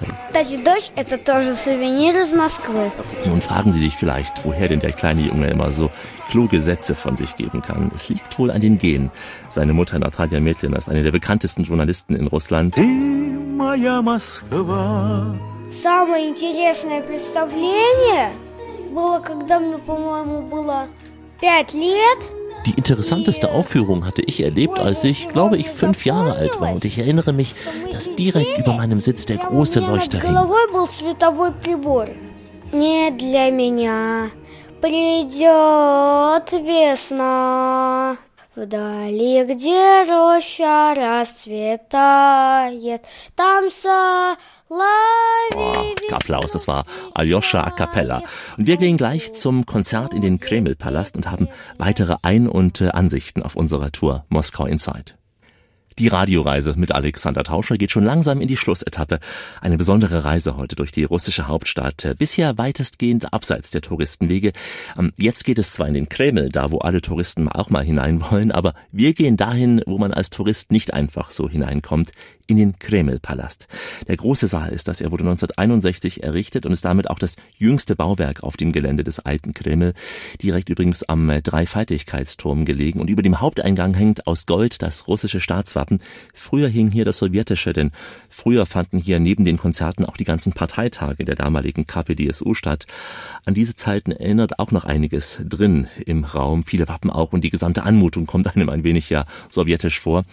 Nun 3.26 3.42
fragen 3.42 3.72
Sie 3.72 3.80
sich 3.80 3.96
vielleicht, 3.96 4.32
woher 4.44 4.68
denn 4.68 4.80
der 4.80 4.92
kleine 4.92 5.20
Junge 5.20 5.48
immer 5.48 5.70
so 5.70 5.90
kluge 6.29 6.61
Sätze 6.61 6.95
von 6.95 7.15
sich 7.15 7.35
geben 7.37 7.61
kann. 7.61 7.91
Es 7.95 8.09
liegt 8.09 8.37
wohl 8.37 8.51
an 8.51 8.61
den 8.61 8.77
Genen. 8.77 9.11
Seine 9.49 9.73
Mutter 9.73 9.99
Natalia 9.99 10.39
Metlina 10.39 10.77
ist 10.77 10.89
eine 10.89 11.03
der 11.03 11.11
bekanntesten 11.11 11.63
Journalisten 11.63 12.15
in 12.15 12.27
Russland. 12.27 12.75
Моя 12.77 14.01
Москва. 14.01 15.35
Самое 15.71 16.29
интересное 16.29 17.01
представление 17.01 18.31
было, 18.93 19.19
когда 19.19 19.59
мне, 19.59 19.77
по-моему, 19.77 20.41
было 20.43 20.87
пять 21.41 21.73
лет. 21.73 22.31
Die 22.65 22.71
interessanteste 22.71 23.51
Aufführung 23.51 24.05
hatte 24.05 24.23
ich 24.23 24.41
erlebt, 24.41 24.79
als 24.79 25.03
ich, 25.03 25.29
glaube 25.29 25.57
ich, 25.57 25.69
fünf 25.69 26.03
Jahre 26.05 26.33
alt 26.33 26.59
war. 26.59 26.73
Und 26.73 26.83
ich 26.83 26.97
erinnere 26.97 27.31
mich, 27.31 27.53
dass 27.91 28.15
direkt 28.15 28.57
über 28.57 28.73
meinem 28.73 28.99
Sitz 28.99 29.25
der 29.27 29.37
große 29.37 29.79
У 29.79 29.83
меня 29.83 29.91
над 29.91 30.01
Leuchter 30.01 30.19
hing. 33.51 34.38
головой 34.79 34.85
был 34.85 34.85
световой 34.85 34.87
прибор. 34.87 34.91
Не 34.91 34.91
для 34.91 34.99
меня 34.99 36.35
придет 36.41 36.51
весна. 36.51 38.17
Вдали, 38.55 39.43
где 39.43 40.03
роща 40.07 40.93
расцветает, 40.95 42.21
там 43.35 43.69
соловей 43.69 44.15
Applaus, 46.09 46.51
das 46.51 46.67
war 46.67 46.85
Aljoscha 47.13 47.61
a 47.65 47.71
cappella. 47.71 48.23
Und 48.57 48.65
wir 48.65 48.77
gehen 48.77 48.95
gleich 48.95 49.33
zum 49.33 49.65
Konzert 49.65 50.13
in 50.13 50.21
den 50.21 50.39
Kremlpalast 50.39 51.17
und 51.17 51.29
haben 51.29 51.49
weitere 51.77 52.15
Ein- 52.21 52.47
und 52.47 52.79
äh, 52.79 52.89
Ansichten 52.89 53.43
auf 53.43 53.57
unserer 53.57 53.91
Tour 53.91 54.23
Moskau 54.29 54.65
Inside. 54.65 55.15
Die 55.98 56.08
Radioreise 56.08 56.74
mit 56.76 56.92
Alexander 56.92 57.42
Tauscher 57.42 57.76
geht 57.76 57.90
schon 57.90 58.04
langsam 58.04 58.40
in 58.40 58.48
die 58.48 58.56
Schlussetappe. 58.56 59.20
Eine 59.60 59.76
besondere 59.76 60.24
Reise 60.24 60.56
heute 60.56 60.76
durch 60.76 60.92
die 60.92 61.04
russische 61.04 61.48
Hauptstadt. 61.48 62.14
Bisher 62.18 62.56
weitestgehend 62.58 63.32
abseits 63.32 63.70
der 63.70 63.82
Touristenwege. 63.82 64.52
Ähm, 64.98 65.12
Jetzt 65.16 65.44
geht 65.44 65.58
es 65.58 65.72
zwar 65.72 65.88
in 65.88 65.94
den 65.94 66.08
Kreml, 66.08 66.48
da 66.48 66.70
wo 66.70 66.78
alle 66.78 67.00
Touristen 67.00 67.48
auch 67.48 67.70
mal 67.70 67.84
hinein 67.84 68.22
wollen, 68.30 68.52
aber 68.52 68.74
wir 68.92 69.12
gehen 69.12 69.36
dahin, 69.36 69.82
wo 69.86 69.98
man 69.98 70.12
als 70.12 70.30
Tourist 70.30 70.72
nicht 70.72 70.94
einfach 70.94 71.30
so 71.30 71.48
hineinkommt, 71.48 72.12
in 72.50 72.56
den 72.56 72.78
Kremlpalast. 72.78 73.68
Der 74.08 74.16
große 74.16 74.48
Saal 74.48 74.70
ist 74.70 74.88
das. 74.88 75.00
Er 75.00 75.12
wurde 75.12 75.22
1961 75.22 76.24
errichtet 76.24 76.66
und 76.66 76.72
ist 76.72 76.84
damit 76.84 77.08
auch 77.08 77.20
das 77.20 77.36
jüngste 77.56 77.94
Bauwerk 77.94 78.42
auf 78.42 78.56
dem 78.56 78.72
Gelände 78.72 79.04
des 79.04 79.20
alten 79.20 79.54
Kreml. 79.54 79.94
Direkt 80.42 80.68
übrigens 80.68 81.04
am 81.04 81.28
Dreifaltigkeitsturm 81.28 82.64
gelegen. 82.64 83.00
Und 83.00 83.08
über 83.08 83.22
dem 83.22 83.40
Haupteingang 83.40 83.94
hängt 83.94 84.26
aus 84.26 84.46
Gold 84.46 84.82
das 84.82 85.06
russische 85.06 85.40
Staatswappen. 85.40 86.00
Früher 86.34 86.68
hing 86.68 86.90
hier 86.90 87.04
das 87.04 87.18
sowjetische, 87.18 87.72
denn 87.72 87.92
früher 88.28 88.66
fanden 88.66 88.98
hier 88.98 89.20
neben 89.20 89.44
den 89.44 89.56
Konzerten 89.56 90.04
auch 90.04 90.16
die 90.16 90.24
ganzen 90.24 90.52
Parteitage 90.52 91.24
der 91.24 91.36
damaligen 91.36 91.86
KPDSU 91.86 92.54
statt. 92.54 92.86
An 93.46 93.54
diese 93.54 93.76
Zeiten 93.76 94.10
erinnert 94.10 94.58
auch 94.58 94.72
noch 94.72 94.84
einiges 94.84 95.40
drin 95.44 95.86
im 96.04 96.24
Raum. 96.24 96.64
Viele 96.64 96.88
Wappen 96.88 97.10
auch 97.10 97.32
und 97.32 97.44
die 97.44 97.50
gesamte 97.50 97.84
Anmutung 97.84 98.26
kommt 98.26 98.52
einem 98.56 98.70
ein 98.70 98.82
wenig 98.82 99.08
ja 99.08 99.24
sowjetisch 99.50 100.00
vor. 100.00 100.24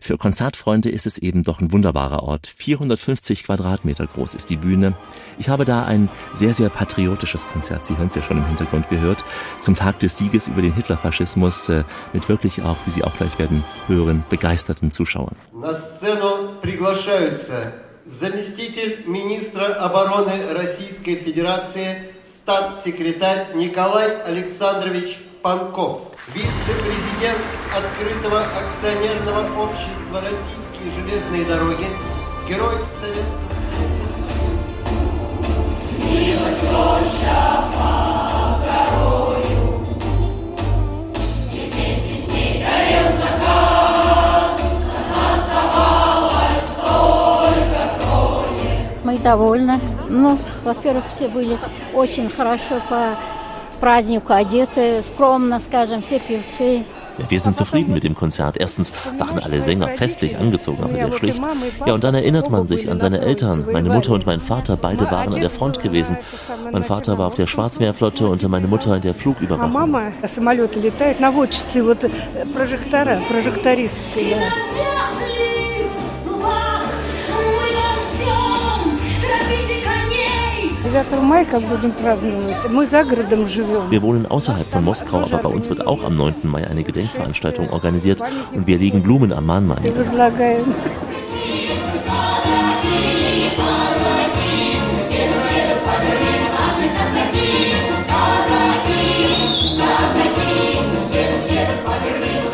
Für 0.00 0.16
Konzertfreunde 0.16 0.88
ist 0.88 1.06
es 1.06 1.18
eben 1.18 1.42
doch 1.42 1.60
ein 1.65 1.71
wunderbarer 1.71 2.23
Ort. 2.23 2.53
450 2.57 3.43
Quadratmeter 3.43 4.07
groß 4.07 4.35
ist 4.35 4.49
die 4.49 4.57
Bühne. 4.57 4.95
Ich 5.39 5.49
habe 5.49 5.65
da 5.65 5.83
ein 5.83 6.09
sehr, 6.33 6.53
sehr 6.53 6.69
patriotisches 6.69 7.47
Konzert, 7.47 7.85
Sie 7.85 7.97
hören 7.97 8.07
es 8.07 8.15
ja 8.15 8.21
schon 8.21 8.37
im 8.37 8.45
Hintergrund 8.45 8.89
gehört, 8.89 9.23
zum 9.59 9.75
Tag 9.75 9.99
des 9.99 10.17
Sieges 10.17 10.47
über 10.47 10.61
den 10.61 10.73
Hitlerfaschismus 10.73 11.69
äh, 11.69 11.83
mit 12.13 12.29
wirklich 12.29 12.61
auch, 12.61 12.77
wie 12.85 12.91
Sie 12.91 13.03
auch 13.03 13.15
gleich 13.17 13.37
werden 13.39 13.63
hören, 13.87 14.23
begeisterten 14.29 14.91
Zuschauern. 14.91 15.35
На 15.53 15.73
сцену 15.73 16.59
приглашаются 16.61 17.73
заместитель 18.05 19.03
министра 19.05 19.73
обороны 19.75 20.53
Российской 20.53 21.15
Федерации, 21.15 22.13
статс-секретарь 22.23 23.55
Николай 23.55 24.21
Александрович 24.23 25.19
Панков, 25.41 26.11
вице-президент 26.33 27.41
открытого 27.75 28.41
акционерного 28.41 29.63
общества 29.63 30.21
«Российские 30.86 30.92
железные 30.92 31.44
дороги», 31.44 31.86
герой 32.48 32.76
Советского 33.00 33.46
Длилась 35.98 36.62
роща 36.70 37.64
под 37.72 38.60
горою, 38.66 39.80
И 41.52 41.70
вместе 41.70 42.14
с 42.22 42.32
ней 42.32 42.64
горел 42.64 43.08
закат, 43.16 44.60
Оставалось 45.32 46.70
только 46.76 47.80
трое. 48.00 48.90
Мы 49.04 49.18
довольны. 49.18 49.80
Ну, 50.08 50.38
во-первых, 50.64 51.04
все 51.10 51.28
были 51.28 51.58
очень 51.94 52.28
хорошо 52.28 52.80
по 52.88 53.16
празднику 53.80 54.32
одеты, 54.32 55.02
скромно, 55.02 55.58
скажем, 55.60 56.02
все 56.02 56.20
певцы. 56.20 56.84
Ja, 57.17 57.29
wir 57.29 57.39
sind 57.39 57.57
zufrieden 57.57 57.93
mit 57.93 58.03
dem 58.03 58.15
Konzert. 58.15 58.57
Erstens 58.57 58.93
waren 59.17 59.39
alle 59.39 59.61
Sänger 59.61 59.89
festlich 59.89 60.37
angezogen, 60.37 60.83
aber 60.83 60.95
sehr 60.95 61.11
schlicht. 61.11 61.41
Ja, 61.85 61.93
und 61.93 62.03
dann 62.03 62.15
erinnert 62.15 62.49
man 62.49 62.67
sich 62.67 62.89
an 62.89 62.99
seine 62.99 63.19
Eltern. 63.21 63.65
Meine 63.71 63.89
Mutter 63.89 64.13
und 64.13 64.25
mein 64.25 64.39
Vater, 64.41 64.77
beide 64.77 65.09
waren 65.11 65.33
an 65.33 65.41
der 65.41 65.49
Front 65.49 65.81
gewesen. 65.81 66.17
Mein 66.71 66.83
Vater 66.83 67.17
war 67.17 67.27
auf 67.27 67.35
der 67.35 67.47
Schwarzmeerflotte 67.47 68.27
und 68.27 68.47
meine 68.47 68.67
Mutter 68.67 68.95
in 68.95 69.01
der 69.01 69.11
А 69.11 69.13
Flugüberwachung. 69.13 69.71
мама 69.71 70.11
самолеты 70.25 70.79
летает, 70.79 71.19
наводчицы, 71.19 71.83
вот 71.83 72.03
э, 72.03 72.09
прожектора, 72.53 73.21
прожектористки. 73.29 74.35
Wir 83.89 84.01
wohnen 84.01 84.25
außerhalb 84.25 84.67
von 84.67 84.83
Moskau, 84.83 85.17
aber 85.21 85.37
bei 85.37 85.49
uns 85.49 85.69
wird 85.69 85.87
auch 85.87 86.03
am 86.03 86.15
9. 86.17 86.35
Mai 86.43 86.67
eine 86.67 86.83
Gedenkveranstaltung 86.83 87.69
organisiert 87.71 88.21
und 88.53 88.67
wir 88.67 88.77
legen 88.77 89.01
Blumen 89.01 89.33
am 89.33 89.45
Mahnmal 89.45 89.77
И 89.79 89.89
nieder. 89.89 89.97
возлагаем. 89.97 90.73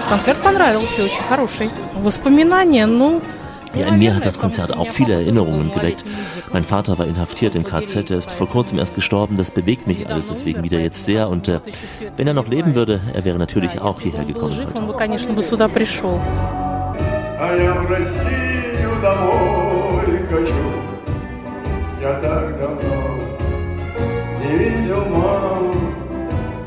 Концерт 0.10 0.42
понравился, 0.42 1.04
очень 1.04 1.24
хороший. 1.24 1.70
Воспоминания, 1.96 2.86
ну, 2.86 3.22
Ja, 3.74 3.88
in 3.88 4.00
mir 4.00 4.16
hat 4.16 4.26
das 4.26 4.40
Konzert 4.40 4.76
auch 4.76 4.90
viele 4.90 5.14
Erinnerungen 5.14 5.72
geweckt. 5.74 6.04
Mein 6.52 6.64
Vater 6.64 6.98
war 6.98 7.06
inhaftiert 7.06 7.56
im 7.56 7.64
KZ, 7.64 8.12
er 8.12 8.18
ist 8.18 8.32
vor 8.32 8.48
kurzem 8.50 8.80
erst 8.80 8.96
gestorben. 8.96 9.38
Das 9.38 9.52
bewegt 9.52 9.88
mich 9.88 10.08
alles 10.08 10.28
deswegen 10.28 10.64
wieder 10.64 10.80
jetzt 10.80 11.06
sehr. 11.06 11.30
Und 11.30 11.48
äh, 11.48 11.60
wenn 12.16 12.28
er 12.28 12.34
noch 12.34 12.48
leben 12.48 12.76
würde, 12.76 13.02
er 13.14 13.24
wäre 13.26 13.38
natürlich 13.38 13.80
auch 13.82 14.00
hierher 14.00 14.26
gekommen. 14.26 14.58
жив, 14.58 14.70
он 14.76 14.88
бы, 14.88 14.94
конечно, 14.94 15.34
бы 15.34 15.42
сюда 15.42 15.68
пришел. 15.68 16.20
А 17.40 17.56
я 17.56 17.74
в 17.74 17.90
Россию 17.90 18.92
домой 19.02 20.20
хочу. 20.30 20.54
Я 22.02 22.14
так 22.20 22.60
давно 22.60 23.18
не 24.42 24.58
видел 24.58 25.06
маму, 25.06 25.74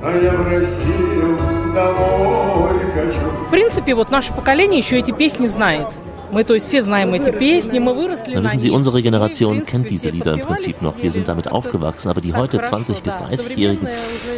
а 0.02 0.16
я 0.16 0.32
в 0.32 0.48
Россию 0.48 1.38
домой 1.74 2.78
хочу. 2.94 3.20
В 3.46 3.50
принципе, 3.50 3.94
вот 3.94 4.10
наше 4.10 4.32
поколение 4.32 4.78
еще 4.78 4.98
эти 4.98 5.12
песни 5.12 5.46
знает. 5.46 5.88
Мы, 6.34 6.44
то 6.44 6.54
есть, 6.54 6.68
все 6.68 6.80
знаем 6.80 7.12
эти 7.12 7.30
песни, 7.30 7.78
мы 7.80 7.92
выросли 7.92 8.34
Na, 8.34 8.42
на 8.42 8.48
wissen 8.48 8.60
Sie, 8.60 8.68
них. 8.70 8.72
unsere 8.74 9.02
Generation 9.02 9.64
kennt 9.64 9.90
diese 9.90 10.10
Lieder 10.10 10.34
im 10.34 10.40
Prinzip 10.40 10.80
noch. 10.80 10.96
Wir 11.02 11.10
sind 11.10 11.26
damit 11.26 11.48
aufgewachsen, 11.48 12.08
aber 12.08 12.20
die 12.20 12.32
heute 12.34 12.58
20- 12.58 13.02
bis 13.02 13.16
30-Jährigen, 13.16 13.88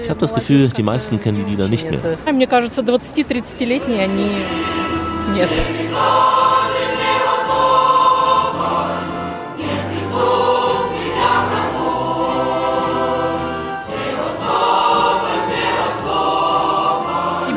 ich 0.02 0.08
habe 0.08 0.18
das 0.20 0.34
Gefühl, 0.34 0.68
die 0.68 0.82
meisten 0.82 1.20
kennen 1.20 1.44
die 1.44 1.50
Lieder 1.50 1.68
nicht 1.68 1.90
mehr. 1.90 2.00
А 2.26 2.32
Мне 2.32 2.46
кажется, 2.46 2.80
20-30-летние 2.80 4.04
они... 4.04 4.30
Нет. 5.34 5.50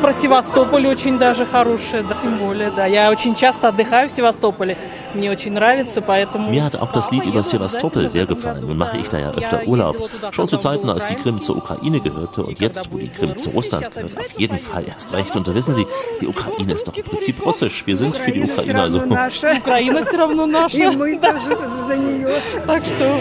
про 0.10 0.14
Севастополь 0.14 0.88
очень 0.88 1.18
даже 1.18 1.46
хорошая, 1.46 2.04
да, 2.04 2.16
тем 2.16 2.38
более, 2.38 2.72
да. 2.72 2.86
Я 2.86 3.10
очень 3.12 3.36
часто 3.36 3.70
отдыхаю 3.70 4.10
в 4.10 4.12
Севастополе, 4.12 4.78
мне 5.14 5.32
очень 5.32 5.54
нравится, 5.54 6.02
поэтому... 6.02 6.52
Mir 6.52 6.64
hat 6.64 6.76
auch 6.76 6.92
das 6.92 7.12
Lied 7.12 7.26
über 7.26 7.44
Sevastopol 7.44 8.08
sehr 8.10 8.26
gefallen. 8.26 8.68
Nun 8.68 8.78
mache 8.78 8.98
ich 8.98 9.08
da 9.10 9.18
ja 9.18 9.32
öfter 9.32 9.62
Urlaub. 9.66 9.96
Schon 10.32 10.48
zu 10.48 10.58
Zeiten, 10.58 10.90
als 10.90 11.06
die 11.06 11.16
Krim 11.16 11.42
zur 11.42 11.58
Ukraine 11.58 12.02
gehörte 12.02 12.44
und 12.44 12.60
jetzt, 12.60 12.92
wo 12.92 12.98
die 12.98 13.10
Krim 13.10 13.36
zu 13.36 13.50
Russland 13.50 13.94
gehört, 13.94 14.18
auf 14.18 14.40
jeden 14.40 14.60
Fall 14.60 14.86
erst 14.88 15.14
recht. 15.14 15.36
Und 15.36 15.48
da 15.48 15.56
wissen 15.56 15.74
Sie, 15.74 15.88
die 16.22 16.28
Ukraine 16.28 16.74
ist 16.74 16.88
doch 16.88 16.96
im 16.96 17.04
Prinzip 17.04 17.46
russisch. 17.46 17.84
Wir 17.86 17.98
sind 17.98 18.18
für 18.18 18.32
die 18.32 18.44
Ukraine 18.44 18.82
also. 18.82 19.06
наша. 19.06 19.52
Украина 19.58 20.04
все 20.04 20.18
равно 20.18 20.46
наша. 20.46 20.78
И 20.78 20.96
мы 20.96 21.18
тоже 21.18 21.58
за 21.88 21.96
нее. 21.96 22.42
Так 22.66 22.84
что... 22.86 23.20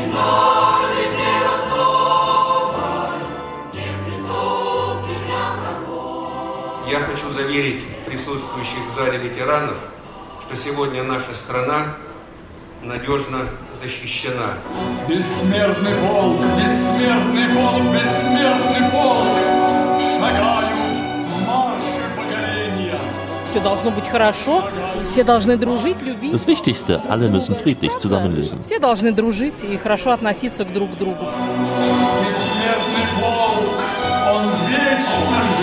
Я 6.90 7.02
хочу 7.02 7.32
заверить 7.32 7.84
присутствующих 8.08 8.80
в 8.92 8.96
зале 8.96 9.20
ветеранов, 9.20 9.76
что 10.42 10.56
сегодня 10.58 11.04
наша 11.04 11.36
страна 11.36 11.84
надежно 12.82 13.42
защищена. 13.80 14.56
Бессмертный 15.08 15.94
полк, 16.02 16.42
бессмертный 16.58 17.50
полк, 17.54 17.84
бессмертный 17.94 18.90
полк 18.92 19.38
Шагают 20.18 20.72
в 21.26 21.46
марше 21.46 22.02
поколения 22.18 23.00
Все 23.44 23.60
должно 23.60 23.92
быть 23.92 24.08
хорошо, 24.08 24.68
все 25.06 25.24
должны 25.24 25.58
дружить, 25.58 26.02
любить. 26.02 26.34
Das 26.34 26.48
Wichtigste, 26.48 27.04
alle 27.08 27.30
müssen 27.30 27.56
friedlich 27.56 27.96
zusammenleben. 28.00 28.64
Все 28.64 28.80
должны 28.80 29.12
дружить 29.12 29.64
и 29.64 29.78
хорошо 29.78 30.10
относиться 30.10 30.66
к 30.66 30.74
друг 30.74 30.98
другу. 30.98 31.30
Бессмертный 32.26 33.08
полк, 33.22 33.80
он 34.34 34.50
вечно 34.68 35.59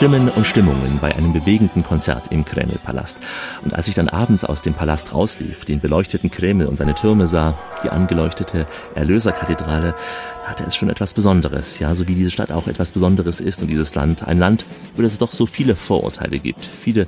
Stimmen 0.00 0.30
und 0.30 0.46
Stimmungen 0.46 0.98
bei 0.98 1.14
einem 1.14 1.34
bewegenden 1.34 1.82
Konzert 1.82 2.32
im 2.32 2.46
Kremlpalast. 2.46 3.18
Und 3.62 3.74
als 3.74 3.86
ich 3.86 3.94
dann 3.94 4.08
abends 4.08 4.44
aus 4.44 4.62
dem 4.62 4.72
Palast 4.72 5.14
rauslief, 5.14 5.66
den 5.66 5.78
beleuchteten 5.78 6.30
Kreml 6.30 6.64
und 6.64 6.78
seine 6.78 6.94
Türme 6.94 7.26
sah, 7.26 7.58
die 7.84 7.90
angeleuchtete 7.90 8.66
Erlöserkathedrale, 8.94 9.94
hatte 10.42 10.64
es 10.64 10.74
schon 10.74 10.88
etwas 10.88 11.12
Besonderes. 11.12 11.80
Ja, 11.80 11.94
so 11.94 12.08
wie 12.08 12.14
diese 12.14 12.30
Stadt 12.30 12.50
auch 12.50 12.66
etwas 12.66 12.92
Besonderes 12.92 13.42
ist 13.42 13.60
und 13.60 13.68
dieses 13.68 13.94
Land. 13.94 14.26
Ein 14.26 14.38
Land, 14.38 14.64
wo 14.96 15.02
es 15.02 15.18
doch 15.18 15.32
so 15.32 15.44
viele 15.44 15.76
Vorurteile 15.76 16.38
gibt. 16.38 16.64
Viele 16.64 17.06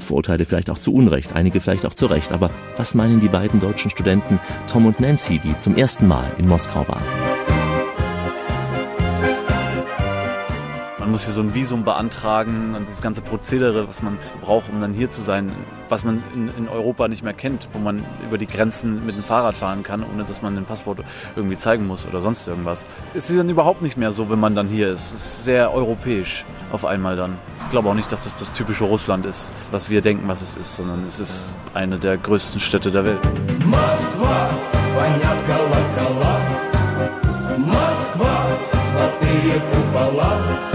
Vorurteile 0.00 0.44
vielleicht 0.44 0.68
auch 0.68 0.78
zu 0.78 0.92
Unrecht, 0.92 1.36
einige 1.36 1.60
vielleicht 1.60 1.86
auch 1.86 1.94
zu 1.94 2.06
Recht. 2.06 2.32
Aber 2.32 2.50
was 2.76 2.96
meinen 2.96 3.20
die 3.20 3.28
beiden 3.28 3.60
deutschen 3.60 3.92
Studenten 3.92 4.40
Tom 4.66 4.86
und 4.86 4.98
Nancy, 4.98 5.38
die 5.38 5.56
zum 5.58 5.76
ersten 5.76 6.08
Mal 6.08 6.32
in 6.38 6.48
Moskau 6.48 6.88
waren? 6.88 7.31
Man 11.02 11.10
muss 11.10 11.24
hier 11.24 11.32
so 11.32 11.42
ein 11.42 11.52
Visum 11.52 11.82
beantragen 11.82 12.76
und 12.76 12.86
das 12.86 13.02
ganze 13.02 13.22
Prozedere, 13.22 13.88
was 13.88 14.02
man 14.02 14.18
so 14.30 14.38
braucht, 14.38 14.70
um 14.70 14.80
dann 14.80 14.94
hier 14.94 15.10
zu 15.10 15.20
sein, 15.20 15.50
was 15.88 16.04
man 16.04 16.22
in, 16.32 16.48
in, 16.56 16.68
Europa 16.68 17.08
nicht 17.08 17.24
mehr 17.24 17.32
kennt, 17.32 17.68
wo 17.72 17.80
man 17.80 18.04
über 18.24 18.38
die 18.38 18.46
Grenzen 18.46 19.04
mit 19.04 19.16
dem 19.16 19.24
Fahrrad 19.24 19.56
fahren 19.56 19.82
kann, 19.82 20.04
ohne 20.04 20.22
dass 20.22 20.42
man 20.42 20.54
den 20.54 20.64
Passwort 20.64 21.00
irgendwie 21.34 21.58
zeigen 21.58 21.88
muss 21.88 22.06
oder 22.06 22.20
sonst 22.20 22.46
irgendwas. 22.46 22.86
Es 23.14 23.28
ist 23.28 23.36
dann 23.36 23.48
überhaupt 23.48 23.82
nicht 23.82 23.96
mehr 23.96 24.12
so, 24.12 24.30
wenn 24.30 24.38
man 24.38 24.54
dann 24.54 24.68
hier 24.68 24.90
ist. 24.90 25.12
Es 25.12 25.14
ist 25.14 25.44
sehr 25.44 25.74
europäisch 25.74 26.44
auf 26.70 26.84
einmal 26.84 27.16
dann. 27.16 27.36
Ich 27.58 27.70
glaube 27.70 27.88
auch 27.88 27.94
nicht, 27.94 28.12
dass 28.12 28.22
das 28.22 28.38
das 28.38 28.52
typische 28.52 28.84
Russland 28.84 29.26
ist, 29.26 29.52
was 29.72 29.90
wir 29.90 30.02
denken, 30.02 30.28
was 30.28 30.40
es 30.40 30.54
ist, 30.54 30.76
sondern 30.76 31.04
es 31.04 31.18
ist 31.18 31.56
eine 31.74 31.98
der 31.98 32.16
größten 32.16 32.60
Städte 32.60 32.92
der 32.92 33.04
Welt. 33.04 33.18
Moskwa, 33.66 34.50
Moskwa, 39.82 40.71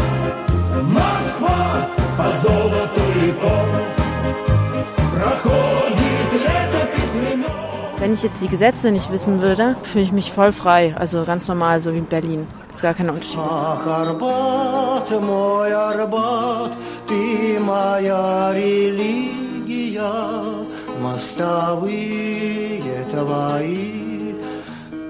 Wenn 7.99 8.15
ich 8.15 8.23
jetzt 8.23 8.43
die 8.43 8.49
Gesetze 8.49 8.91
nicht 8.91 9.11
wissen 9.13 9.41
würde, 9.43 9.77
fühle 9.85 10.05
ich 10.05 10.13
mich 10.13 10.33
voll 10.33 10.53
frei. 10.53 10.95
Also 10.99 11.25
ganz 11.25 11.47
normal, 11.49 11.81
so 11.81 11.93
wie 11.93 11.99
in 11.99 12.07
Berlin. 12.07 12.47
Ist 12.75 12.83
gar 12.83 12.95
kein 12.95 13.09
Unterschied. 13.09 13.39
Ах, 13.39 13.87
Арбат, 13.87 15.11
мой 15.21 15.73
Арбат, 15.73 16.73
ты 17.07 17.61
моя 17.61 18.53
религия, 18.55 20.03
мостовые 21.01 22.83
твои 23.11 24.06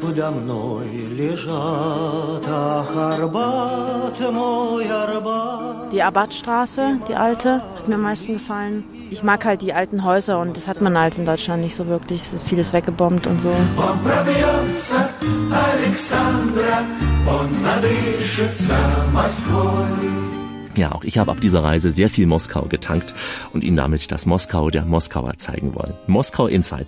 подо 0.07 0.31
мной 0.31 0.87
лежат. 1.19 2.45
Ах, 2.49 2.97
Арбат, 2.97 4.19
мой 4.33 4.87
Арбат. 4.89 5.91
Die 5.93 6.03
Abbadstraße, 6.03 6.99
die 7.09 7.15
alte, 7.15 7.63
hat 7.77 7.89
mir 7.89 7.97
am 7.97 8.03
meisten 8.03 8.35
gefallen. 8.35 8.85
Ich 9.11 9.23
mag 9.23 9.45
halt 9.45 9.61
die 9.61 9.75
alten 9.75 10.05
Häuser 10.05 10.39
und 10.41 10.57
das 10.57 10.69
hat 10.69 10.81
man 10.81 10.99
halt 10.99 11.19
in 11.19 11.27
Deutschland 11.27 11.63
nicht 11.63 11.75
so 11.75 11.87
wirklich. 11.87 12.21
Es 12.23 12.33
ist 12.35 12.49
vieles 12.49 12.73
weggebombt 12.73 13.27
und 13.27 13.41
so. 13.41 13.51
Он 13.51 13.99
пробьется 14.03 15.11
Александра, 15.51 16.79
он 17.27 17.63
надышится 17.63 18.75
Москвой. 19.13 20.36
Ja, 20.78 20.92
auch 20.92 21.04
ich 21.04 21.18
habe 21.18 21.32
auf 21.32 21.40
dieser 21.40 21.64
Reise 21.64 21.90
sehr 21.90 22.08
viel 22.08 22.28
Moskau 22.28 22.62
getankt 22.66 23.16
und 23.52 23.64
Ihnen 23.64 23.78
damit 23.78 24.12
das 24.12 24.28
Moskau 24.28 24.70
der 24.70 24.86
Moskauer 24.86 25.36
zeigen 25.38 25.74
wollen. 25.74 25.96
Moskau 26.06 26.46
Inside. 26.46 26.86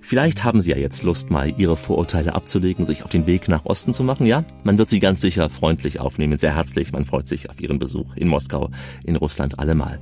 Vielleicht 0.00 0.44
haben 0.44 0.60
Sie 0.60 0.70
ja 0.70 0.76
jetzt 0.76 1.02
Lust, 1.02 1.30
mal 1.30 1.52
Ihre 1.58 1.76
Vorurteile 1.76 2.36
abzulegen, 2.36 2.86
sich 2.86 3.04
auf 3.04 3.10
den 3.10 3.26
Weg 3.26 3.48
nach 3.48 3.64
Osten 3.64 3.92
zu 3.92 4.04
machen. 4.04 4.26
Ja, 4.26 4.44
man 4.62 4.78
wird 4.78 4.90
Sie 4.90 5.00
ganz 5.00 5.20
sicher 5.20 5.50
freundlich 5.50 5.98
aufnehmen, 5.98 6.38
sehr 6.38 6.54
herzlich. 6.54 6.92
Man 6.92 7.04
freut 7.04 7.26
sich 7.26 7.50
auf 7.50 7.60
Ihren 7.60 7.80
Besuch 7.80 8.14
in 8.14 8.28
Moskau, 8.28 8.70
in 9.04 9.16
Russland 9.16 9.58
allemal. 9.58 9.98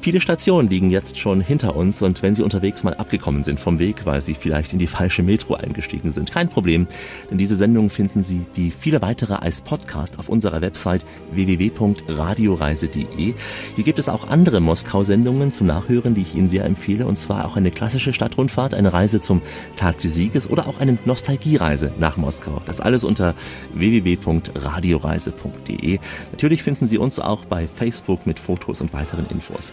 Viele 0.00 0.20
Stationen 0.20 0.68
liegen 0.68 0.90
jetzt 0.90 1.18
schon 1.18 1.40
hinter 1.40 1.74
uns 1.74 2.02
und 2.02 2.22
wenn 2.22 2.36
Sie 2.36 2.44
unterwegs 2.44 2.84
mal 2.84 2.94
abgekommen 2.94 3.42
sind 3.42 3.58
vom 3.58 3.80
Weg, 3.80 4.06
weil 4.06 4.20
Sie 4.20 4.34
vielleicht 4.34 4.72
in 4.72 4.78
die 4.78 4.86
falsche 4.86 5.24
Metro 5.24 5.54
eingestiegen 5.54 6.12
sind, 6.12 6.30
kein 6.30 6.48
Problem, 6.48 6.86
denn 7.30 7.38
diese 7.38 7.56
Sendung 7.56 7.90
finden 7.90 8.22
Sie 8.22 8.46
wie 8.54 8.70
viele 8.70 9.02
weitere 9.02 9.34
als 9.34 9.60
Podcast 9.60 10.20
auf 10.20 10.28
unserer 10.28 10.60
Website 10.60 11.04
www.radioreise.de. 11.32 13.34
Hier 13.74 13.84
gibt 13.84 13.98
es 13.98 14.08
auch 14.08 14.28
andere 14.28 14.60
Moskau-Sendungen 14.60 15.50
zum 15.50 15.66
Nachhören, 15.66 16.14
die 16.14 16.22
ich 16.22 16.36
Ihnen 16.36 16.48
sehr 16.48 16.64
empfehle 16.64 17.04
und 17.04 17.18
zwar 17.18 17.44
auch 17.44 17.56
eine 17.56 17.72
klassische 17.72 18.12
Stadtrundfahrt, 18.12 18.74
eine 18.74 18.92
Reise 18.92 19.18
zum 19.18 19.42
Tag 19.74 19.98
des 19.98 20.14
Sieges 20.14 20.48
oder 20.48 20.68
auch 20.68 20.78
eine 20.78 20.96
Nostalgiereise 21.06 21.90
nach 21.98 22.16
Moskau. 22.16 22.62
Das 22.66 22.80
alles 22.80 23.02
unter 23.02 23.34
www.radioreise.de. 23.74 25.98
Natürlich 26.30 26.62
finden 26.62 26.86
Sie 26.86 26.98
uns 26.98 27.18
auch 27.18 27.46
bei 27.46 27.66
Facebook 27.66 28.28
mit 28.28 28.38
Fotos 28.38 28.80
und 28.80 28.92
weiteren 28.92 29.26
Infos. 29.26 29.72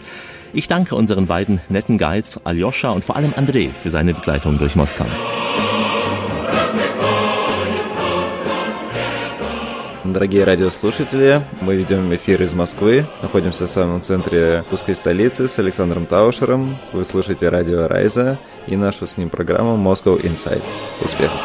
Ich 0.52 0.68
danke 0.68 0.94
unseren 0.94 1.26
beiden 1.26 1.60
netten 1.68 1.98
Guides 1.98 2.40
Aljoscha 2.44 2.90
und 2.90 3.04
vor 3.04 3.16
allem 3.16 3.32
André 3.32 3.70
für 3.82 3.90
seine 3.90 4.14
Begleitung 4.14 4.58
durch 4.58 4.76
Moskau. 4.76 5.06
Дорогие 10.04 10.44
радиослушатели, 10.44 11.42
мы 11.60 11.74
ведем 11.74 12.14
эфир 12.14 12.40
из 12.40 12.54
Москвы. 12.54 13.06
Находимся 13.22 13.66
в 13.66 13.70
самом 13.70 14.00
центре 14.02 14.62
русской 14.70 14.94
столицы 14.94 15.48
с 15.48 15.58
Александром 15.58 16.06
Таушером. 16.06 16.78
Вы 16.92 17.04
слушаете 17.04 17.48
радио 17.48 17.88
Райза 17.88 18.38
и 18.66 18.76
нашу 18.76 19.06
с 19.06 19.16
ним 19.16 19.30
программу 19.30 19.76
Moscow 19.76 20.20
Inside. 20.22 20.62
Успехов! 21.04 21.40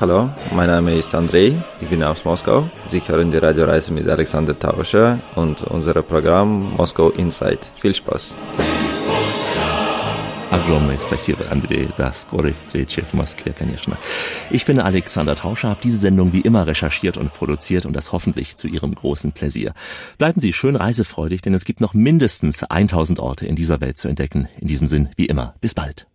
Hallo, 0.00 0.28
mein 0.54 0.66
Name 0.66 0.94
ist 0.94 1.14
Andrei, 1.14 1.54
ich 1.80 1.88
bin 1.88 2.02
aus 2.02 2.24
Moskau. 2.24 2.68
Sie 2.86 3.00
hören 3.00 3.30
die 3.30 3.38
Radioreise 3.38 3.92
mit 3.94 4.06
Alexander 4.06 4.58
Tauscher 4.58 5.18
und 5.36 5.62
unser 5.62 6.02
Programm 6.02 6.74
Moskau 6.76 7.08
Insight. 7.10 7.72
Viel 7.80 7.94
Spaß! 7.94 8.36
Огромное 10.50 10.98
спасибо, 10.98 11.44
Андрей, 11.50 11.88
до 11.96 12.12
скорой 12.12 12.54
встречи 12.58 13.02
в 13.02 13.14
Москве, 13.14 13.52
конечно. 13.52 13.96
Ich 14.50 14.64
bin 14.64 14.80
Alexander 14.80 15.34
Tauscher, 15.34 15.70
habe 15.70 15.80
diese 15.82 16.00
Sendung 16.00 16.32
wie 16.32 16.40
immer 16.40 16.66
recherchiert 16.66 17.16
und 17.16 17.32
produziert 17.32 17.86
und 17.86 17.94
das 17.94 18.12
hoffentlich 18.12 18.56
zu 18.56 18.68
Ihrem 18.68 18.94
großen 18.94 19.32
Pläsier. 19.32 19.72
Bleiben 20.18 20.40
Sie 20.40 20.52
schön 20.52 20.76
reisefreudig, 20.76 21.42
denn 21.42 21.54
es 21.54 21.64
gibt 21.64 21.80
noch 21.80 21.94
mindestens 21.94 22.62
1000 22.62 23.18
Orte 23.18 23.46
in 23.46 23.56
dieser 23.56 23.80
Welt 23.80 23.98
zu 23.98 24.08
entdecken. 24.08 24.48
In 24.60 24.68
diesem 24.68 24.86
Sinn, 24.86 25.08
wie 25.16 25.26
immer, 25.26 25.54
bis 25.60 25.74
bald. 25.74 26.06